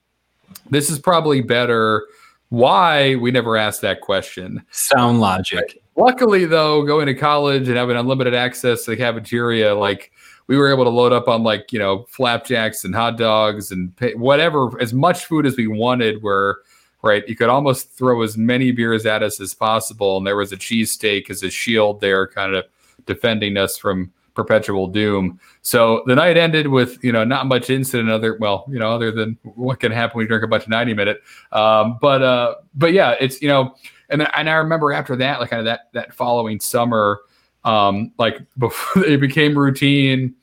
This 0.69 0.89
is 0.89 0.99
probably 0.99 1.41
better. 1.41 2.07
Why 2.49 3.15
we 3.15 3.29
never 3.29 3.57
asked 3.57 3.81
that 3.81 4.01
question. 4.01 4.65
Sound 4.71 5.19
logic 5.19 5.79
luckily 5.99 6.45
though 6.45 6.83
going 6.83 7.05
to 7.05 7.13
college 7.13 7.67
and 7.67 7.77
having 7.77 7.97
unlimited 7.97 8.33
access 8.33 8.85
to 8.85 8.91
the 8.91 8.97
cafeteria 8.97 9.75
like 9.75 10.11
we 10.49 10.57
were 10.57 10.73
able 10.73 10.83
to 10.83 10.89
load 10.89 11.13
up 11.13 11.27
on 11.27 11.43
like 11.43 11.71
you 11.71 11.77
know 11.77 12.05
flapjacks 12.09 12.83
and 12.83 12.95
hot 12.95 13.17
dogs 13.17 13.71
and 13.71 13.95
pay, 13.95 14.15
whatever 14.15 14.81
as 14.81 14.93
much 14.93 15.25
food 15.25 15.45
as 15.45 15.55
we 15.55 15.67
wanted 15.67 16.23
where 16.23 16.57
right 17.03 17.23
you 17.29 17.35
could 17.35 17.49
almost 17.49 17.91
throw 17.91 18.21
as 18.23 18.35
many 18.35 18.71
beers 18.71 19.05
at 19.05 19.23
us 19.23 19.39
as 19.39 19.53
possible. 19.53 20.17
And 20.17 20.25
there 20.25 20.35
was 20.35 20.51
a 20.51 20.57
cheesesteak 20.57 21.29
as 21.29 21.43
a 21.43 21.51
shield 21.51 22.01
there 22.01 22.27
kind 22.27 22.55
of 22.55 22.65
defending 23.05 23.57
us 23.57 23.77
from 23.77 24.11
perpetual 24.33 24.87
doom. 24.87 25.39
So 25.61 26.01
the 26.07 26.15
night 26.15 26.35
ended 26.35 26.67
with 26.67 27.01
you 27.03 27.11
know 27.11 27.23
not 27.23 27.45
much 27.45 27.69
incident 27.69 28.09
other 28.09 28.35
well 28.39 28.65
you 28.69 28.79
know 28.79 28.91
other 28.91 29.11
than 29.11 29.37
what 29.43 29.79
can 29.79 29.91
happen 29.91 30.17
when 30.17 30.23
you 30.23 30.29
drink 30.29 30.43
a 30.43 30.47
bunch 30.47 30.63
of 30.63 30.69
90 30.69 30.95
minute. 30.95 31.21
Um, 31.51 31.99
but 32.01 32.23
uh 32.23 32.55
but 32.73 32.91
yeah 32.91 33.15
it's 33.19 33.39
you 33.39 33.49
know 33.49 33.75
and 34.09 34.27
and 34.35 34.49
i 34.49 34.53
remember 34.53 34.91
after 34.91 35.15
that 35.15 35.39
like 35.39 35.49
kind 35.49 35.59
of 35.59 35.65
that 35.65 35.81
that 35.93 36.13
following 36.13 36.59
summer 36.59 37.21
um 37.63 38.11
like 38.17 38.39
before 38.57 39.03
it 39.05 39.19
became 39.19 39.57
routine 39.57 40.35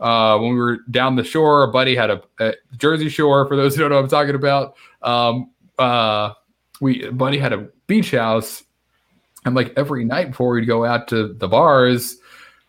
uh, 0.00 0.38
when 0.38 0.52
we 0.52 0.58
were 0.58 0.78
down 0.90 1.16
the 1.16 1.24
shore, 1.24 1.64
a 1.64 1.68
buddy 1.68 1.96
had 1.96 2.10
a, 2.10 2.22
a, 2.38 2.54
Jersey 2.76 3.08
Shore. 3.08 3.46
For 3.46 3.56
those 3.56 3.74
who 3.74 3.82
don't 3.82 3.90
know 3.90 3.96
what 3.96 4.04
I'm 4.04 4.08
talking 4.08 4.34
about, 4.34 4.76
um, 5.02 5.50
uh, 5.78 6.34
we 6.80 7.08
buddy 7.10 7.38
had 7.38 7.52
a 7.52 7.68
beach 7.86 8.12
house, 8.12 8.62
and 9.44 9.54
like 9.54 9.72
every 9.76 10.04
night 10.04 10.30
before 10.30 10.50
we'd 10.50 10.66
go 10.66 10.84
out 10.84 11.08
to 11.08 11.34
the 11.34 11.48
bars, 11.48 12.16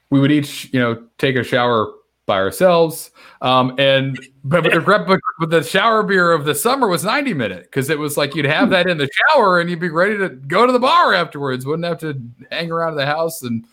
we 0.09 0.19
would 0.19 0.31
each 0.31 0.73
you 0.73 0.79
know 0.79 1.03
take 1.17 1.35
a 1.35 1.43
shower 1.43 1.93
by 2.25 2.37
ourselves. 2.37 3.11
Um, 3.41 3.75
and 3.77 4.17
but, 4.43 4.63
but, 4.63 5.19
but 5.39 5.49
the 5.49 5.63
shower 5.63 6.03
beer 6.03 6.31
of 6.31 6.45
the 6.45 6.53
summer 6.53 6.87
was 6.87 7.03
90 7.03 7.33
minute 7.33 7.63
because 7.63 7.89
it 7.89 7.97
was 7.97 8.17
like 8.17 8.35
you'd 8.35 8.45
have 8.45 8.69
that 8.69 8.87
in 8.87 8.97
the 8.97 9.09
shower 9.29 9.59
and 9.59 9.69
you'd 9.69 9.79
be 9.79 9.89
ready 9.89 10.17
to 10.17 10.29
go 10.29 10.67
to 10.67 10.71
the 10.71 10.79
bar 10.79 11.13
afterwards. 11.13 11.65
Wouldn't 11.65 11.87
have 11.87 11.99
to 11.99 12.21
hang 12.51 12.71
around 12.71 12.95
the 12.95 13.05
house 13.05 13.41
and 13.41 13.65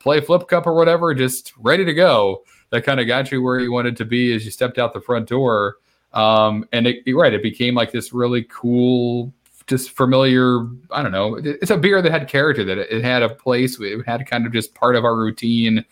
play 0.00 0.20
flip 0.20 0.48
cup 0.48 0.66
or 0.66 0.74
whatever, 0.74 1.14
just 1.14 1.52
ready 1.56 1.84
to 1.84 1.94
go 1.94 2.42
that 2.72 2.84
kind 2.84 2.98
of 2.98 3.06
got 3.06 3.30
you 3.30 3.42
where 3.42 3.60
you 3.60 3.70
wanted 3.70 3.96
to 3.98 4.04
be 4.04 4.32
as 4.34 4.44
you 4.44 4.50
stepped 4.50 4.78
out 4.78 4.94
the 4.94 5.00
front 5.00 5.28
door. 5.28 5.76
Um, 6.14 6.66
and 6.72 6.86
it, 6.86 7.04
right, 7.14 7.32
it 7.32 7.42
became 7.42 7.74
like 7.74 7.92
this 7.92 8.12
really 8.14 8.44
cool, 8.44 9.32
just 9.66 9.90
familiar. 9.90 10.60
I 10.90 11.02
don't 11.02 11.12
know. 11.12 11.36
It's 11.36 11.70
a 11.70 11.76
beer 11.76 12.00
that 12.00 12.10
had 12.10 12.28
character. 12.28 12.64
That 12.64 12.78
it 12.78 13.04
had 13.04 13.22
a 13.22 13.28
place. 13.28 13.78
It 13.78 14.02
had 14.06 14.26
kind 14.26 14.46
of 14.46 14.52
just 14.52 14.74
part 14.74 14.96
of 14.96 15.04
our 15.04 15.16
routine 15.16 15.84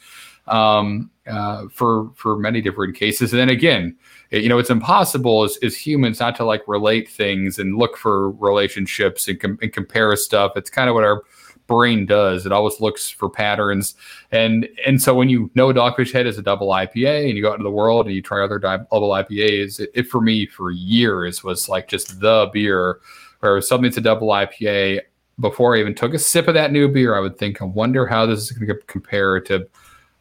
um, 0.50 1.10
uh, 1.26 1.66
for 1.72 2.10
for 2.14 2.36
many 2.36 2.60
different 2.60 2.96
cases. 2.96 3.32
And 3.32 3.40
then 3.40 3.48
again, 3.48 3.96
it, 4.30 4.42
you 4.42 4.48
know, 4.48 4.58
it's 4.58 4.70
impossible 4.70 5.44
as, 5.44 5.58
as 5.62 5.76
humans 5.76 6.20
not 6.20 6.36
to 6.36 6.44
like 6.44 6.62
relate 6.66 7.08
things 7.08 7.58
and 7.58 7.78
look 7.78 7.96
for 7.96 8.30
relationships 8.32 9.28
and, 9.28 9.40
com- 9.40 9.58
and 9.62 9.72
compare 9.72 10.14
stuff. 10.16 10.52
It's 10.56 10.70
kind 10.70 10.88
of 10.88 10.94
what 10.94 11.04
our 11.04 11.22
brain 11.66 12.04
does. 12.04 12.46
It 12.46 12.52
always 12.52 12.80
looks 12.80 13.08
for 13.08 13.30
patterns. 13.30 13.94
And 14.32 14.68
and 14.84 15.00
so 15.00 15.14
when 15.14 15.28
you 15.28 15.50
know 15.54 15.72
Dogfish 15.72 16.12
Head 16.12 16.26
is 16.26 16.36
a 16.36 16.42
double 16.42 16.68
IPA 16.68 17.28
and 17.28 17.36
you 17.36 17.42
go 17.42 17.50
out 17.50 17.54
into 17.54 17.64
the 17.64 17.70
world 17.70 18.06
and 18.06 18.14
you 18.14 18.20
try 18.20 18.42
other 18.42 18.58
double 18.58 19.10
IPAs, 19.10 19.78
it, 19.78 19.90
it 19.94 20.08
for 20.08 20.20
me 20.20 20.46
for 20.46 20.72
years 20.72 21.44
was 21.44 21.68
like 21.68 21.88
just 21.88 22.20
the 22.20 22.50
beer 22.52 22.98
where 23.38 23.60
something's 23.60 23.96
a 23.96 24.02
double 24.02 24.28
IPA. 24.28 25.00
Before 25.38 25.74
I 25.74 25.80
even 25.80 25.94
took 25.94 26.12
a 26.12 26.18
sip 26.18 26.48
of 26.48 26.54
that 26.54 26.70
new 26.70 26.86
beer, 26.86 27.16
I 27.16 27.20
would 27.20 27.38
think, 27.38 27.62
I 27.62 27.64
wonder 27.64 28.06
how 28.06 28.26
this 28.26 28.40
is 28.40 28.52
going 28.52 28.68
to 28.68 28.74
compare 28.86 29.40
to 29.40 29.66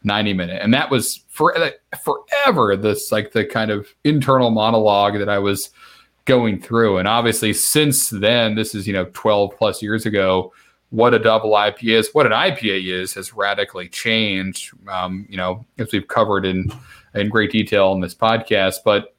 90 0.04 0.34
minute. 0.34 0.62
And 0.62 0.74
that 0.74 0.90
was 0.90 1.24
for 1.30 1.56
forever 2.04 2.76
this 2.76 3.12
like 3.12 3.32
the 3.32 3.46
kind 3.46 3.72
of 3.72 3.88
internal 4.04 4.50
monologue 4.50 5.18
that 5.20 5.30
I 5.30 5.40
was 5.40 5.70
going 6.26 6.62
through. 6.62 6.98
And 6.98 7.08
obviously 7.08 7.54
since 7.54 8.10
then, 8.10 8.56
this 8.56 8.76
is, 8.76 8.88
you 8.88 8.94
know, 8.94 9.06
12 9.14 9.58
plus 9.58 9.82
years 9.82 10.06
ago, 10.06 10.54
what 10.92 11.14
a 11.14 11.20
double 11.20 11.52
IPA 11.52 12.00
is, 12.00 12.10
what 12.14 12.26
an 12.26 12.32
IPA 12.32 13.02
is, 13.02 13.14
has 13.14 13.34
radically 13.34 13.88
changed. 13.90 14.72
Um, 14.88 15.26
you 15.30 15.38
know, 15.38 15.66
as 15.78 15.92
we've 15.92 16.08
covered 16.08 16.46
in 16.46 16.72
in 17.16 17.30
great 17.30 17.52
detail 17.52 17.92
in 17.94 18.02
this 18.02 18.16
podcast, 18.16 18.78
but 18.86 19.16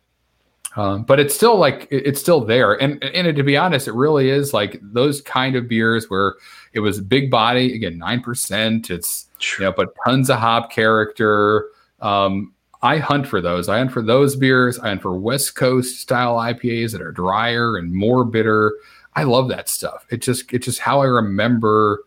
um, 0.76 1.03
but 1.03 1.18
it's 1.18 1.35
still 1.35 1.57
like 1.57 1.89
it's 1.91 2.20
still 2.20 2.45
there. 2.45 2.74
And 2.74 3.03
and 3.03 3.37
to 3.37 3.43
be 3.43 3.57
honest, 3.57 3.89
it 3.89 3.95
really 3.95 4.31
is 4.31 4.53
like 4.55 4.78
those 4.83 5.20
kind 5.20 5.57
of 5.57 5.68
beers 5.68 6.09
where 6.09 6.37
it 6.72 6.81
was 6.81 7.01
big 7.01 7.31
body 7.31 7.74
again, 7.74 7.99
nine 7.99 8.20
percent. 8.20 8.91
It's 8.91 9.26
you 9.59 9.64
know, 9.64 9.72
but 9.72 9.95
tons 10.05 10.30
of 10.30 10.38
hop 10.38 10.70
character. 10.70 11.68
Um, 12.01 12.53
I 12.82 12.99
hunt 12.99 13.26
for 13.26 13.41
those. 13.41 13.68
I 13.68 13.78
hunt 13.78 13.93
for 13.93 14.03
those 14.03 14.36
beers. 14.36 14.78
I 14.78 14.88
hunt 14.88 15.03
for 15.03 15.18
West 15.18 15.55
Coast 15.55 16.01
style 16.01 16.36
IPAs 16.36 16.93
that 16.93 17.03
are 17.03 17.12
drier 17.12 17.76
and 17.76 17.93
more 17.93 18.24
bitter. 18.24 18.74
I 19.14 19.24
love 19.24 19.49
that 19.49 19.68
stuff. 19.68 20.07
It 20.11 20.22
just 20.22 20.53
it's 20.53 20.64
just 20.64 20.78
how 20.78 21.01
I 21.03 21.07
remember 21.07 22.05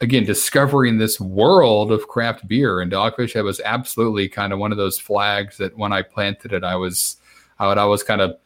again 0.00 0.24
discovering 0.24 0.98
this 0.98 1.20
world 1.20 1.92
of 1.92 2.08
craft 2.08 2.48
beer 2.48 2.80
and 2.80 2.90
Dogfish 2.90 3.34
Head 3.34 3.44
was 3.44 3.60
absolutely 3.64 4.28
kind 4.28 4.52
of 4.52 4.58
one 4.58 4.72
of 4.72 4.78
those 4.78 4.98
flags 4.98 5.56
that 5.58 5.76
when 5.76 5.92
I 5.92 6.02
planted 6.02 6.52
it, 6.52 6.64
I 6.64 6.76
was 6.76 7.16
I 7.58 7.66
would 7.66 7.78
always 7.78 8.02
kind 8.02 8.20
of 8.20 8.36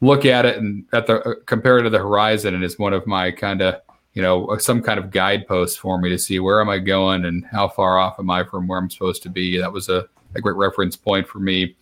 look 0.00 0.24
at 0.24 0.44
it 0.44 0.58
and 0.58 0.84
at 0.92 1.06
the 1.06 1.20
uh, 1.22 1.34
compare 1.46 1.78
it 1.78 1.82
to 1.84 1.90
the 1.90 1.98
horizon 1.98 2.54
and 2.54 2.62
it's 2.62 2.78
one 2.78 2.92
of 2.92 3.06
my 3.06 3.30
kind 3.30 3.62
of 3.62 3.80
you 4.16 4.22
know 4.22 4.56
some 4.56 4.82
kind 4.82 4.98
of 4.98 5.10
guidepost 5.10 5.78
for 5.78 6.00
me 6.00 6.08
to 6.08 6.18
see 6.18 6.40
where 6.40 6.62
am 6.62 6.70
I 6.70 6.78
going 6.78 7.26
and 7.26 7.44
how 7.44 7.68
far 7.68 7.98
off 7.98 8.18
am 8.18 8.30
I 8.30 8.44
from 8.44 8.66
where 8.66 8.78
I'm 8.78 8.88
supposed 8.88 9.22
to 9.24 9.28
be. 9.28 9.58
That 9.58 9.70
was 9.70 9.90
a, 9.90 10.08
a 10.34 10.40
great 10.40 10.56
reference 10.56 10.96
point 10.96 11.28
for 11.28 11.38
me 11.38 11.76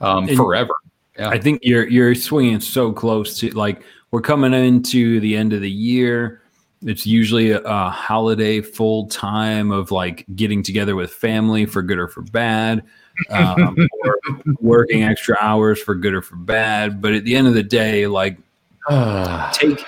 um, 0.00 0.26
forever. 0.28 0.72
Yeah. 1.18 1.28
I 1.28 1.38
think 1.38 1.60
you're 1.62 1.86
you're 1.86 2.14
swinging 2.14 2.60
so 2.60 2.90
close 2.90 3.38
to 3.40 3.50
like 3.50 3.82
we're 4.12 4.22
coming 4.22 4.54
into 4.54 5.20
the 5.20 5.36
end 5.36 5.52
of 5.52 5.60
the 5.60 5.70
year. 5.70 6.40
It's 6.80 7.06
usually 7.06 7.50
a, 7.50 7.60
a 7.60 7.90
holiday 7.90 8.62
full 8.62 9.06
time 9.08 9.70
of 9.70 9.90
like 9.90 10.24
getting 10.34 10.62
together 10.62 10.96
with 10.96 11.10
family 11.10 11.66
for 11.66 11.82
good 11.82 11.98
or 11.98 12.08
for 12.08 12.22
bad, 12.22 12.82
um, 13.28 13.76
or 14.04 14.18
working 14.58 15.02
extra 15.02 15.36
hours 15.38 15.82
for 15.82 15.94
good 15.94 16.14
or 16.14 16.22
for 16.22 16.36
bad. 16.36 17.02
But 17.02 17.12
at 17.12 17.24
the 17.24 17.36
end 17.36 17.46
of 17.46 17.52
the 17.52 17.62
day, 17.62 18.06
like 18.06 18.38
take 19.52 19.84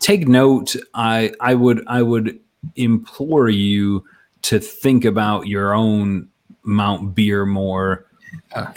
take 0.00 0.26
note. 0.26 0.74
I 0.94 1.32
I 1.40 1.54
would 1.54 1.84
I 1.86 2.02
would 2.02 2.40
implore 2.76 3.48
you 3.48 4.04
to 4.42 4.58
think 4.58 5.04
about 5.04 5.46
your 5.46 5.74
own 5.74 6.28
Mount 6.62 7.14
Beermore. 7.14 8.04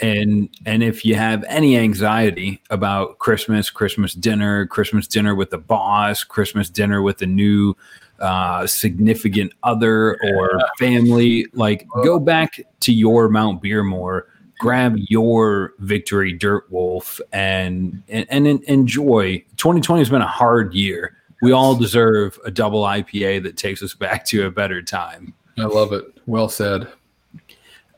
And 0.00 0.48
and 0.66 0.82
if 0.82 1.04
you 1.04 1.14
have 1.14 1.44
any 1.48 1.76
anxiety 1.76 2.62
about 2.70 3.18
Christmas, 3.18 3.70
Christmas 3.70 4.14
dinner, 4.14 4.66
Christmas 4.66 5.06
dinner 5.06 5.34
with 5.34 5.50
the 5.50 5.58
boss, 5.58 6.24
Christmas 6.24 6.68
dinner 6.70 7.02
with 7.02 7.18
the 7.18 7.26
new 7.26 7.76
uh, 8.20 8.66
significant 8.66 9.52
other 9.62 10.18
or 10.22 10.60
family, 10.78 11.46
like 11.52 11.86
go 12.02 12.18
back 12.18 12.60
to 12.80 12.92
your 12.92 13.28
Mount 13.28 13.62
Beermore, 13.62 14.22
grab 14.64 14.96
your 15.10 15.74
Victory 15.80 16.32
Dirt 16.32 16.64
Wolf, 16.72 17.20
and 17.34 18.02
and, 18.08 18.26
and 18.30 18.46
enjoy. 18.64 19.44
2020 19.56 20.00
has 20.00 20.08
been 20.08 20.22
a 20.22 20.26
hard 20.26 20.72
year. 20.72 21.14
We 21.42 21.52
all 21.52 21.76
deserve 21.76 22.38
a 22.46 22.50
double 22.50 22.82
IPA 22.82 23.42
that 23.42 23.58
takes 23.58 23.82
us 23.82 23.92
back 23.92 24.24
to 24.28 24.46
a 24.46 24.50
better 24.50 24.80
time. 24.80 25.34
I 25.58 25.64
love 25.64 25.92
it. 25.92 26.06
Well 26.24 26.48
said. 26.48 26.88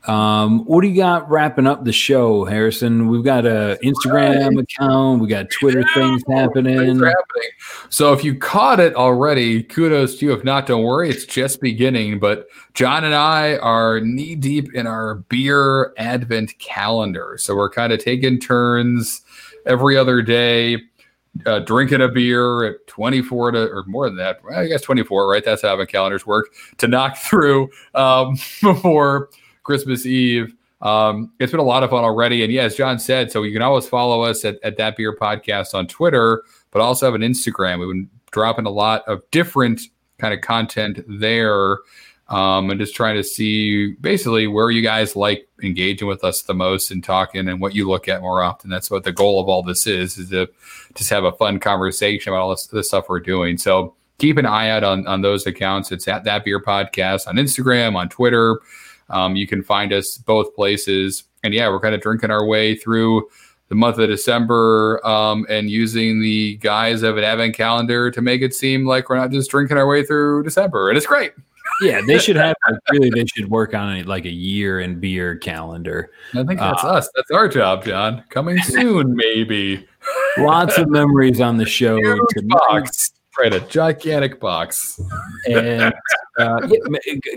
Um, 0.07 0.65
what 0.67 0.83
do 0.83 0.89
you 0.89 0.97
got 0.97 1.29
wrapping 1.29 1.67
up 1.67 1.85
the 1.85 1.93
show, 1.93 2.45
Harrison? 2.45 3.09
We've 3.09 3.25
got 3.25 3.45
a 3.45 3.77
Instagram 3.83 4.61
account, 4.61 5.21
we 5.21 5.27
got 5.27 5.51
Twitter 5.51 5.85
things 5.95 6.23
happening. 6.31 6.79
Things 6.79 7.03
happening. 7.03 7.51
So 7.89 8.13
if 8.13 8.23
you 8.23 8.37
caught 8.37 8.79
it 8.79 8.95
already, 8.95 9.65
kudos 9.65 10.19
to 10.19 10.27
you. 10.27 10.33
If 10.33 10.45
not, 10.45 10.67
don't 10.67 10.85
worry, 10.85 11.11
it's 11.11 11.25
just 11.25 11.61
beginning. 11.61 12.21
But 12.21 12.47
John 12.75 13.05
and 13.05 13.15
I 13.15 13.57
are 13.57 14.01
knee 14.01 14.37
deep 14.37 14.73
in 14.75 14.87
our 14.87 15.17
beer 15.17 15.93
advent 15.99 16.57
calendar. 16.61 17.37
So 17.39 17.57
we're 17.57 17.71
kind 17.71 17.93
of 17.93 17.99
taking 17.99 18.39
turns 18.39 19.23
every 19.67 19.97
other 19.97 20.23
day. 20.23 20.79
Uh, 21.45 21.59
drinking 21.59 22.01
a 22.01 22.09
beer 22.09 22.65
at 22.65 22.87
24 22.87 23.51
to 23.51 23.69
or 23.69 23.85
more 23.87 24.09
than 24.09 24.17
that 24.17 24.41
i 24.55 24.67
guess 24.67 24.81
24 24.81 25.29
right 25.29 25.45
that's 25.45 25.61
how 25.61 25.69
advent 25.69 25.91
calendars 25.91 26.25
work 26.25 26.47
to 26.79 26.89
knock 26.89 27.15
through 27.19 27.69
um, 27.95 28.39
before 28.63 29.29
Christmas 29.67 30.07
Eve. 30.07 30.55
Um, 30.81 31.33
it's 31.41 31.51
been 31.51 31.61
a 31.61 31.65
lot 31.65 31.83
of 31.83 31.91
fun 31.91 32.05
already. 32.05 32.45
And 32.45 32.53
yeah, 32.53 32.63
as 32.63 32.77
John 32.77 32.99
said, 32.99 33.33
so 33.33 33.43
you 33.43 33.53
can 33.53 33.63
always 33.63 33.89
follow 33.89 34.23
us 34.23 34.45
at, 34.45 34.59
at 34.63 34.77
That 34.77 34.97
Beer 34.97 35.15
Podcast 35.15 35.75
on 35.75 35.89
Twitter, 35.89 36.45
but 36.71 36.81
also 36.81 37.07
have 37.07 37.15
an 37.15 37.23
Instagram. 37.23 37.81
We've 37.81 37.89
been 37.89 38.09
dropping 38.31 38.67
a 38.67 38.71
lot 38.71 39.03
of 39.09 39.23
different 39.33 39.81
kind 40.19 40.33
of 40.33 40.41
content 40.41 41.05
there. 41.09 41.79
Um, 42.29 42.71
and 42.71 42.81
just 42.81 42.97
trying 42.97 43.15
to 43.15 43.23
see 43.23 43.93
basically 44.01 44.49
where 44.49 44.71
you 44.71 44.83
guys 44.83 45.15
like 45.15 45.49
engaging 45.63 46.09
with 46.09 46.25
us 46.25 46.43
the 46.43 46.55
most 46.55 46.91
and 46.91 47.03
talking 47.03 47.49
and 47.49 47.61
what 47.61 47.75
you 47.75 47.89
look 47.89 48.09
at 48.09 48.21
more 48.21 48.43
often. 48.43 48.69
That's 48.69 48.91
what 48.91 49.05
the 49.05 49.13
goal 49.13 49.41
of 49.41 49.49
all 49.49 49.63
this 49.63 49.87
is, 49.87 50.19
is 50.19 50.31
to 50.31 50.49
just 50.95 51.11
have 51.11 51.23
a 51.23 51.31
fun 51.33 51.61
conversation 51.61 52.33
about 52.33 52.43
all 52.43 52.51
this, 52.51 52.67
this 52.67 52.89
stuff 52.89 53.09
we're 53.09 53.21
doing. 53.21 53.59
So 53.59 53.95
keep 54.19 54.39
an 54.39 54.47
eye 54.47 54.71
out 54.71 54.83
on, 54.83 55.07
on 55.07 55.23
those 55.23 55.47
accounts. 55.47 55.93
It's 55.93 56.09
at 56.09 56.25
that 56.25 56.45
beer 56.45 56.61
podcast 56.61 57.29
on 57.29 57.37
Instagram, 57.37 57.95
on 57.95 58.09
Twitter. 58.09 58.59
Um, 59.11 59.37
you 59.37 59.47
can 59.47 59.63
find 59.63 59.93
us 59.93 60.19
both 60.19 60.55
places. 60.55 61.25
And 61.43 61.55
yeah, 61.55 61.69
we're 61.69 61.81
kind 61.81 61.95
of 61.95 62.01
drinking 62.01 62.31
our 62.31 62.45
way 62.45 62.77
through 62.77 63.29
the 63.69 63.75
month 63.75 63.99
of 63.99 64.09
December 64.09 65.05
um, 65.07 65.47
and 65.49 65.71
using 65.71 66.21
the 66.21 66.57
guise 66.57 67.03
of 67.03 67.17
an 67.17 67.25
advent 67.25 67.55
calendar 67.55 68.11
to 68.11 68.23
make 68.23 68.43
it 68.43 68.55
seem 68.55 68.87
like 68.87 69.09
we're 69.09 69.17
not 69.17 69.31
just 69.31 69.51
drinking 69.51 69.77
our 69.77 69.87
way 69.87 70.05
through 70.05 70.43
December. 70.45 70.89
And 70.89 70.97
it's 70.97 71.07
great. 71.07 71.33
Yeah, 71.83 72.01
they 72.07 72.19
should 72.19 72.37
have 72.37 72.55
really. 72.91 73.11
They 73.11 73.27
should 73.27 73.51
work 73.51 73.75
on 73.75 73.97
a, 73.97 74.03
like 74.05 74.25
a 74.25 74.31
year 74.31 74.81
and 74.81 75.01
beer 75.01 75.37
calendar. 75.37 76.11
I 76.33 76.43
think 76.45 76.59
that's 76.59 76.83
uh, 76.83 76.89
us. 76.89 77.11
That's 77.15 77.31
our 77.31 77.49
job, 77.49 77.85
John. 77.85 78.25
Coming 78.31 78.59
soon, 78.61 79.15
maybe. 79.15 79.87
Lots 80.39 80.79
of 80.79 80.89
memories 80.89 81.41
on 81.41 81.59
the 81.59 81.67
show. 81.67 81.99
Box. 82.45 83.13
Right, 83.39 83.53
a 83.53 83.61
gigantic 83.61 84.41
box. 84.41 84.99
And 85.47 85.93
uh, 86.39 86.69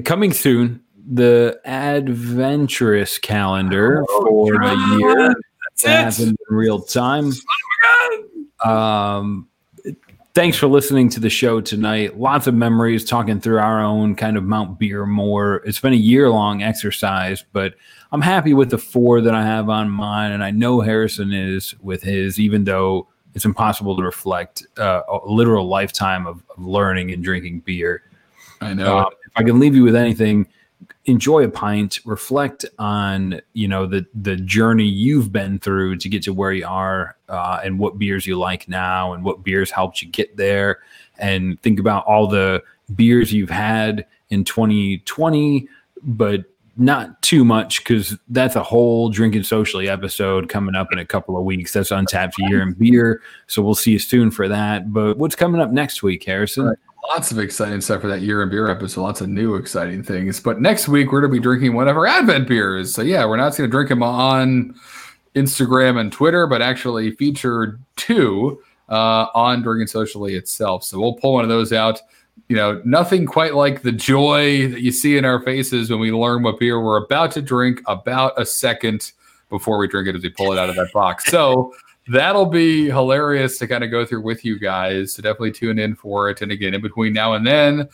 coming 0.05 0.32
soon, 0.32 0.82
the 1.10 1.60
adventurous 1.66 3.18
calendar 3.18 4.05
oh, 4.10 4.45
for 4.45 4.60
God. 4.60 4.74
a 4.74 4.97
year. 4.99 5.36
That's 5.82 6.18
happened 6.18 6.38
in 6.49 6.55
real 6.55 6.80
time. 6.82 7.32
Oh 8.64 8.70
um, 8.70 9.47
thanks 10.34 10.57
for 10.57 10.68
listening 10.68 11.10
to 11.10 11.20
the 11.20 11.30
show 11.30 11.62
tonight. 11.62 12.20
Lots 12.20 12.45
of 12.45 12.53
memories 12.53 13.03
talking 13.05 13.41
through 13.41 13.60
our 13.60 13.82
own 13.82 14.16
kind 14.16 14.38
of 14.38 14.43
Mount 14.43 14.80
Beermore. 14.80 15.62
It's 15.66 15.80
been 15.80 15.93
a 15.93 15.97
year 15.97 16.30
long 16.30 16.62
exercise, 16.62 17.43
but 17.53 17.74
I'm 18.12 18.22
happy 18.22 18.53
with 18.53 18.70
the 18.70 18.78
four 18.78 19.22
that 19.22 19.34
I 19.34 19.43
have 19.43 19.70
on 19.70 19.89
mine, 19.89 20.32
and 20.32 20.43
I 20.43 20.51
know 20.51 20.82
Harrison 20.82 21.34
is 21.34 21.74
with 21.82 22.03
his, 22.03 22.39
even 22.39 22.66
though 22.66 23.07
it's 23.34 23.45
impossible 23.45 23.95
to 23.97 24.03
reflect 24.03 24.66
uh, 24.78 25.01
a 25.07 25.20
literal 25.26 25.68
lifetime 25.68 26.28
of, 26.28 26.43
of, 26.49 26.64
learning 26.64 27.12
and 27.12 27.24
drinking 27.24 27.62
beer. 27.62 28.03
I 28.62 28.74
know. 28.74 28.97
Uh, 28.97 29.10
if 29.26 29.32
I 29.36 29.43
can 29.43 29.60
leave 29.60 29.76
you 29.76 29.84
with 29.84 29.95
anything, 29.95 30.47
enjoy 31.05 31.43
a 31.43 31.49
pint 31.49 31.99
reflect 32.05 32.65
on 32.77 33.41
you 33.53 33.67
know 33.67 33.86
the 33.86 34.05
the 34.13 34.36
journey 34.36 34.86
you've 34.86 35.32
been 35.32 35.59
through 35.59 35.97
to 35.97 36.09
get 36.09 36.23
to 36.23 36.34
where 36.34 36.51
you 36.51 36.65
are 36.65 37.15
uh, 37.30 37.59
and 37.63 37.80
what 37.80 37.97
beers 37.97 38.27
you 38.27 38.38
like 38.38 38.67
now 38.67 39.13
and 39.13 39.23
what 39.23 39.43
beers 39.43 39.71
helped 39.71 40.01
you 40.01 40.07
get 40.09 40.36
there. 40.38 40.80
And 41.17 41.61
think 41.61 41.80
about 41.80 42.05
all 42.05 42.27
the 42.27 42.63
beers 42.95 43.34
you've 43.34 43.49
had 43.49 44.05
in 44.30 44.43
2020 44.43 45.67
but 46.01 46.45
not 46.77 47.21
too 47.21 47.43
much 47.43 47.84
because 47.84 48.17
that's 48.30 48.55
a 48.55 48.63
whole 48.63 49.09
drinking 49.09 49.43
socially 49.43 49.89
episode 49.89 50.47
coming 50.47 50.75
up 50.75 50.88
in 50.93 50.99
a 50.99 51.05
couple 51.05 51.38
of 51.38 51.43
weeks. 51.43 51.73
That's 51.73 51.89
Untappd 51.89 52.34
year 52.38 52.61
and 52.61 52.77
beer 52.77 53.21
so 53.47 53.61
we'll 53.61 53.75
see 53.75 53.91
you 53.91 53.99
soon 53.99 54.32
for 54.32 54.47
that. 54.47 54.93
But 54.93 55.17
what's 55.17 55.36
coming 55.36 55.59
up 55.59 55.71
next 55.71 56.03
week 56.03 56.23
harrison 56.23 56.75
Lots 57.08 57.32
of 57.32 57.39
exciting 57.39 57.82
stuff 57.82 58.02
for 58.02 58.08
that 58.08 58.22
year 58.22 58.43
in 58.43 58.50
beer 58.50 58.70
episode. 58.70 59.02
Lots 59.02 59.22
of 59.22 59.30
new 59.30 59.56
exciting 59.56 60.04
things. 60.04 60.39
But 60.39 60.62
next 60.62 60.88
week 60.88 61.12
we're 61.12 61.22
going 61.22 61.32
to 61.32 61.38
be 61.38 61.41
drinking 61.41 61.74
one 61.74 61.88
of 61.88 61.97
our 61.97 62.06
Advent 62.06 62.47
beers. 62.47 62.93
So 62.93 63.02
yeah, 63.02 63.26
we're 63.26 63.38
not 63.38 63.56
going 63.58 63.68
to 63.68 63.72
drink 63.72 63.89
them 63.89 64.04
on 64.04 64.76
Instagram 65.36 66.00
and 66.00 66.12
Twitter, 66.12 66.45
but 66.45 66.62
actually 66.62 67.12
feature 67.12 67.80
two 67.95 68.62
uh, 68.89 69.28
on 69.34 69.62
Drinking 69.62 69.88
Socially 69.88 70.36
itself. 70.36 70.84
So 70.84 71.00
we'll 71.00 71.14
pull 71.14 71.34
one 71.34 71.43
of 71.43 71.50
those 71.50 71.72
out. 71.72 72.02
You 72.47 72.56
know, 72.56 72.82
nothing 72.86 73.26
quite 73.26 73.56
like 73.56 73.82
the 73.82 73.91
joy 73.91 74.68
that 74.70 74.82
you 74.82 74.91
see 74.91 75.18
in 75.18 75.26
our 75.26 75.41
faces 75.41 75.89
when 75.89 76.00
we 76.00 76.12
learn 76.12 76.43
what 76.43 76.60
beer 76.60 76.82
we're 76.82 77.04
about 77.04 77.32
to 77.32 77.41
drink 77.41 77.82
about 77.86 78.39
a 78.39 78.45
second 78.45 79.12
before 79.50 79.78
we 79.78 79.88
drink 79.88 80.08
it 80.08 80.16
as 80.16 80.24
we 80.24 80.30
pull 80.30 80.52
it 80.52 80.60
out 80.60 80.70
of 80.70 80.76
that 80.76 80.91
box. 80.93 81.26
So 81.26 81.74
that'll 82.10 82.45
be 82.45 82.88
hilarious 82.88 83.57
to 83.60 83.68
kind 83.68 83.84
of 83.84 83.91
go 83.91 84.05
through 84.05 84.22
with 84.22 84.43
you 84.43 84.60
guys. 84.60 85.14
So 85.14 85.22
definitely 85.22 85.51
tune 85.51 85.80
in 85.80 85.95
for 85.95 86.30
it. 86.30 86.41
And 86.41 86.51
again, 86.51 86.74
in 86.74 86.82
between 86.82 87.14
now 87.14 87.34
and 87.34 87.45
then, 87.45 87.88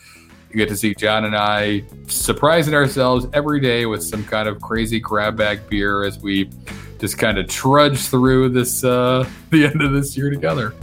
you 0.50 0.56
get 0.56 0.68
to 0.70 0.76
see 0.76 0.94
John 0.94 1.24
and 1.24 1.36
I 1.36 1.84
surprising 2.06 2.74
ourselves 2.74 3.26
every 3.32 3.60
day 3.60 3.86
with 3.86 4.02
some 4.02 4.24
kind 4.24 4.48
of 4.48 4.60
crazy 4.60 4.98
grab 4.98 5.36
bag 5.36 5.68
beer 5.68 6.04
as 6.04 6.18
we 6.18 6.50
just 6.98 7.18
kind 7.18 7.36
of 7.36 7.46
trudge 7.46 8.06
through 8.06 8.48
this 8.48 8.82
uh 8.82 9.28
the 9.50 9.66
end 9.66 9.82
of 9.82 9.92
this 9.92 10.16
year 10.16 10.30
together. 10.30 10.74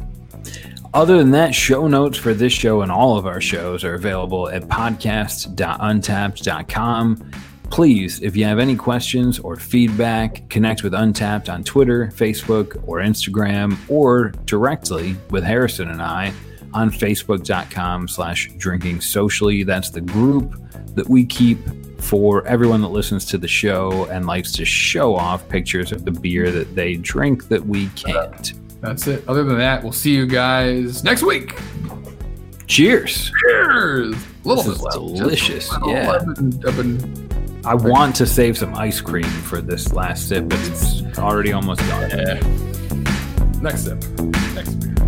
Other 0.93 1.17
than 1.17 1.31
that, 1.31 1.55
show 1.55 1.87
notes 1.87 2.19
for 2.19 2.35
this 2.35 2.53
show 2.53 2.83
and 2.83 2.91
all 2.91 3.17
of 3.17 3.25
our 3.25 3.41
shows 3.41 3.83
are 3.83 3.95
available 3.95 4.47
at 4.49 4.61
podcast.untappd.com. 4.63 7.31
Please, 7.73 8.21
if 8.21 8.35
you 8.35 8.45
have 8.45 8.59
any 8.59 8.75
questions 8.75 9.39
or 9.39 9.55
feedback, 9.55 10.47
connect 10.47 10.83
with 10.83 10.93
Untappd 10.93 11.51
on 11.51 11.63
Twitter, 11.63 12.11
Facebook, 12.13 12.79
or 12.87 12.99
Instagram, 12.99 13.75
or 13.89 14.29
directly 14.45 15.15
with 15.31 15.43
Harrison 15.43 15.89
and 15.89 15.99
I 15.99 16.31
on 16.75 16.91
facebook.com 16.91 18.07
slash 18.07 18.51
drinking 18.57 19.01
socially. 19.01 19.63
That's 19.63 19.89
the 19.89 20.01
group 20.01 20.53
that 20.93 21.09
we 21.09 21.25
keep 21.25 21.57
for 21.99 22.45
everyone 22.45 22.79
that 22.81 22.89
listens 22.89 23.25
to 23.25 23.39
the 23.39 23.47
show 23.47 24.05
and 24.11 24.27
likes 24.27 24.51
to 24.51 24.65
show 24.65 25.15
off 25.15 25.49
pictures 25.49 25.91
of 25.91 26.05
the 26.05 26.11
beer 26.11 26.51
that 26.51 26.75
they 26.75 26.97
drink 26.97 27.47
that 27.47 27.65
we 27.65 27.87
can't. 27.95 28.53
That's 28.81 29.07
it. 29.07 29.27
Other 29.27 29.43
than 29.43 29.57
that, 29.57 29.81
we'll 29.81 29.93
see 29.93 30.13
you 30.13 30.27
guys 30.27 31.03
next 31.03 31.23
week. 31.23 31.57
Cheers. 32.67 33.31
Cheers. 33.41 34.15
Little 34.43 34.63
this 34.63 34.79
bit 34.79 34.91
delicious. 34.91 35.71
Yeah. 35.87 36.11
I've 36.11 36.35
been, 36.35 36.67
I've 36.67 36.77
been 36.77 37.22
I 37.65 37.75
want 37.75 38.15
to 38.17 38.25
save 38.25 38.57
some 38.57 38.75
ice 38.75 38.99
cream 38.99 39.23
for 39.23 39.61
this 39.61 39.93
last 39.93 40.27
sip, 40.27 40.49
but 40.49 40.59
it's 40.67 41.17
already 41.17 41.53
almost 41.53 41.79
gone. 41.87 42.09
Yeah. 42.09 42.39
Next 43.61 43.85
sip. 43.85 44.03
Next 44.53 44.73
beer. 44.75 45.02